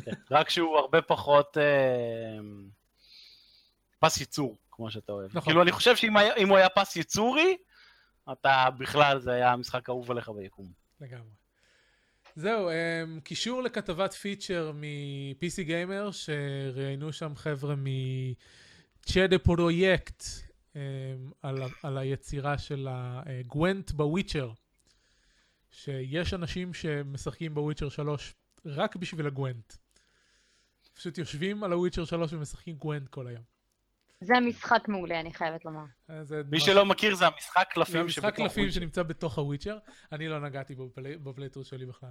כן, 0.05 0.11
רק 0.31 0.49
שהוא 0.49 0.77
הרבה 0.77 1.01
פחות 1.01 1.57
אה, 1.57 2.39
פס 3.99 4.19
ייצור, 4.19 4.57
כמו 4.71 4.91
שאתה 4.91 5.11
אוהב. 5.11 5.29
נכון. 5.29 5.43
כאילו, 5.43 5.61
אני 5.61 5.71
חושב 5.71 5.95
שאם 5.95 6.49
הוא 6.49 6.57
היה 6.57 6.69
פס 6.69 6.95
ייצורי, 6.95 7.57
אתה 8.31 8.67
בכלל, 8.77 9.19
זה 9.19 9.31
היה 9.31 9.51
המשחק 9.51 9.89
האהוב 9.89 10.11
עליך 10.11 10.29
ביקום. 10.29 10.71
לגמרי. 11.01 11.31
זהו, 12.35 12.69
um, 12.69 13.21
קישור 13.23 13.63
לכתבת 13.63 14.13
פיצ'ר 14.13 14.71
מ-PC 14.71 15.61
גיימר, 15.63 16.09
שראיינו 16.11 17.13
שם 17.13 17.35
חבר'ה 17.35 17.75
מצ'דה 17.77 19.39
פרויקט 19.39 20.21
um, 20.21 20.46
על, 21.41 21.61
ה- 21.63 21.67
על 21.83 21.97
היצירה 21.97 22.57
של 22.57 22.87
הגוונט 22.91 23.91
בוויצ'ר. 23.91 24.51
שיש 25.71 26.33
אנשים 26.33 26.73
שמשחקים 26.73 27.53
ב 27.53 27.58
Witcher 27.58 27.89
3 27.89 28.33
רק 28.65 28.95
בשביל 28.95 29.27
ה 29.27 29.34
Gwent. 29.34 29.73
פשוט 30.93 31.17
יושבים 31.17 31.63
על 31.63 31.71
ה 31.71 31.75
Witcher 31.75 32.05
3 32.05 32.33
ומשחקים 32.33 32.75
Gwent 32.75 33.09
כל 33.09 33.27
היום. 33.27 33.43
זה 34.21 34.33
משחק 34.47 34.87
מעולה, 34.87 35.19
אני 35.19 35.33
חייבת 35.33 35.65
לומר. 35.65 35.83
אז 36.07 36.27
זה 36.27 36.41
מי 36.45 36.57
ממש- 36.57 36.65
שלא 36.65 36.85
מכיר 36.85 37.15
זה 37.15 37.27
המשחק 37.27 37.67
זה 37.67 37.73
קלפים 37.73 38.01
המשחק 38.01 38.21
שבתוך 38.23 38.35
קלפים 38.35 38.63
Witcher. 38.63 38.79
שנמצא 38.79 39.03
בתוך 39.03 39.37
ה 39.37 39.41
Witcher. 39.41 39.77
אני 40.11 40.27
לא 40.27 40.39
נגעתי 40.39 40.75
בו 40.75 40.87
בפלי- 40.89 41.17
ב 41.17 41.21
playthrough 41.21 41.63
שלי 41.63 41.85
בכלל. 41.85 42.09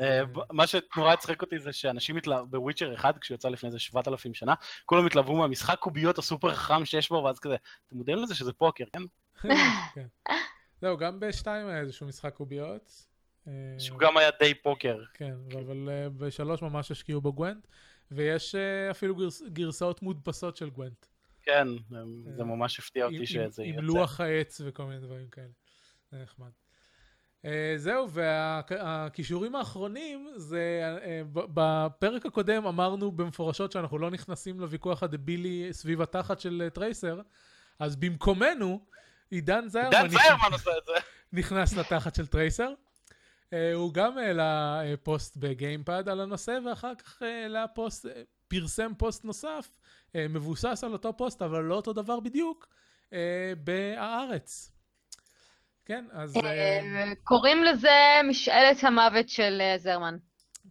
אה, 0.00 0.20
מה 0.52 0.66
שנורא 0.66 1.12
הצחיק 1.12 1.42
אותי 1.42 1.58
זה 1.58 1.72
שאנשים 1.72 2.16
התלהבו 2.16 2.46
ב 2.46 2.52
Witcher 2.52 2.94
1, 2.94 3.18
כשהוא 3.18 3.34
יצא 3.34 3.48
לפני 3.48 3.66
איזה 3.66 3.78
7,000 3.78 4.34
שנה, 4.34 4.54
כולם 4.86 5.06
התלהבו 5.06 5.36
מהמשחק 5.36 5.78
קוביות 5.78 6.18
הסופר 6.18 6.54
חכם 6.54 6.84
שיש 6.84 7.08
בו, 7.08 7.22
ואז 7.24 7.38
כזה, 7.38 7.56
אתם 7.86 7.96
מודעים 7.96 8.18
לזה 8.18 8.34
שזה 8.34 8.52
פוקר, 8.52 8.84
כן? 8.92 9.02
כן. 9.94 10.06
זהו, 10.80 10.96
גם 10.96 11.20
בשתיים 11.20 11.66
היה 11.66 11.80
איזשהו 11.80 12.06
משחק 12.06 12.34
קוביות. 12.34 13.06
אה, 13.48 13.52
שהוא 13.78 13.98
גם 13.98 14.16
היה 14.16 14.30
די 14.40 14.54
פוקר. 14.54 15.02
כן, 15.14 15.34
אבל 15.52 15.88
אה, 15.88 16.08
בשלוש 16.08 16.62
ממש 16.62 16.90
השקיעו 16.90 17.20
ב 17.20 17.27
Gwent, 17.27 17.66
ויש 18.10 18.54
אה, 18.54 18.90
אפילו 18.90 19.14
גרס- 19.16 19.42
גרסאות 19.52 20.02
מודפסות 20.02 20.56
של 20.56 20.70
Gwent. 20.70 21.06
כן, 21.42 21.68
זה 22.36 22.44
ממש 22.44 22.78
הפתיע 22.78 23.04
עם- 23.06 23.12
אותי 23.12 23.20
עם- 23.20 23.26
שזה 23.26 23.62
עם 23.62 23.72
יצא. 23.74 23.80
לוח 23.82 24.20
העץ 24.20 24.60
וכל 24.64 24.84
מיני 24.84 25.00
דברים 25.00 25.28
כאלה. 25.28 25.46
זה 26.10 26.22
נחמד. 26.22 26.50
אה, 27.44 27.74
זהו, 27.76 28.10
והקישורים 28.10 29.54
האחרונים 29.54 30.28
זה, 30.36 30.96
ב- 31.32 31.44
בפרק 31.54 32.26
הקודם 32.26 32.66
אמרנו 32.66 33.12
במפורשות 33.12 33.72
שאנחנו 33.72 33.98
לא 33.98 34.10
נכנסים 34.10 34.60
לוויכוח 34.60 35.02
הדבילי 35.02 35.68
סביב 35.72 36.02
התחת 36.02 36.40
של 36.40 36.62
אה, 36.64 36.70
Tracer, 36.70 37.20
אז 37.78 37.96
במקומנו, 37.96 38.80
עידן 39.30 39.68
זיירמן 39.68 39.90
דן 39.90 40.06
נכנס- 40.06 40.22
זיירמן 40.22 40.52
עושה 40.52 40.70
את 40.78 40.84
זה. 40.86 40.92
נכנס 41.32 41.76
לתחת 41.76 42.14
של 42.14 42.26
טרייסר. 42.26 42.72
אה, 43.52 43.72
הוא 43.74 43.92
גם 43.94 44.18
העלה 44.18 44.80
אה, 44.84 44.94
פוסט 45.02 45.36
בגיימפד 45.36 46.08
על 46.08 46.20
הנושא, 46.20 46.58
ואחר 46.66 46.94
כך 46.94 47.22
העלה 47.22 47.68
פוסט, 47.68 48.06
אה, 48.06 48.12
פרסם 48.48 48.92
פוסט 48.98 49.24
נוסף, 49.24 49.68
אה, 50.14 50.26
מבוסס 50.28 50.84
על 50.84 50.92
אותו 50.92 51.16
פוסט, 51.16 51.42
אבל 51.42 51.64
לא 51.64 51.74
אותו 51.74 51.92
דבר 51.92 52.20
בדיוק, 52.20 52.68
אה, 53.12 53.52
בהארץ. 53.64 54.72
כן, 55.88 56.04
אז 56.12 56.36
אה, 56.36 56.42
אה, 56.42 57.12
קוראים 57.24 57.64
לזה 57.64 58.20
משאלת 58.28 58.84
המוות 58.84 59.28
של 59.28 59.58
אה, 59.60 59.78
זרמן. 59.78 60.16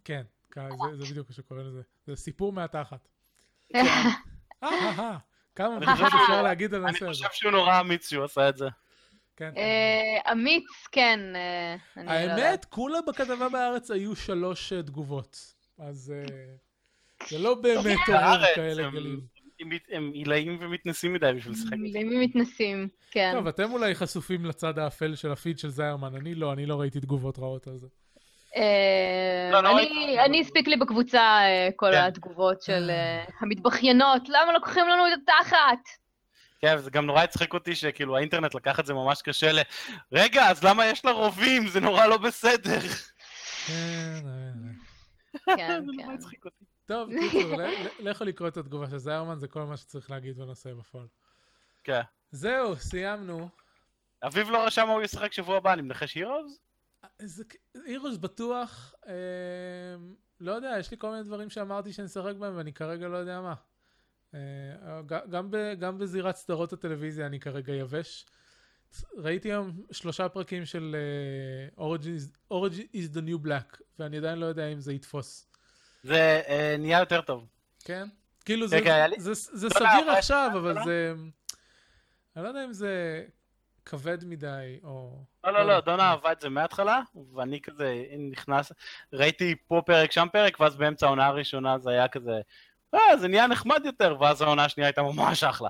כן, 0.04 0.22
זה, 0.54 0.96
זה 0.96 1.04
בדיוק 1.10 1.28
מה 1.28 1.34
שקוראים 1.34 1.66
לזה. 1.66 1.82
זה 2.06 2.16
סיפור 2.16 2.52
מהתחת. 2.52 3.08
כמה 5.54 5.76
אני 5.76 5.86
בדיחות 5.86 6.04
חושב 6.04 6.16
אפשר 6.22 6.42
להגיד 6.42 6.74
על 6.74 6.80
אני 6.80 6.88
הנושא 6.88 7.08
הזה. 7.08 7.28
חושב 7.28 7.40
שהוא 7.40 7.52
נורא 7.52 7.80
אמיץ 7.80 8.10
שהוא 8.10 8.24
עשה 8.24 8.48
את 8.48 8.56
זה. 8.56 8.68
כן. 9.36 9.54
אמיץ, 10.32 10.64
כן. 10.92 11.20
אני 11.96 12.06
לא. 12.06 12.10
האמת, 12.10 12.64
כולה 12.64 12.98
בכתבה 13.08 13.48
בארץ 13.48 13.90
היו 13.90 14.16
שלוש 14.16 14.72
תגובות. 14.72 15.54
אז 15.78 16.14
זה 17.28 17.38
לא 17.38 17.54
באמת 17.54 17.98
עורר 18.08 18.54
כאלה 18.54 18.90
גלים. 18.90 19.20
הם 19.90 20.10
עילאים 20.14 20.56
ומתנסים 20.60 21.12
מדי 21.12 21.32
בשביל 21.36 21.52
לשחק. 21.52 21.72
למי 21.72 22.26
מתנסים, 22.26 22.88
כן. 23.10 23.32
טוב, 23.34 23.46
אתם 23.46 23.72
אולי 23.72 23.94
חשופים 23.94 24.44
לצד 24.46 24.78
האפל 24.78 25.14
של 25.14 25.32
הפיד 25.32 25.58
של 25.58 25.68
זיירמן, 25.68 26.14
אני 26.14 26.34
לא, 26.34 26.52
אני 26.52 26.66
לא 26.66 26.80
ראיתי 26.80 27.00
תגובות 27.00 27.38
רעות 27.38 27.66
על 27.66 27.76
זה. 27.78 27.86
אה, 28.56 29.48
לא, 29.52 29.62
לא 29.62 29.68
אני- 29.70 29.76
ראיתי. 29.76 30.20
אני 30.20 30.40
הספיק 30.40 30.68
לי 30.68 30.76
בקבוצה 30.76 31.20
אה, 31.20 31.68
כל 31.76 31.90
כן. 31.92 31.98
התגובות 32.02 32.62
של 32.62 32.90
אה, 32.90 33.24
המתבכיינות, 33.40 34.28
למה 34.28 34.52
לוקחים 34.52 34.88
לנו 34.88 35.02
את 35.06 35.18
התחת? 35.22 35.78
כן, 36.60 36.76
זה 36.78 36.90
גם 36.90 37.06
נורא 37.06 37.22
הצחיק 37.22 37.54
אותי 37.54 37.74
שכאילו 37.74 38.16
האינטרנט 38.16 38.54
לקח 38.54 38.80
את 38.80 38.86
זה 38.86 38.94
ממש 38.94 39.22
קשה 39.22 39.52
ל... 39.52 39.58
רגע, 40.12 40.50
אז 40.50 40.64
למה 40.64 40.86
יש 40.86 41.04
לה 41.04 41.10
רובים? 41.10 41.66
זה 41.68 41.80
נורא 41.80 42.06
לא 42.06 42.16
בסדר. 42.16 42.78
כן. 43.66 44.22
כן, 45.56 45.80
זה 45.86 45.92
נורא 45.92 46.06
כן. 46.08 46.14
הצחיק 46.14 46.44
אותי. 46.44 46.64
טוב, 46.88 47.10
קיצור, 47.30 47.60
לכו 47.98 48.24
לקרוא 48.24 48.48
את 48.48 48.56
התגובה 48.56 48.90
של 48.90 48.98
זיירמן, 48.98 49.38
זה 49.38 49.48
כל 49.48 49.64
מה 49.64 49.76
שצריך 49.76 50.10
להגיד 50.10 50.36
בנושא 50.36 50.74
בפועל. 50.74 51.06
כן. 51.84 52.00
זהו, 52.30 52.76
סיימנו. 52.76 53.48
אביב 54.22 54.50
לא 54.50 54.66
רשם 54.66 54.86
מה 54.86 54.92
הוא 54.92 55.02
ישחק 55.02 55.32
שבוע 55.32 55.56
הבא, 55.56 55.72
אני 55.72 55.82
מנחש 55.82 56.14
הירוז? 56.14 56.58
זה 57.18 57.44
הירוס 57.84 58.16
בטוח, 58.16 58.94
אה, 59.06 59.12
לא 60.40 60.52
יודע, 60.52 60.76
יש 60.80 60.90
לי 60.90 60.96
כל 60.98 61.10
מיני 61.10 61.22
דברים 61.22 61.50
שאמרתי 61.50 61.92
שאני 61.92 62.06
אשחק 62.06 62.36
בהם 62.38 62.56
ואני 62.56 62.72
כרגע 62.72 63.08
לא 63.08 63.16
יודע 63.16 63.40
מה. 63.40 63.54
אה, 64.34 65.02
גם, 65.30 65.50
ב, 65.50 65.74
גם 65.78 65.98
בזירת 65.98 66.36
סדרות 66.36 66.72
הטלוויזיה 66.72 67.26
אני 67.26 67.40
כרגע 67.40 67.72
יבש. 67.72 68.26
ראיתי 69.16 69.48
היום 69.48 69.82
שלושה 69.90 70.28
פרקים 70.28 70.64
של 70.64 70.96
אה, 71.78 71.86
Orange, 71.86 72.04
is, 72.04 72.52
Orange 72.52 72.94
is 72.94 73.16
the 73.16 73.20
New 73.20 73.46
Black, 73.46 73.82
ואני 73.98 74.18
עדיין 74.18 74.38
לא 74.38 74.46
יודע 74.46 74.66
אם 74.66 74.80
זה 74.80 74.92
יתפוס. 74.92 75.47
זה 76.02 76.42
אה, 76.48 76.76
נהיה 76.78 76.98
יותר 76.98 77.20
טוב. 77.20 77.46
כן? 77.84 78.08
כאילו 78.44 78.66
זה, 78.66 78.80
לי- 78.80 79.20
זה, 79.20 79.34
זה, 79.34 79.68
זה 79.68 79.68
לא, 79.68 79.86
לא, 79.86 79.90
סביר 79.90 80.04
אבל- 80.10 80.18
עכשיו, 80.18 80.50
אבל 80.52 80.74
לא? 80.74 80.84
זה... 80.84 81.12
אני 82.36 82.44
לא 82.44 82.48
יודע 82.48 82.64
אם 82.64 82.72
זה 82.72 83.24
כבד 83.84 84.24
מדי, 84.24 84.78
או... 84.84 85.24
לא, 85.44 85.52
לא, 85.52 85.62
לא, 85.62 85.72
יודע. 85.72 85.80
דונה 85.80 86.14
את 86.32 86.40
זה 86.40 86.48
מההתחלה, 86.48 87.00
ואני 87.34 87.60
כזה 87.60 88.04
נכנס, 88.30 88.72
ראיתי 89.12 89.54
פה 89.68 89.82
פרק, 89.86 90.12
שם 90.12 90.26
פרק, 90.32 90.60
ואז 90.60 90.76
באמצע 90.76 91.06
העונה 91.06 91.26
הראשונה 91.26 91.78
זה 91.78 91.90
היה 91.90 92.08
כזה, 92.08 92.40
אה, 92.94 93.16
זה 93.16 93.28
נהיה 93.28 93.46
נחמד 93.46 93.82
יותר, 93.84 94.16
ואז 94.20 94.42
העונה 94.42 94.64
השנייה 94.64 94.88
הייתה 94.88 95.02
ממש 95.02 95.44
אחלה. 95.44 95.68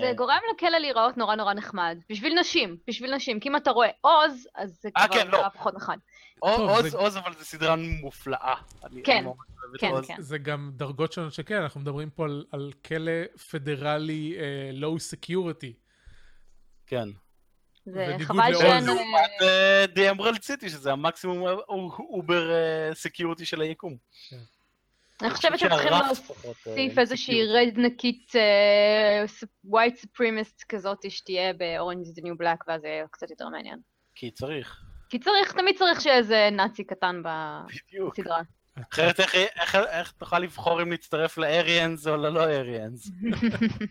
זה 0.00 0.06
אה. 0.06 0.14
גורם 0.14 0.38
לכלא 0.54 0.78
להיראות 0.78 1.16
נורא 1.16 1.34
נורא 1.34 1.54
נחמד. 1.54 1.98
בשביל 2.10 2.40
נשים, 2.40 2.76
בשביל 2.86 3.14
נשים. 3.14 3.40
כי 3.40 3.48
אם 3.48 3.56
אתה 3.56 3.70
רואה 3.70 3.88
עוז, 4.00 4.48
אז 4.54 4.78
זה 4.82 4.88
אה, 4.96 5.08
כבר 5.08 5.16
כן, 5.18 5.26
לא. 5.28 5.38
נראה 5.38 5.50
פחות 5.50 5.74
נחמד. 5.74 5.98
עוז, 6.42 6.94
עוז, 6.94 7.16
אבל 7.16 7.32
זו 7.38 7.44
סדרה 7.44 7.76
מופלאה. 7.76 8.54
כן, 9.04 9.24
כן. 9.78 9.90
כן. 10.06 10.22
זה 10.22 10.38
גם 10.38 10.70
דרגות 10.74 11.12
שונות 11.12 11.32
שכן, 11.32 11.62
אנחנו 11.62 11.80
מדברים 11.80 12.10
פה 12.10 12.26
על, 12.50 12.72
כלא 12.86 13.12
פדרלי 13.50 14.36
uh, 14.38 14.82
low 14.82 15.14
security. 15.14 15.72
כן. 16.86 17.08
זה 17.86 18.16
חבל. 18.20 18.54
שאין... 18.54 18.72
אה, 18.72 18.80
לעומת 18.80 19.30
די 19.94 20.10
אמברלד 20.10 20.42
סיטי, 20.42 20.68
שזה 20.68 20.92
המקסימום 20.92 21.46
אה, 21.46 21.52
over 21.98 22.50
security 22.94 23.44
של 23.44 23.60
היקום. 23.60 23.96
אני 25.22 25.30
חושבת 25.30 25.58
שצריכים 25.58 25.92
אה, 25.92 26.00
להוסיף 26.06 26.98
איזושהי. 26.98 27.46
רדנקית 27.46 28.32
white 29.64 29.96
supremacist 29.96 30.64
כזאת 30.68 31.10
שתהיה 31.10 31.52
ב-Orange 31.52 32.06
is 32.06 32.20
the 32.20 32.24
New 32.24 32.42
Black, 32.42 32.64
ואז 32.68 32.80
זה 32.80 32.88
יהיה 32.88 33.06
קצת 33.10 33.30
יותר 33.30 33.48
מעניין. 33.48 33.78
כי 34.14 34.30
צריך. 34.30 34.82
כי 35.12 35.18
צריך, 35.18 35.52
תמיד 35.52 35.78
צריך 35.78 36.00
שיהיה 36.00 36.16
איזה 36.16 36.48
נאצי 36.52 36.84
קטן. 36.84 37.22
בסדרה. 37.22 38.42
אחרת 38.92 39.20
איך- 39.20 39.34
איך- 39.34 39.74
איך 39.74 40.12
תוכל 40.12 40.38
לבחור 40.38 40.82
אם 40.82 40.90
להצטרף 40.90 41.38
ל 41.38 41.48
Aryans 41.48 42.06
או 42.06 42.16
ללא 42.16 42.40
Aryans? 42.44 43.10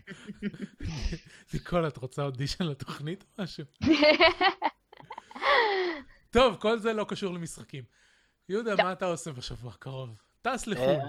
ניקול, 1.53 1.88
את 1.88 1.97
רוצה 1.97 2.24
אודישן 2.24 2.63
לתוכנית 2.63 3.24
או 3.38 3.43
משהו? 3.43 3.63
טוב, 6.36 6.55
כל 6.55 6.80
זה 6.80 6.93
לא 6.93 7.03
קשור 7.03 7.34
למשחקים. 7.34 7.84
יהודה, 8.49 8.84
מה 8.84 8.91
אתה 8.91 9.05
עושה 9.05 9.32
בשבוע 9.32 9.72
הקרוב? 9.72 10.09
טס 10.41 10.67
לחו"ל. 10.67 10.86
אה, 10.86 11.07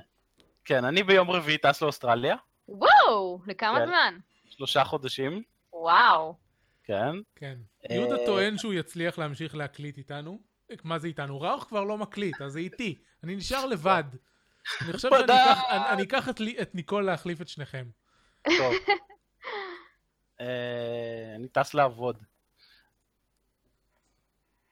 כן, 0.65 0.85
אני 0.85 1.03
ביום 1.03 1.31
רביעי 1.31 1.59
טס 1.59 1.83
לאוסטרליה, 1.83 2.37
וואו, 2.69 3.41
לכמה 3.47 3.79
כן. 3.79 3.87
זמן? 3.87 4.19
שלושה 4.49 4.85
חודשים, 4.85 5.43
וואו. 5.73 6.35
כן. 6.85 7.13
כן. 7.37 7.59
אה, 7.91 7.95
יהודה 7.95 8.17
טוען 8.27 8.59
שהוא 8.59 8.75
יצליח 8.75 9.19
להמשיך 9.19 9.55
להקליט 9.55 9.99
איתנו. 9.99 10.41
מה 10.85 10.99
זה 10.99 11.07
איתנו? 11.09 11.41
ראוך 11.41 11.65
כבר 11.65 11.85
לא 11.85 11.99
מקליט, 11.99 12.43
אז 12.43 12.53
זה 12.53 12.59
איתי. 12.59 12.99
אני 13.25 13.37
נשאר 13.37 13.67
לבד. 13.67 14.05
אני 14.83 14.93
חושב 14.93 15.09
שאני. 15.11 15.25
אקח- 15.33 15.61
אני- 15.71 15.89
אני 15.91 16.03
אקח 16.03 16.29
את 16.63 16.75
ניקול 16.75 17.05
להחליף 17.05 17.41
את 17.41 17.49
שניכם. 17.49 17.87
טוב. 18.43 18.73
אה, 20.41 20.47
אני 21.37 21.49
טס 21.49 21.75
לעבוד. 21.75 22.23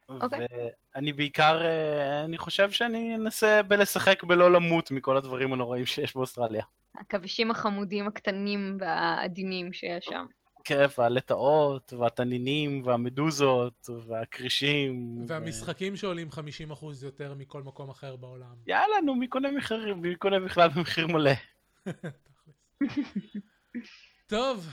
אוקיי. 0.09 0.47
ואני 0.95 1.13
בעיקר, 1.13 1.63
אה, 1.65 2.25
אני 2.25 2.39
חושב 2.39 2.71
שאני 2.71 3.15
אנסה 3.15 3.63
בלשחק 3.63 4.25
בלא 4.25 4.53
למות 4.53 4.91
מכל 4.91 5.17
הדברים 5.17 5.53
הנוראים 5.53 5.87
שיש 5.87 6.15
באוסטרליה. 6.17 6.65
הכבישים 6.95 7.51
החמודים 7.51 8.07
הקטנים 8.07 8.77
והעדינים 8.81 9.73
שיש 9.73 10.05
שם. 10.05 10.27
כיף, 10.65 10.99
והלטאות, 10.99 11.93
והתנינים, 11.93 12.83
והמדוזות, 12.87 13.89
והכרישים. 14.07 15.25
והמשחקים 15.29 15.97
שעולים 15.97 16.29
50% 16.29 16.85
יותר 17.03 17.35
מכל 17.35 17.63
מקום 17.63 17.91
אחר 17.91 18.17
בעולם. 18.17 18.55
יאללה, 18.67 19.01
נו, 19.05 19.15
מי 19.15 19.29
קונה 19.29 19.51
מחירים? 19.53 20.01
מי 20.03 20.17
קונה 20.17 20.41
בכלל 20.41 20.69
במחיר 20.69 21.07
מלא? 21.07 21.31
טוב, 24.27 24.69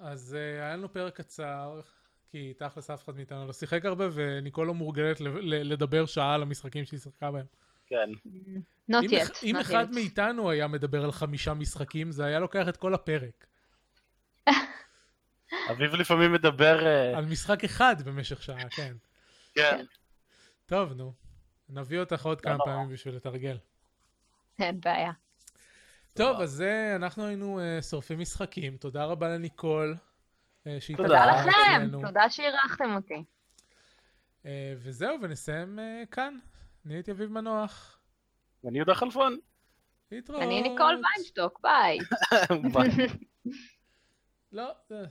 אז 0.00 0.32
uh, 0.32 0.62
היה 0.62 0.76
לנו 0.76 0.92
פרק 0.92 1.16
קצר, 1.16 1.80
כי 2.30 2.54
תכלס 2.58 2.90
אף 2.90 3.04
אחד 3.04 3.16
מאיתנו 3.16 3.46
לא 3.46 3.52
שיחק 3.52 3.84
הרבה, 3.84 4.08
וניקול 4.12 4.66
לא 4.66 4.74
מורגלת 4.74 5.20
לדבר 5.42 6.06
שעה 6.06 6.34
על 6.34 6.42
המשחקים 6.42 6.84
שהיא 6.84 7.00
שיחקה 7.00 7.30
בהם. 7.30 7.46
כן. 7.86 8.10
Not 8.90 9.04
אם, 9.04 9.10
yet. 9.10 9.22
אח- 9.22 9.44
אם 9.44 9.56
not 9.56 9.60
אחד 9.60 9.86
yet. 9.90 9.94
מאיתנו 9.94 10.50
היה 10.50 10.68
מדבר 10.68 11.04
על 11.04 11.12
חמישה 11.12 11.54
משחקים, 11.54 12.12
זה 12.12 12.24
היה 12.24 12.38
לוקח 12.38 12.68
את 12.68 12.76
כל 12.76 12.94
הפרק. 12.94 13.46
אביב 15.70 15.94
לפעמים 15.94 16.32
מדבר... 16.32 16.86
אה, 16.86 17.18
על 17.18 17.24
משחק 17.24 17.64
אחד 17.64 17.96
במשך 18.04 18.42
שעה, 18.42 18.68
כן. 18.70 18.92
כן. 19.54 19.84
טוב, 20.66 20.92
נו. 20.92 21.12
נביא 21.68 22.00
אותך 22.00 22.26
עוד 22.26 22.40
כמה. 22.40 22.64
פעמים 22.64 22.88
בשביל 22.92 23.14
לתרגל. 23.16 23.58
אין 24.58 24.80
בעיה. 24.80 25.12
טוב, 26.14 26.40
אז 26.40 26.64
אנחנו 26.96 27.26
היינו 27.26 27.60
אה, 27.60 27.82
שורפים 27.82 28.18
משחקים. 28.18 28.76
תודה 28.76 29.04
רבה 29.04 29.28
לניקול. 29.28 29.96
אה, 30.66 30.78
תודה 30.96 31.26
לכם. 31.26 31.88
תודה 32.06 32.30
שאירחתם 32.30 32.94
אותי. 32.96 33.24
וזהו, 34.76 35.16
ונסיים 35.22 35.78
כאן. 36.10 36.38
אני 36.86 36.94
הייתי 36.94 37.10
אביב 37.10 37.30
מנוח. 37.30 37.98
ואני 38.64 38.78
יהודה 38.78 38.94
חלפון. 38.94 39.38
להתראות. 40.12 40.42
אני 40.42 40.62
ניקול 40.62 41.00
ויינשטוק, 41.04 41.60
ביי. 41.62 41.98
ביי. 42.72 43.06
לא, 44.52 44.72
זה 44.88 45.04